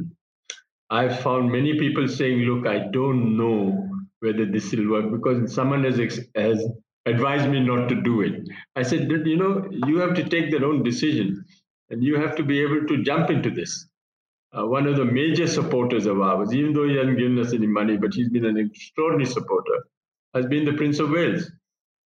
I've 0.90 1.20
found 1.22 1.52
many 1.52 1.80
people 1.80 2.08
saying, 2.08 2.40
look, 2.40 2.68
I 2.68 2.88
don't 2.92 3.38
know 3.38 3.90
whether 4.22 4.46
this 4.46 4.72
will 4.74 4.90
work 4.90 5.12
because 5.12 5.54
someone 5.54 5.84
has, 5.86 5.98
has 6.36 6.66
advised 7.06 7.50
me 7.50 7.62
not 7.62 7.90
to 7.90 8.02
do 8.02 8.22
it. 8.22 8.50
I 8.76 8.84
said, 8.84 9.10
you 9.10 9.38
know, 9.38 9.70
you 9.88 10.00
have 10.00 10.14
to 10.16 10.28
take 10.28 10.52
their 10.52 10.66
own 10.66 10.84
decision 10.84 11.46
and 11.90 12.04
you 12.04 12.16
have 12.20 12.36
to 12.36 12.44
be 12.44 12.60
able 12.62 12.86
to 12.88 13.04
jump 13.04 13.30
into 13.30 13.50
this. 13.50 13.89
Uh, 14.52 14.66
one 14.66 14.88
of 14.88 14.98
the 14.98 15.06
major 15.06 15.46
supporters 15.46 16.06
of 16.08 16.20
ours, 16.22 16.54
even 16.54 16.74
though 16.74 16.88
he 16.88 16.96
hasn't 16.96 17.18
given 17.18 17.38
us 17.38 17.54
any 17.54 17.68
money, 17.68 17.98
but 17.98 18.14
he's 18.14 18.30
been 18.30 18.46
an 18.46 18.58
extraordinary 18.58 19.26
supporter, 19.26 19.86
has 20.34 20.46
been 20.48 20.66
the 20.66 20.74
Prince 20.74 21.00
of 21.00 21.12
Wales. 21.12 21.52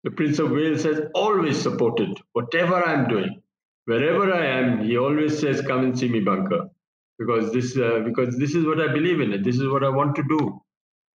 The 0.04 0.12
Prince 0.12 0.40
of 0.40 0.52
Wales 0.52 0.84
has 0.84 1.00
always 1.16 1.62
supported 1.62 2.20
whatever 2.34 2.84
I'm 2.84 3.08
doing. 3.08 3.42
Wherever 3.86 4.34
I 4.34 4.46
am, 4.46 4.84
he 4.84 4.98
always 4.98 5.40
says, 5.40 5.62
"Come 5.62 5.84
and 5.86 5.98
see 5.98 6.10
me, 6.10 6.20
Bunker," 6.20 6.70
because 7.18 7.54
this 7.54 7.78
uh, 7.78 8.02
because 8.04 8.38
this 8.38 8.56
is 8.56 8.66
what 8.66 8.82
I 8.82 8.92
believe 8.92 9.22
in. 9.22 9.32
It. 9.34 9.44
This 9.44 9.58
is 9.58 9.70
what 9.70 9.84
I 9.84 9.90
want 9.90 10.16
to 10.16 10.24
do. 10.24 10.62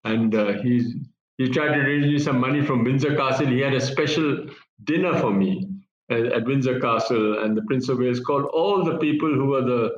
And 0.03 0.35
uh, 0.35 0.53
he's 0.61 0.95
he 1.37 1.49
tried 1.49 1.73
to 1.73 1.81
raise 1.81 2.05
me 2.05 2.19
some 2.19 2.39
money 2.39 2.63
from 2.63 2.83
Windsor 2.83 3.15
Castle. 3.15 3.47
He 3.47 3.59
had 3.59 3.73
a 3.73 3.81
special 3.81 4.47
dinner 4.83 5.17
for 5.19 5.31
me 5.31 5.69
at, 6.09 6.25
at 6.25 6.45
Windsor 6.45 6.79
Castle, 6.79 7.43
and 7.43 7.57
the 7.57 7.63
Prince 7.63 7.89
of 7.89 7.99
Wales 7.99 8.19
called 8.19 8.45
all 8.45 8.83
the 8.83 8.97
people 8.97 9.33
who 9.33 9.47
were 9.47 9.61
the 9.63 9.85
uh, 9.85 9.89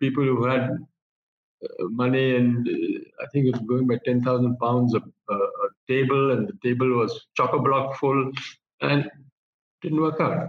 people 0.00 0.24
who 0.24 0.46
had 0.46 0.70
uh, 1.64 1.84
money, 1.90 2.36
and 2.36 2.68
uh, 2.68 3.24
I 3.24 3.26
think 3.32 3.46
it 3.46 3.52
was 3.52 3.62
going 3.62 3.86
by 3.86 3.98
ten 4.04 4.22
thousand 4.22 4.58
pounds 4.58 4.94
a, 4.94 5.00
a, 5.32 5.38
table, 5.88 6.32
and 6.32 6.48
the 6.48 6.58
table 6.62 6.88
was 6.98 7.26
chock 7.36 7.52
a 7.54 7.58
block 7.58 7.96
full, 7.96 8.30
and 8.82 9.10
didn't 9.82 10.00
work 10.00 10.20
out. 10.20 10.48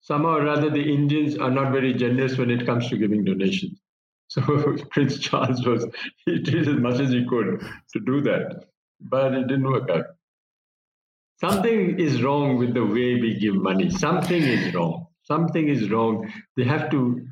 Somehow 0.00 0.36
or 0.36 0.44
rather, 0.44 0.70
the 0.70 0.82
Indians 0.82 1.36
are 1.36 1.50
not 1.50 1.72
very 1.72 1.92
generous 1.92 2.38
when 2.38 2.50
it 2.50 2.64
comes 2.64 2.88
to 2.88 2.96
giving 2.96 3.24
donations. 3.24 3.78
So 4.30 4.42
Prince 4.90 5.18
Charles 5.20 5.64
was 5.66 5.86
he 6.26 6.38
did 6.38 6.68
as 6.68 6.76
much 6.76 7.00
as 7.00 7.10
he 7.10 7.24
could 7.26 7.62
to 7.92 8.00
do 8.00 8.20
that, 8.22 8.64
but 9.00 9.32
it 9.32 9.48
didn't 9.48 9.70
work 9.70 9.88
out. 9.88 10.04
Something 11.40 11.98
is 11.98 12.22
wrong 12.22 12.58
with 12.58 12.74
the 12.74 12.84
way 12.84 13.14
we 13.14 13.38
give 13.38 13.54
money. 13.54 13.88
Something 13.88 14.42
is 14.42 14.74
wrong. 14.74 15.06
Something 15.22 15.68
is 15.68 15.88
wrong. 15.90 16.30
They 16.56 16.64
have 16.64 16.90
to 16.90 17.26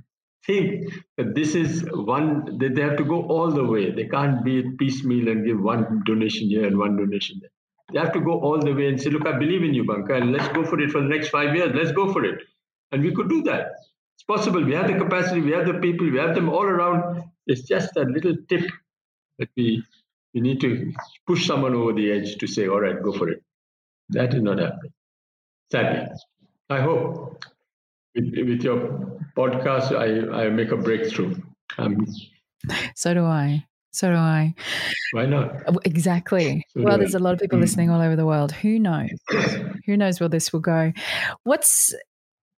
think 0.47 0.93
that 1.17 1.35
this 1.35 1.55
is 1.55 1.85
one, 1.93 2.59
that 2.59 2.75
they 2.75 2.83
have 2.83 2.97
to 2.97 3.05
go 3.05 3.23
all 3.25 3.51
the 3.51 3.65
way. 3.65 3.91
They 3.91 4.07
can't 4.07 4.45
be 4.45 4.63
piecemeal 4.79 5.29
and 5.29 5.45
give 5.45 5.61
one 5.61 6.03
donation 6.07 6.49
here 6.49 6.67
and 6.67 6.79
one 6.79 6.97
donation 6.97 7.39
there. 7.41 7.51
They 7.93 8.01
have 8.01 8.13
to 8.13 8.21
go 8.21 8.41
all 8.41 8.59
the 8.59 8.73
way 8.73 8.89
and 8.89 9.01
say, 9.01 9.11
look, 9.11 9.27
I 9.27 9.39
believe 9.39 9.63
in 9.63 9.75
you, 9.75 9.85
Bunker, 9.85 10.15
and 10.15 10.35
uh, 10.35 10.39
let's 10.39 10.53
go 10.53 10.65
for 10.65 10.81
it 10.81 10.91
for 10.91 11.01
the 11.01 11.09
next 11.09 11.29
five 11.29 11.55
years. 11.55 11.73
Let's 11.75 11.93
go 11.93 12.13
for 12.13 12.25
it. 12.25 12.41
And 12.93 13.03
we 13.03 13.15
could 13.15 13.29
do 13.29 13.43
that. 13.45 13.73
It's 14.17 14.25
possible. 14.27 14.65
We 14.65 14.75
have 14.75 14.89
the 14.89 14.99
capacity, 14.99 15.41
we 15.41 15.53
have 15.53 15.67
the 15.67 15.75
people, 15.75 16.11
we 16.11 16.19
have 16.19 16.35
them 16.35 16.49
all 16.49 16.65
around. 16.65 17.25
It's 17.47 17.63
just 17.63 17.95
that 17.95 18.09
little 18.09 18.35
tip 18.49 18.69
that 19.39 19.49
we 19.57 19.85
we 20.35 20.41
need 20.41 20.61
to 20.61 20.93
push 21.27 21.47
someone 21.47 21.75
over 21.75 21.93
the 21.95 22.13
edge 22.13 22.37
to 22.37 22.47
say, 22.47 22.69
all 22.69 22.81
right, 22.81 23.03
go 23.03 23.13
for 23.13 23.31
it. 23.31 23.43
That 24.11 24.35
is 24.35 24.43
not 24.43 24.59
happening. 24.59 24.93
Sadly. 25.73 26.09
I 26.69 26.81
hope 26.81 27.43
with, 28.17 28.49
with 28.49 28.63
your 28.63 29.21
podcast, 29.37 29.93
I, 29.93 30.45
I 30.45 30.49
make 30.51 30.73
a 30.73 30.77
breakthrough. 30.77 31.37
Um, 31.79 32.07
so 32.95 33.15
do 33.15 33.25
I. 33.25 33.65
So 33.93 34.11
do 34.11 34.17
I. 34.17 34.55
Why 35.13 35.27
not? 35.27 35.55
Exactly. 35.87 36.65
So 36.71 36.83
well, 36.83 36.99
there's 36.99 37.15
a 37.15 37.19
lot 37.19 37.35
of 37.35 37.41
people 37.41 37.59
mm. 37.59 37.63
listening 37.63 37.91
all 37.91 38.01
over 38.01 38.17
the 38.17 38.27
world. 38.27 38.53
Who 38.53 38.79
knows? 38.79 39.09
Who 39.87 39.97
knows 39.97 40.21
where 40.21 40.29
this 40.29 40.53
will 40.53 40.61
go? 40.61 40.93
What's 41.45 41.95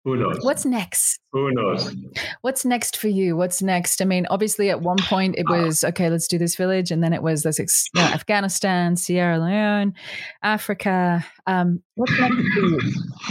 who 0.05 0.15
knows? 0.15 0.39
What's 0.41 0.65
next? 0.65 1.19
Who 1.33 1.51
knows? 1.51 1.93
What's 2.41 2.63
next 2.65 2.97
for 2.97 3.09
you? 3.09 3.35
What's 3.35 3.61
next? 3.61 4.01
I 4.01 4.05
mean, 4.05 4.25
obviously, 4.29 4.69
at 4.69 4.81
one 4.81 4.97
point 4.97 5.35
it 5.37 5.47
was 5.49 5.83
okay. 5.83 6.09
Let's 6.09 6.27
do 6.27 6.37
this 6.37 6.55
village, 6.55 6.89
and 6.91 7.03
then 7.03 7.13
it 7.13 7.21
was 7.21 7.43
let's 7.45 7.59
ex- 7.59 7.89
you 7.93 8.01
know, 8.01 8.07
Afghanistan, 8.13 8.95
Sierra 8.95 9.39
Leone, 9.39 9.93
Africa. 10.41 11.25
Um, 11.47 11.83
what's 11.95 12.17
next 12.17 12.35
for 12.35 12.59
you? 12.59 12.79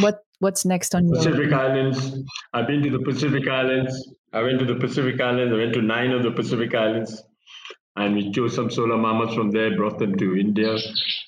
What 0.00 0.24
What's 0.40 0.64
next 0.64 0.94
on 0.94 1.08
your 1.08 1.16
Pacific 1.16 1.52
Islands? 1.52 2.22
I've 2.52 2.68
been 2.68 2.82
to 2.84 2.90
the 2.90 3.00
Pacific 3.00 3.48
Islands. 3.48 4.12
I 4.32 4.42
went 4.42 4.60
to 4.60 4.64
the 4.64 4.76
Pacific 4.76 5.20
Islands. 5.20 5.52
I 5.52 5.56
went 5.56 5.74
to 5.74 5.82
nine 5.82 6.12
of 6.12 6.22
the 6.22 6.30
Pacific 6.30 6.74
Islands, 6.74 7.24
and 7.96 8.14
we 8.14 8.30
chose 8.30 8.54
some 8.54 8.70
solar 8.70 8.96
mamas 8.96 9.34
from 9.34 9.50
there, 9.50 9.74
brought 9.76 9.98
them 9.98 10.16
to 10.16 10.36
India. 10.36 10.76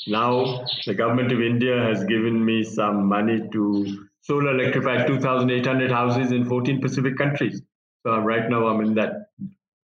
Now 0.06 0.64
the 0.86 0.94
government 0.94 1.32
of 1.32 1.40
India 1.40 1.82
has 1.82 2.04
given 2.04 2.44
me 2.44 2.62
some 2.62 3.06
money 3.06 3.48
to 3.52 4.09
solar 4.22 4.58
electrified 4.58 5.06
2,800 5.06 5.90
houses 5.90 6.32
in 6.32 6.44
14 6.44 6.80
Pacific 6.80 7.16
countries. 7.16 7.62
So 8.04 8.18
right 8.18 8.48
now 8.48 8.66
I'm 8.68 8.80
in 8.80 8.94
that. 8.94 9.12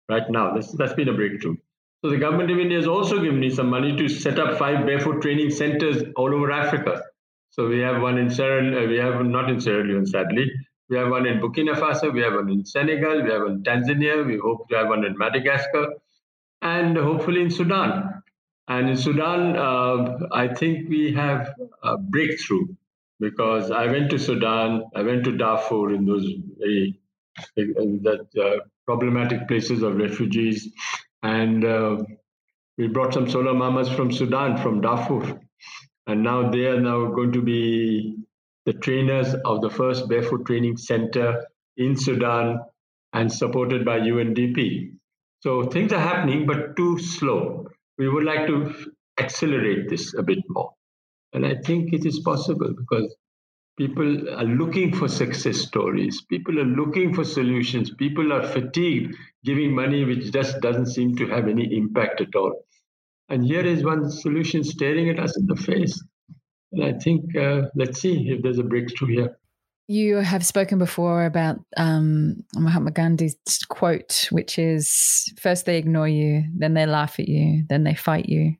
Right 0.09 0.29
now, 0.31 0.55
that's 0.55 0.73
that's 0.73 0.95
been 0.95 1.09
a 1.09 1.13
breakthrough. 1.13 1.57
So 2.03 2.11
the 2.11 2.17
government 2.17 2.51
of 2.51 2.59
India 2.59 2.79
has 2.79 2.87
also 2.87 3.21
given 3.21 3.41
me 3.41 3.51
some 3.51 3.69
money 3.69 3.95
to 3.97 4.09
set 4.09 4.39
up 4.39 4.59
five 4.59 4.87
barefoot 4.87 5.21
training 5.21 5.51
centers 5.51 6.03
all 6.17 6.33
over 6.35 6.51
Africa. 6.51 7.03
So 7.51 7.69
we 7.69 7.81
have 7.81 8.01
one 8.01 8.19
in 8.19 8.31
Sierra, 8.31 8.85
uh, 8.85 8.87
we 8.87 8.97
have 8.97 9.25
not 9.27 9.51
in 9.51 9.61
Sierra 9.61 9.85
Leone, 9.85 10.07
sadly. 10.07 10.51
We 10.89 10.97
have 10.97 11.11
one 11.11 11.27
in 11.27 11.41
Burkina 11.41 11.75
Faso, 11.75 12.13
we 12.13 12.21
have 12.21 12.35
one 12.35 12.49
in 12.51 12.65
Senegal, 12.65 13.23
we 13.23 13.31
have 13.31 13.43
one 13.43 13.53
in 13.53 13.63
Tanzania, 13.63 14.25
we 14.25 14.39
hope 14.39 14.69
to 14.69 14.77
have 14.77 14.89
one 14.89 15.05
in 15.05 15.19
Madagascar, 15.19 15.89
and 16.63 16.97
hopefully 16.97 17.43
in 17.43 17.51
Sudan. 17.51 18.23
And 18.69 18.91
in 18.91 18.97
Sudan, 18.97 19.57
uh, 19.57 20.19
I 20.33 20.55
think 20.55 20.89
we 20.89 21.13
have 21.15 21.53
a 21.83 21.99
breakthrough 21.99 22.67
because 23.21 23.71
I 23.71 23.87
went 23.87 24.11
to 24.11 24.19
Sudan, 24.19 24.85
I 24.95 25.03
went 25.03 25.25
to 25.25 25.37
Darfur 25.37 25.93
in 25.95 26.07
those 26.07 26.27
very 26.59 27.01
in 27.57 28.01
that 28.03 28.27
uh, 28.41 28.65
problematic 28.87 29.47
places 29.47 29.83
of 29.83 29.97
refugees, 29.97 30.73
and 31.23 31.65
uh, 31.65 31.99
we 32.77 32.89
brought 32.89 33.15
some 33.15 33.29
solar 33.29 33.55
mamas 33.55 33.89
from 33.89 34.11
Sudan, 34.13 34.57
from 34.57 34.81
Darfur, 34.81 35.41
and 36.07 36.23
now 36.23 36.51
they 36.51 36.67
are 36.67 36.81
now 36.81 37.07
going 37.07 37.33
to 37.33 37.43
be 37.43 38.17
the 38.67 38.73
trainers 38.73 39.35
of 39.45 39.63
the 39.63 39.71
first 39.71 40.09
barefoot 40.09 40.47
training 40.47 40.77
center 40.77 41.47
in 41.77 41.97
Sudan, 41.97 42.61
and 43.13 43.33
supported 43.33 43.85
by 43.85 43.99
UNDP. 44.01 44.93
So 45.41 45.65
things 45.65 45.93
are 45.93 46.01
happening, 46.01 46.47
but 46.47 46.77
too 46.77 46.99
slow. 46.99 47.67
We 47.97 48.09
would 48.09 48.25
like 48.25 48.47
to 48.49 48.75
accelerate 49.19 49.89
this 49.89 50.15
a 50.15 50.23
bit 50.23 50.39
more. 50.49 50.73
And 51.33 51.47
I 51.47 51.57
think 51.65 51.93
it 51.93 52.05
is 52.07 52.21
possible 52.21 52.73
because 52.77 53.15
people 53.77 54.29
are 54.31 54.45
looking 54.45 54.95
for 54.95 55.09
success 55.09 55.59
stories. 55.59 56.23
People 56.29 56.59
are 56.59 56.65
looking 56.65 57.15
for 57.15 57.25
solutions. 57.25 57.93
People 57.95 58.33
are 58.33 58.47
fatigued 58.47 59.15
giving 59.45 59.75
money 59.75 60.05
which 60.05 60.33
just 60.33 60.61
doesn't 60.61 60.87
seem 60.87 61.17
to 61.17 61.27
have 61.29 61.49
any 61.49 61.77
impact 61.77 62.21
at 62.21 62.35
all. 62.35 62.65
And 63.29 63.45
here 63.45 63.65
is 63.65 63.85
one 63.85 64.11
solution 64.11 64.65
staring 64.65 65.11
at 65.11 65.21
us 65.21 65.37
in 65.37 65.47
the 65.47 65.57
face. 65.57 66.03
And 66.73 66.85
I 66.85 66.99
think 66.99 67.37
uh, 67.37 67.63
let's 67.75 68.01
see 68.01 68.31
if 68.31 68.43
there's 68.43 68.59
a 68.59 68.65
breakthrough 68.65 69.09
here. 69.09 69.39
You 69.91 70.17
have 70.17 70.45
spoken 70.45 70.79
before 70.79 71.25
about 71.25 71.57
um, 71.79 72.45
Mahatma 72.55 72.91
Gandhi's 72.91 73.39
quote, 73.71 74.29
which 74.31 74.59
is 74.59 75.33
first 75.41 75.65
they 75.65 75.79
ignore 75.79 76.09
you, 76.09 76.45
then 76.55 76.75
they 76.75 76.85
laugh 76.85 77.19
at 77.19 77.27
you, 77.27 77.65
then 77.71 77.85
they 77.85 77.95
fight 77.95 78.29
you, 78.29 78.55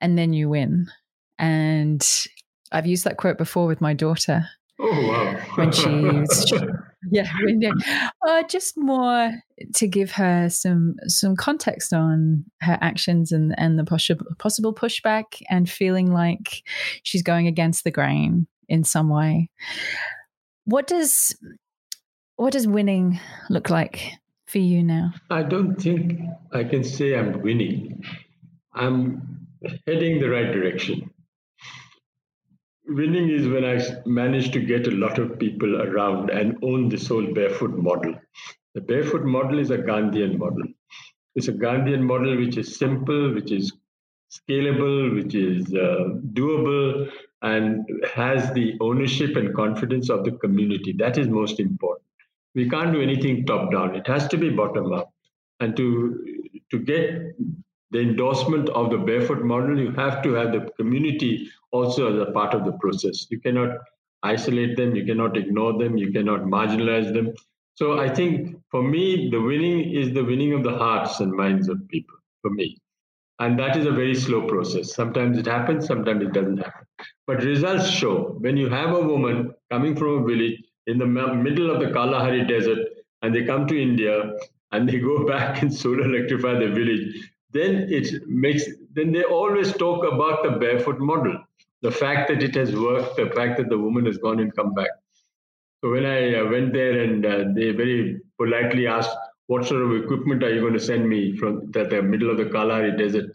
and 0.00 0.18
then 0.18 0.32
you 0.32 0.48
win. 0.48 0.88
And 1.38 2.06
I've 2.72 2.86
used 2.86 3.04
that 3.04 3.16
quote 3.16 3.38
before 3.38 3.66
with 3.66 3.80
my 3.80 3.94
daughter. 3.94 4.46
Oh 4.80 5.08
wow! 5.08 5.36
when 5.56 5.72
she's 5.72 6.52
yeah, 7.10 7.28
uh, 8.26 8.42
just 8.44 8.76
more 8.76 9.32
to 9.74 9.88
give 9.88 10.12
her 10.12 10.48
some 10.48 10.94
some 11.06 11.34
context 11.34 11.92
on 11.92 12.44
her 12.60 12.78
actions 12.80 13.32
and 13.32 13.54
and 13.58 13.76
the 13.76 13.84
possible 13.84 14.26
possible 14.38 14.72
pushback 14.72 15.42
and 15.50 15.68
feeling 15.68 16.12
like 16.12 16.62
she's 17.02 17.22
going 17.22 17.48
against 17.48 17.82
the 17.82 17.90
grain 17.90 18.46
in 18.68 18.84
some 18.84 19.08
way. 19.08 19.50
What 20.64 20.86
does 20.86 21.36
what 22.36 22.52
does 22.52 22.68
winning 22.68 23.18
look 23.50 23.70
like 23.70 24.12
for 24.46 24.58
you 24.58 24.84
now? 24.84 25.12
I 25.28 25.42
don't 25.42 25.74
think 25.74 26.20
I 26.52 26.62
can 26.62 26.84
say 26.84 27.16
I'm 27.18 27.42
winning. 27.42 28.04
I'm 28.74 29.48
heading 29.86 30.20
the 30.20 30.28
right 30.28 30.52
direction. 30.52 31.10
Winning 32.88 33.28
is 33.28 33.46
when 33.46 33.64
I 33.64 33.78
manage 34.06 34.50
to 34.52 34.60
get 34.60 34.86
a 34.86 34.90
lot 34.90 35.18
of 35.18 35.38
people 35.38 35.82
around 35.82 36.30
and 36.30 36.56
own 36.62 36.88
this 36.88 37.06
whole 37.08 37.34
barefoot 37.34 37.76
model. 37.76 38.14
The 38.74 38.80
barefoot 38.80 39.24
model 39.24 39.58
is 39.58 39.70
a 39.70 39.76
Gandhian 39.78 40.38
model. 40.38 40.64
It's 41.34 41.48
a 41.48 41.52
Gandhian 41.52 42.02
model 42.02 42.36
which 42.36 42.56
is 42.56 42.78
simple, 42.78 43.34
which 43.34 43.52
is 43.52 43.72
scalable, 44.30 45.14
which 45.14 45.34
is 45.34 45.66
uh, 45.74 46.20
doable, 46.32 47.10
and 47.42 47.86
has 48.14 48.52
the 48.52 48.76
ownership 48.80 49.36
and 49.36 49.54
confidence 49.54 50.08
of 50.08 50.24
the 50.24 50.32
community. 50.32 50.92
That 50.92 51.18
is 51.18 51.28
most 51.28 51.60
important. 51.60 52.06
We 52.54 52.70
can't 52.70 52.92
do 52.92 53.02
anything 53.02 53.44
top 53.44 53.70
down. 53.70 53.96
It 53.96 54.06
has 54.06 54.28
to 54.28 54.38
be 54.38 54.50
bottom 54.50 54.92
up. 54.92 55.12
And 55.60 55.76
to 55.76 56.24
to 56.70 56.78
get 56.78 57.34
the 57.90 58.00
endorsement 58.00 58.68
of 58.70 58.90
the 58.90 58.98
barefoot 58.98 59.42
model, 59.44 59.78
you 59.78 59.90
have 59.92 60.22
to 60.22 60.32
have 60.34 60.52
the 60.52 60.70
community 60.76 61.50
also 61.72 62.12
as 62.12 62.28
a 62.28 62.32
part 62.32 62.54
of 62.54 62.64
the 62.64 62.72
process. 62.72 63.26
You 63.30 63.40
cannot 63.40 63.76
isolate 64.22 64.76
them, 64.76 64.94
you 64.94 65.04
cannot 65.06 65.36
ignore 65.36 65.78
them, 65.78 65.96
you 65.96 66.12
cannot 66.12 66.42
marginalize 66.42 67.12
them. 67.12 67.32
So 67.74 67.98
I 68.00 68.08
think 68.08 68.56
for 68.70 68.82
me, 68.82 69.30
the 69.30 69.40
winning 69.40 69.92
is 69.92 70.12
the 70.12 70.24
winning 70.24 70.52
of 70.52 70.64
the 70.64 70.76
hearts 70.76 71.20
and 71.20 71.32
minds 71.32 71.68
of 71.68 71.86
people, 71.88 72.16
for 72.42 72.50
me. 72.50 72.76
And 73.38 73.58
that 73.58 73.76
is 73.76 73.86
a 73.86 73.92
very 73.92 74.16
slow 74.16 74.48
process. 74.48 74.94
Sometimes 74.94 75.38
it 75.38 75.46
happens, 75.46 75.86
sometimes 75.86 76.22
it 76.22 76.32
doesn't 76.32 76.58
happen. 76.58 76.86
But 77.26 77.44
results 77.44 77.88
show 77.88 78.36
when 78.40 78.56
you 78.56 78.68
have 78.68 78.90
a 78.90 79.00
woman 79.00 79.52
coming 79.70 79.94
from 79.94 80.22
a 80.22 80.26
village 80.26 80.60
in 80.88 80.98
the 80.98 81.06
middle 81.06 81.70
of 81.70 81.80
the 81.80 81.92
Kalahari 81.92 82.44
desert 82.46 82.78
and 83.22 83.32
they 83.34 83.44
come 83.44 83.66
to 83.68 83.80
India 83.80 84.32
and 84.72 84.88
they 84.88 84.98
go 84.98 85.24
back 85.32 85.62
and 85.62 85.72
solar 85.72 86.04
electrify 86.04 86.54
the 86.54 86.68
village, 86.68 87.30
then 87.52 87.86
it 87.88 88.26
makes 88.28 88.64
then 88.92 89.12
they 89.12 89.24
always 89.24 89.72
talk 89.72 90.04
about 90.12 90.42
the 90.42 90.50
barefoot 90.50 90.98
model 90.98 91.36
the 91.82 91.90
fact 91.90 92.28
that 92.28 92.42
it 92.42 92.54
has 92.54 92.74
worked 92.74 93.16
the 93.16 93.30
fact 93.30 93.56
that 93.58 93.68
the 93.68 93.78
woman 93.78 94.04
has 94.04 94.18
gone 94.18 94.40
and 94.40 94.54
come 94.54 94.74
back. 94.74 94.90
So 95.80 95.90
when 95.90 96.04
i 96.04 96.34
uh, 96.34 96.44
went 96.50 96.72
there 96.72 97.00
and 97.02 97.24
uh, 97.24 97.44
they 97.54 97.70
very 97.70 98.20
politely 98.36 98.86
asked 98.86 99.16
what 99.46 99.64
sort 99.66 99.82
of 99.82 99.92
equipment 100.02 100.42
are 100.42 100.52
you 100.52 100.60
going 100.60 100.74
to 100.74 100.80
send 100.80 101.08
me 101.08 101.36
from 101.36 101.70
the, 101.70 101.84
the 101.84 102.02
middle 102.02 102.30
of 102.30 102.36
the 102.36 102.46
kalahari 102.46 102.96
desert? 102.96 103.30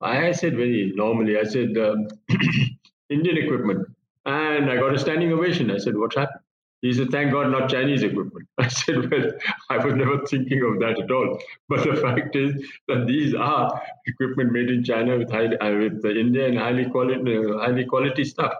I 0.00 0.32
said 0.32 0.56
very 0.56 0.92
normally 0.94 1.38
i 1.38 1.44
said 1.44 1.76
um, 1.78 2.06
indian 3.08 3.38
equipment. 3.44 3.86
And 4.26 4.70
i 4.70 4.76
got 4.76 4.94
a 4.94 4.98
standing 4.98 5.32
ovation. 5.32 5.70
I 5.70 5.78
said 5.78 5.96
what's 5.96 6.16
happened 6.16 6.45
he 6.82 6.92
said, 6.92 7.10
thank 7.10 7.32
God, 7.32 7.50
not 7.50 7.70
Chinese 7.70 8.02
equipment. 8.02 8.46
I 8.58 8.68
said, 8.68 9.10
well, 9.10 9.32
I 9.70 9.84
was 9.84 9.94
never 9.94 10.24
thinking 10.26 10.62
of 10.62 10.78
that 10.80 11.00
at 11.02 11.10
all. 11.10 11.38
But 11.68 11.84
the 11.84 11.96
fact 11.96 12.36
is 12.36 12.54
that 12.88 13.06
these 13.06 13.34
are 13.34 13.82
equipment 14.06 14.52
made 14.52 14.70
in 14.70 14.84
China 14.84 15.16
with, 15.18 15.30
high, 15.30 15.46
uh, 15.46 15.78
with 15.78 16.02
the 16.02 16.18
Indian 16.18 16.56
highly 16.56 16.88
quality, 16.90 17.36
uh, 17.36 17.58
highly 17.58 17.86
quality 17.86 18.24
stuff. 18.24 18.52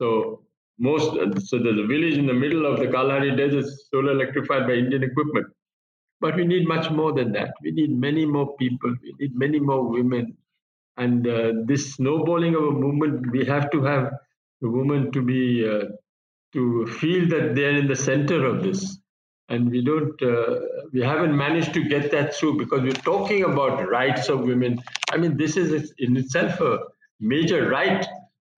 So 0.00 0.42
most, 0.78 1.12
so 1.46 1.58
the 1.58 1.86
village 1.88 2.18
in 2.18 2.26
the 2.26 2.34
middle 2.34 2.66
of 2.66 2.80
the 2.80 2.88
Kalahari 2.88 3.36
Desert 3.36 3.64
is 3.64 3.88
solar 3.90 4.12
electrified 4.12 4.66
by 4.66 4.74
Indian 4.74 5.04
equipment. 5.04 5.46
But 6.20 6.36
we 6.36 6.44
need 6.46 6.66
much 6.66 6.90
more 6.90 7.12
than 7.12 7.32
that. 7.32 7.54
We 7.62 7.72
need 7.72 7.98
many 7.98 8.26
more 8.26 8.56
people. 8.56 8.94
We 9.02 9.14
need 9.18 9.36
many 9.36 9.60
more 9.60 9.88
women. 9.88 10.36
And 10.96 11.26
uh, 11.26 11.52
this 11.64 11.94
snowballing 11.94 12.54
of 12.54 12.64
a 12.64 12.70
movement, 12.70 13.30
we 13.32 13.44
have 13.46 13.70
to 13.70 13.82
have 13.82 14.12
the 14.60 14.68
woman 14.68 15.10
to 15.12 15.22
be 15.22 15.68
uh, 15.68 15.86
to 16.52 16.86
feel 16.86 17.28
that 17.28 17.54
they're 17.54 17.76
in 17.76 17.86
the 17.86 17.96
center 17.96 18.44
of 18.44 18.62
this. 18.62 18.98
And 19.48 19.70
we 19.70 19.84
don't 19.84 20.20
uh, 20.22 20.60
we 20.92 21.02
haven't 21.02 21.36
managed 21.36 21.74
to 21.74 21.84
get 21.84 22.10
that 22.12 22.34
through 22.34 22.58
because 22.58 22.82
we're 22.82 23.04
talking 23.12 23.44
about 23.44 23.88
rights 23.88 24.28
of 24.28 24.40
women. 24.40 24.80
I 25.10 25.16
mean 25.16 25.36
this 25.36 25.56
is 25.56 25.92
in 25.98 26.16
itself 26.16 26.60
a 26.60 26.78
major 27.20 27.68
right 27.68 28.06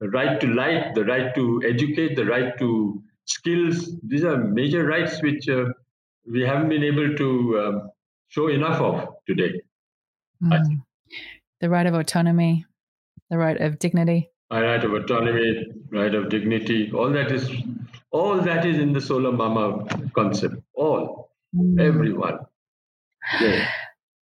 the 0.00 0.10
right 0.10 0.40
to 0.40 0.46
life, 0.48 0.94
the 0.94 1.04
right 1.04 1.34
to 1.34 1.62
educate 1.66 2.14
the 2.14 2.26
right 2.26 2.56
to 2.58 3.02
skills. 3.24 3.90
These 4.02 4.24
are 4.24 4.36
major 4.36 4.84
rights 4.84 5.22
which 5.22 5.48
uh, 5.48 5.66
we 6.30 6.42
haven't 6.42 6.68
been 6.68 6.84
able 6.84 7.14
to 7.16 7.60
um, 7.60 7.90
show 8.28 8.48
enough 8.48 8.80
of 8.80 9.08
today. 9.26 9.62
Mm. 10.42 10.82
the 11.60 11.70
right 11.70 11.86
of 11.86 11.94
autonomy 11.94 12.66
the 13.30 13.38
right 13.38 13.60
of 13.60 13.78
dignity. 13.78 14.30
Right 14.50 14.84
of 14.84 14.92
autonomy 14.92 15.66
right 15.90 16.14
of 16.14 16.28
dignity 16.28 16.90
all 16.92 17.10
that 17.10 17.30
is 17.32 17.50
all 18.14 18.40
that 18.40 18.64
is 18.64 18.78
in 18.78 18.92
the 18.92 19.00
solar 19.00 19.32
mama 19.32 19.84
concept. 20.14 20.54
All, 20.72 21.30
mm. 21.54 21.80
everyone. 21.80 22.38
Yeah. 23.40 23.68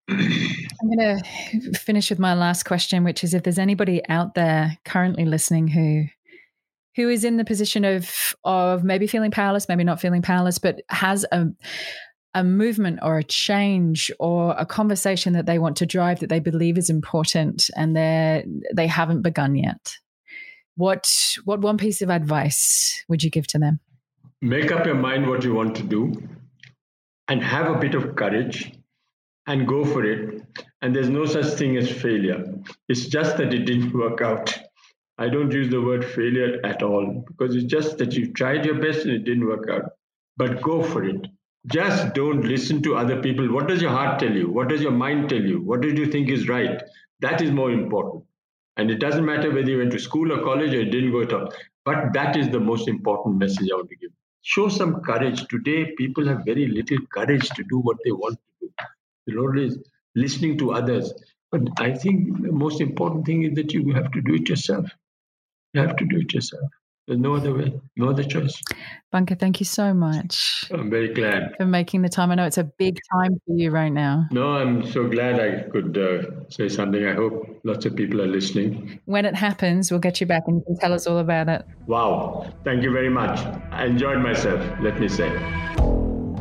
I'm 0.08 0.96
going 0.96 1.20
to 1.20 1.78
finish 1.78 2.08
with 2.08 2.18
my 2.18 2.32
last 2.32 2.64
question, 2.64 3.04
which 3.04 3.22
is 3.22 3.34
if 3.34 3.42
there's 3.42 3.58
anybody 3.58 4.00
out 4.08 4.34
there 4.34 4.78
currently 4.84 5.26
listening 5.26 5.68
who 5.68 6.04
who 6.96 7.08
is 7.08 7.24
in 7.24 7.36
the 7.36 7.44
position 7.44 7.84
of 7.84 8.34
of 8.44 8.84
maybe 8.84 9.06
feeling 9.06 9.30
powerless, 9.30 9.68
maybe 9.68 9.84
not 9.84 10.00
feeling 10.00 10.22
powerless, 10.22 10.58
but 10.58 10.80
has 10.88 11.26
a 11.30 11.46
a 12.32 12.42
movement 12.42 13.00
or 13.02 13.18
a 13.18 13.24
change 13.24 14.10
or 14.18 14.54
a 14.58 14.66
conversation 14.66 15.34
that 15.34 15.46
they 15.46 15.58
want 15.58 15.76
to 15.76 15.86
drive 15.86 16.20
that 16.20 16.28
they 16.28 16.40
believe 16.40 16.78
is 16.78 16.90
important 16.90 17.68
and 17.76 17.94
they 17.94 18.46
they 18.74 18.86
haven't 18.86 19.22
begun 19.22 19.54
yet. 19.54 19.98
What 20.76 21.08
what 21.44 21.60
one 21.60 21.78
piece 21.78 22.02
of 22.02 22.10
advice 22.10 23.04
would 23.08 23.22
you 23.22 23.30
give 23.30 23.46
to 23.48 23.58
them? 23.58 23.80
Make 24.42 24.72
up 24.72 24.86
your 24.86 24.96
mind 24.96 25.28
what 25.28 25.44
you 25.44 25.54
want 25.54 25.76
to 25.76 25.82
do 25.82 26.12
and 27.28 27.42
have 27.42 27.70
a 27.70 27.78
bit 27.78 27.94
of 27.94 28.16
courage 28.16 28.72
and 29.46 29.68
go 29.68 29.84
for 29.84 30.04
it. 30.04 30.42
And 30.82 30.94
there's 30.94 31.08
no 31.08 31.24
such 31.26 31.54
thing 31.54 31.76
as 31.76 31.90
failure. 31.90 32.44
It's 32.88 33.06
just 33.06 33.36
that 33.36 33.54
it 33.54 33.64
didn't 33.64 33.96
work 33.96 34.20
out. 34.20 34.58
I 35.16 35.28
don't 35.28 35.52
use 35.52 35.70
the 35.70 35.80
word 35.80 36.04
failure 36.04 36.60
at 36.64 36.82
all 36.82 37.24
because 37.28 37.54
it's 37.54 37.66
just 37.66 37.98
that 37.98 38.14
you 38.14 38.32
tried 38.32 38.64
your 38.64 38.80
best 38.80 39.06
and 39.06 39.14
it 39.14 39.24
didn't 39.24 39.46
work 39.46 39.68
out. 39.70 39.92
But 40.36 40.60
go 40.60 40.82
for 40.82 41.04
it. 41.04 41.26
Just 41.66 42.14
don't 42.14 42.42
listen 42.42 42.82
to 42.82 42.96
other 42.96 43.22
people. 43.22 43.50
What 43.50 43.68
does 43.68 43.80
your 43.80 43.92
heart 43.92 44.18
tell 44.18 44.32
you? 44.32 44.50
What 44.50 44.68
does 44.68 44.82
your 44.82 44.92
mind 44.92 45.30
tell 45.30 45.40
you? 45.42 45.62
What 45.62 45.80
did 45.80 45.96
you 45.96 46.06
think 46.06 46.28
is 46.30 46.48
right? 46.48 46.82
That 47.20 47.40
is 47.40 47.52
more 47.52 47.70
important. 47.70 48.23
And 48.76 48.90
it 48.90 48.98
doesn't 48.98 49.24
matter 49.24 49.52
whether 49.52 49.70
you 49.70 49.78
went 49.78 49.92
to 49.92 49.98
school 49.98 50.32
or 50.32 50.42
college 50.42 50.74
or 50.74 50.84
didn't 50.84 51.12
go 51.12 51.22
at 51.22 51.32
all. 51.32 51.52
But 51.84 52.12
that 52.14 52.36
is 52.36 52.48
the 52.48 52.60
most 52.60 52.88
important 52.88 53.36
message 53.38 53.68
I 53.72 53.76
want 53.76 53.90
to 53.90 53.96
give. 53.96 54.10
Show 54.42 54.68
some 54.68 55.00
courage. 55.02 55.46
Today, 55.48 55.94
people 55.96 56.26
have 56.26 56.44
very 56.44 56.66
little 56.66 56.98
courage 57.12 57.48
to 57.50 57.62
do 57.64 57.78
what 57.78 57.96
they 58.04 58.12
want 58.12 58.38
to 58.38 58.66
do. 58.66 58.72
They're 59.26 59.38
always 59.38 59.78
listening 60.14 60.58
to 60.58 60.72
others. 60.72 61.12
But 61.50 61.62
I 61.78 61.92
think 61.92 62.42
the 62.42 62.52
most 62.52 62.80
important 62.80 63.26
thing 63.26 63.44
is 63.44 63.54
that 63.54 63.72
you 63.72 63.92
have 63.92 64.10
to 64.12 64.20
do 64.20 64.34
it 64.34 64.48
yourself. 64.48 64.90
You 65.72 65.82
have 65.82 65.96
to 65.96 66.04
do 66.04 66.18
it 66.18 66.34
yourself. 66.34 66.68
There's 67.06 67.20
no 67.20 67.34
other 67.34 67.54
way, 67.54 67.78
no 67.96 68.08
other 68.08 68.24
choice. 68.24 68.58
Bunker, 69.12 69.34
thank 69.34 69.60
you 69.60 69.66
so 69.66 69.92
much. 69.92 70.64
I'm 70.72 70.88
very 70.88 71.12
glad 71.12 71.52
for 71.58 71.66
making 71.66 72.00
the 72.00 72.08
time. 72.08 72.30
I 72.30 72.34
know 72.34 72.46
it's 72.46 72.56
a 72.56 72.64
big 72.64 72.98
time 73.12 73.38
for 73.46 73.54
you 73.54 73.70
right 73.70 73.92
now. 73.92 74.26
No, 74.30 74.54
I'm 74.56 74.90
so 74.90 75.06
glad 75.06 75.38
I 75.38 75.68
could 75.68 75.98
uh, 75.98 76.48
say 76.48 76.68
something. 76.68 77.04
I 77.06 77.12
hope 77.12 77.60
lots 77.62 77.84
of 77.84 77.94
people 77.94 78.22
are 78.22 78.26
listening. 78.26 79.00
When 79.04 79.26
it 79.26 79.34
happens, 79.34 79.90
we'll 79.90 80.00
get 80.00 80.20
you 80.20 80.26
back 80.26 80.44
and 80.46 80.56
you 80.56 80.64
can 80.64 80.78
tell 80.78 80.94
us 80.94 81.06
all 81.06 81.18
about 81.18 81.48
it. 81.48 81.66
Wow. 81.86 82.50
Thank 82.64 82.82
you 82.82 82.90
very 82.90 83.10
much. 83.10 83.38
I 83.70 83.84
enjoyed 83.84 84.18
myself, 84.18 84.60
let 84.80 84.98
me 84.98 85.08
say. 85.08 85.30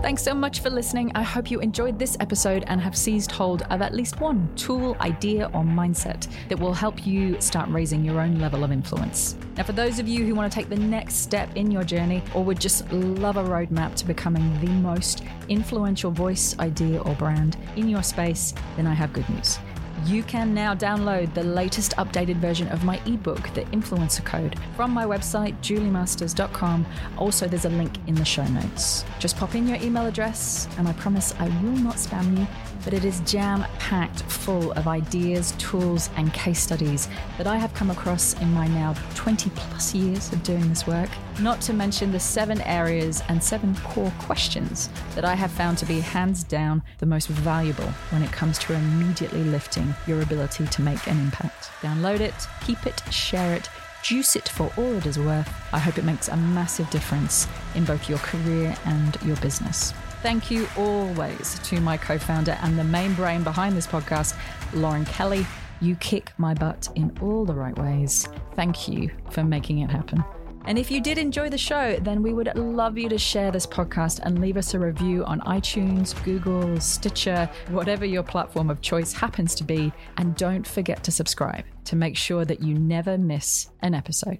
Thanks 0.03 0.21
so 0.21 0.33
much 0.33 0.59
for 0.59 0.69
listening. 0.69 1.13
I 1.15 1.23
hope 1.23 1.49
you 1.49 1.61
enjoyed 1.61 1.97
this 1.97 2.17
episode 2.19 2.65
and 2.67 2.81
have 2.81 2.93
seized 2.93 3.31
hold 3.31 3.61
of 3.69 3.81
at 3.81 3.93
least 3.93 4.19
one 4.19 4.53
tool, 4.57 4.97
idea, 4.99 5.45
or 5.53 5.63
mindset 5.63 6.27
that 6.49 6.59
will 6.59 6.73
help 6.73 7.07
you 7.07 7.39
start 7.39 7.69
raising 7.69 8.03
your 8.03 8.19
own 8.19 8.37
level 8.37 8.65
of 8.65 8.73
influence. 8.73 9.37
Now, 9.55 9.63
for 9.63 9.71
those 9.71 9.99
of 9.99 10.07
you 10.09 10.25
who 10.25 10.35
want 10.35 10.51
to 10.51 10.53
take 10.53 10.67
the 10.67 10.75
next 10.75 11.15
step 11.15 11.55
in 11.55 11.71
your 11.71 11.85
journey 11.85 12.21
or 12.35 12.43
would 12.43 12.59
just 12.59 12.91
love 12.91 13.37
a 13.37 13.43
roadmap 13.45 13.95
to 13.95 14.05
becoming 14.05 14.59
the 14.59 14.71
most 14.71 15.23
influential 15.47 16.11
voice, 16.11 16.59
idea, 16.59 17.01
or 17.01 17.15
brand 17.15 17.55
in 17.77 17.87
your 17.87 18.03
space, 18.03 18.53
then 18.75 18.85
I 18.85 18.93
have 18.93 19.13
good 19.13 19.29
news 19.29 19.57
you 20.05 20.23
can 20.23 20.53
now 20.53 20.75
download 20.75 21.33
the 21.33 21.43
latest 21.43 21.95
updated 21.97 22.37
version 22.37 22.67
of 22.69 22.83
my 22.83 22.99
ebook, 23.05 23.53
The 23.53 23.61
Influencer 23.65 24.23
Code, 24.25 24.57
from 24.75 24.91
my 24.91 25.05
website, 25.05 25.55
juliemasters.com. 25.61 26.85
Also, 27.17 27.47
there's 27.47 27.65
a 27.65 27.69
link 27.69 27.97
in 28.07 28.15
the 28.15 28.25
show 28.25 28.45
notes. 28.45 29.05
Just 29.19 29.37
pop 29.37 29.55
in 29.55 29.67
your 29.67 29.77
email 29.77 30.05
address, 30.05 30.67
and 30.77 30.87
I 30.87 30.93
promise 30.93 31.33
I 31.39 31.45
will 31.61 31.77
not 31.77 31.95
spam 31.95 32.37
you, 32.37 32.47
but 32.83 32.93
it 32.93 33.05
is 33.05 33.19
jam 33.21 33.65
packed 33.79 34.23
full 34.23 34.71
of 34.73 34.87
ideas, 34.87 35.53
tools, 35.57 36.09
and 36.15 36.33
case 36.33 36.59
studies 36.59 37.07
that 37.37 37.47
I 37.47 37.57
have 37.57 37.73
come 37.73 37.89
across 37.89 38.39
in 38.41 38.53
my 38.53 38.67
now 38.67 38.93
20 39.15 39.49
plus 39.51 39.93
years 39.95 40.31
of 40.33 40.43
doing 40.43 40.67
this 40.69 40.85
work 40.87 41.09
not 41.39 41.61
to 41.61 41.73
mention 41.73 42.11
the 42.11 42.19
seven 42.19 42.61
areas 42.61 43.23
and 43.29 43.43
seven 43.43 43.75
core 43.83 44.13
questions 44.19 44.89
that 45.15 45.25
I 45.25 45.35
have 45.35 45.51
found 45.51 45.77
to 45.79 45.85
be 45.85 45.99
hands 45.99 46.43
down 46.43 46.83
the 46.99 47.05
most 47.05 47.27
valuable 47.27 47.89
when 48.09 48.23
it 48.23 48.31
comes 48.31 48.57
to 48.59 48.73
immediately 48.73 49.43
lifting 49.43 49.93
your 50.07 50.21
ability 50.21 50.67
to 50.67 50.81
make 50.81 51.07
an 51.07 51.19
impact. 51.19 51.69
Download 51.81 52.19
it, 52.19 52.33
keep 52.61 52.85
it, 52.85 53.01
share 53.11 53.55
it, 53.55 53.69
juice 54.03 54.35
it 54.35 54.49
for 54.49 54.71
all 54.77 54.93
it 54.93 55.05
is 55.05 55.17
worth. 55.17 55.49
I 55.73 55.79
hope 55.79 55.97
it 55.97 56.03
makes 56.03 56.27
a 56.27 56.37
massive 56.37 56.89
difference 56.89 57.47
in 57.73 57.85
both 57.85 58.09
your 58.09 58.19
career 58.19 58.75
and 58.85 59.17
your 59.23 59.37
business. 59.37 59.93
Thank 60.23 60.49
you 60.49 60.69
always 60.77 61.59
to 61.65 61.81
my 61.81 61.97
co 61.97 62.17
founder 62.17 62.57
and 62.61 62.79
the 62.79 62.83
main 62.85 63.13
brain 63.13 63.43
behind 63.43 63.75
this 63.75 63.85
podcast, 63.85 64.37
Lauren 64.73 65.03
Kelly. 65.03 65.45
You 65.81 65.97
kick 65.97 66.31
my 66.37 66.53
butt 66.53 66.87
in 66.95 67.11
all 67.21 67.43
the 67.43 67.53
right 67.53 67.77
ways. 67.77 68.29
Thank 68.55 68.87
you 68.87 69.11
for 69.31 69.43
making 69.43 69.79
it 69.79 69.89
happen. 69.89 70.23
And 70.63 70.79
if 70.79 70.89
you 70.89 71.01
did 71.01 71.17
enjoy 71.17 71.49
the 71.49 71.57
show, 71.57 71.99
then 71.99 72.23
we 72.23 72.31
would 72.31 72.55
love 72.55 72.97
you 72.97 73.09
to 73.09 73.17
share 73.17 73.51
this 73.51 73.67
podcast 73.67 74.21
and 74.23 74.39
leave 74.39 74.55
us 74.55 74.73
a 74.73 74.79
review 74.79 75.25
on 75.25 75.41
iTunes, 75.41 76.15
Google, 76.23 76.79
Stitcher, 76.79 77.49
whatever 77.67 78.05
your 78.05 78.23
platform 78.23 78.69
of 78.69 78.79
choice 78.79 79.11
happens 79.11 79.53
to 79.55 79.65
be. 79.65 79.91
And 80.15 80.37
don't 80.37 80.65
forget 80.65 81.03
to 81.03 81.11
subscribe 81.11 81.65
to 81.83 81.97
make 81.97 82.15
sure 82.15 82.45
that 82.45 82.61
you 82.61 82.79
never 82.79 83.17
miss 83.17 83.71
an 83.81 83.93
episode. 83.93 84.39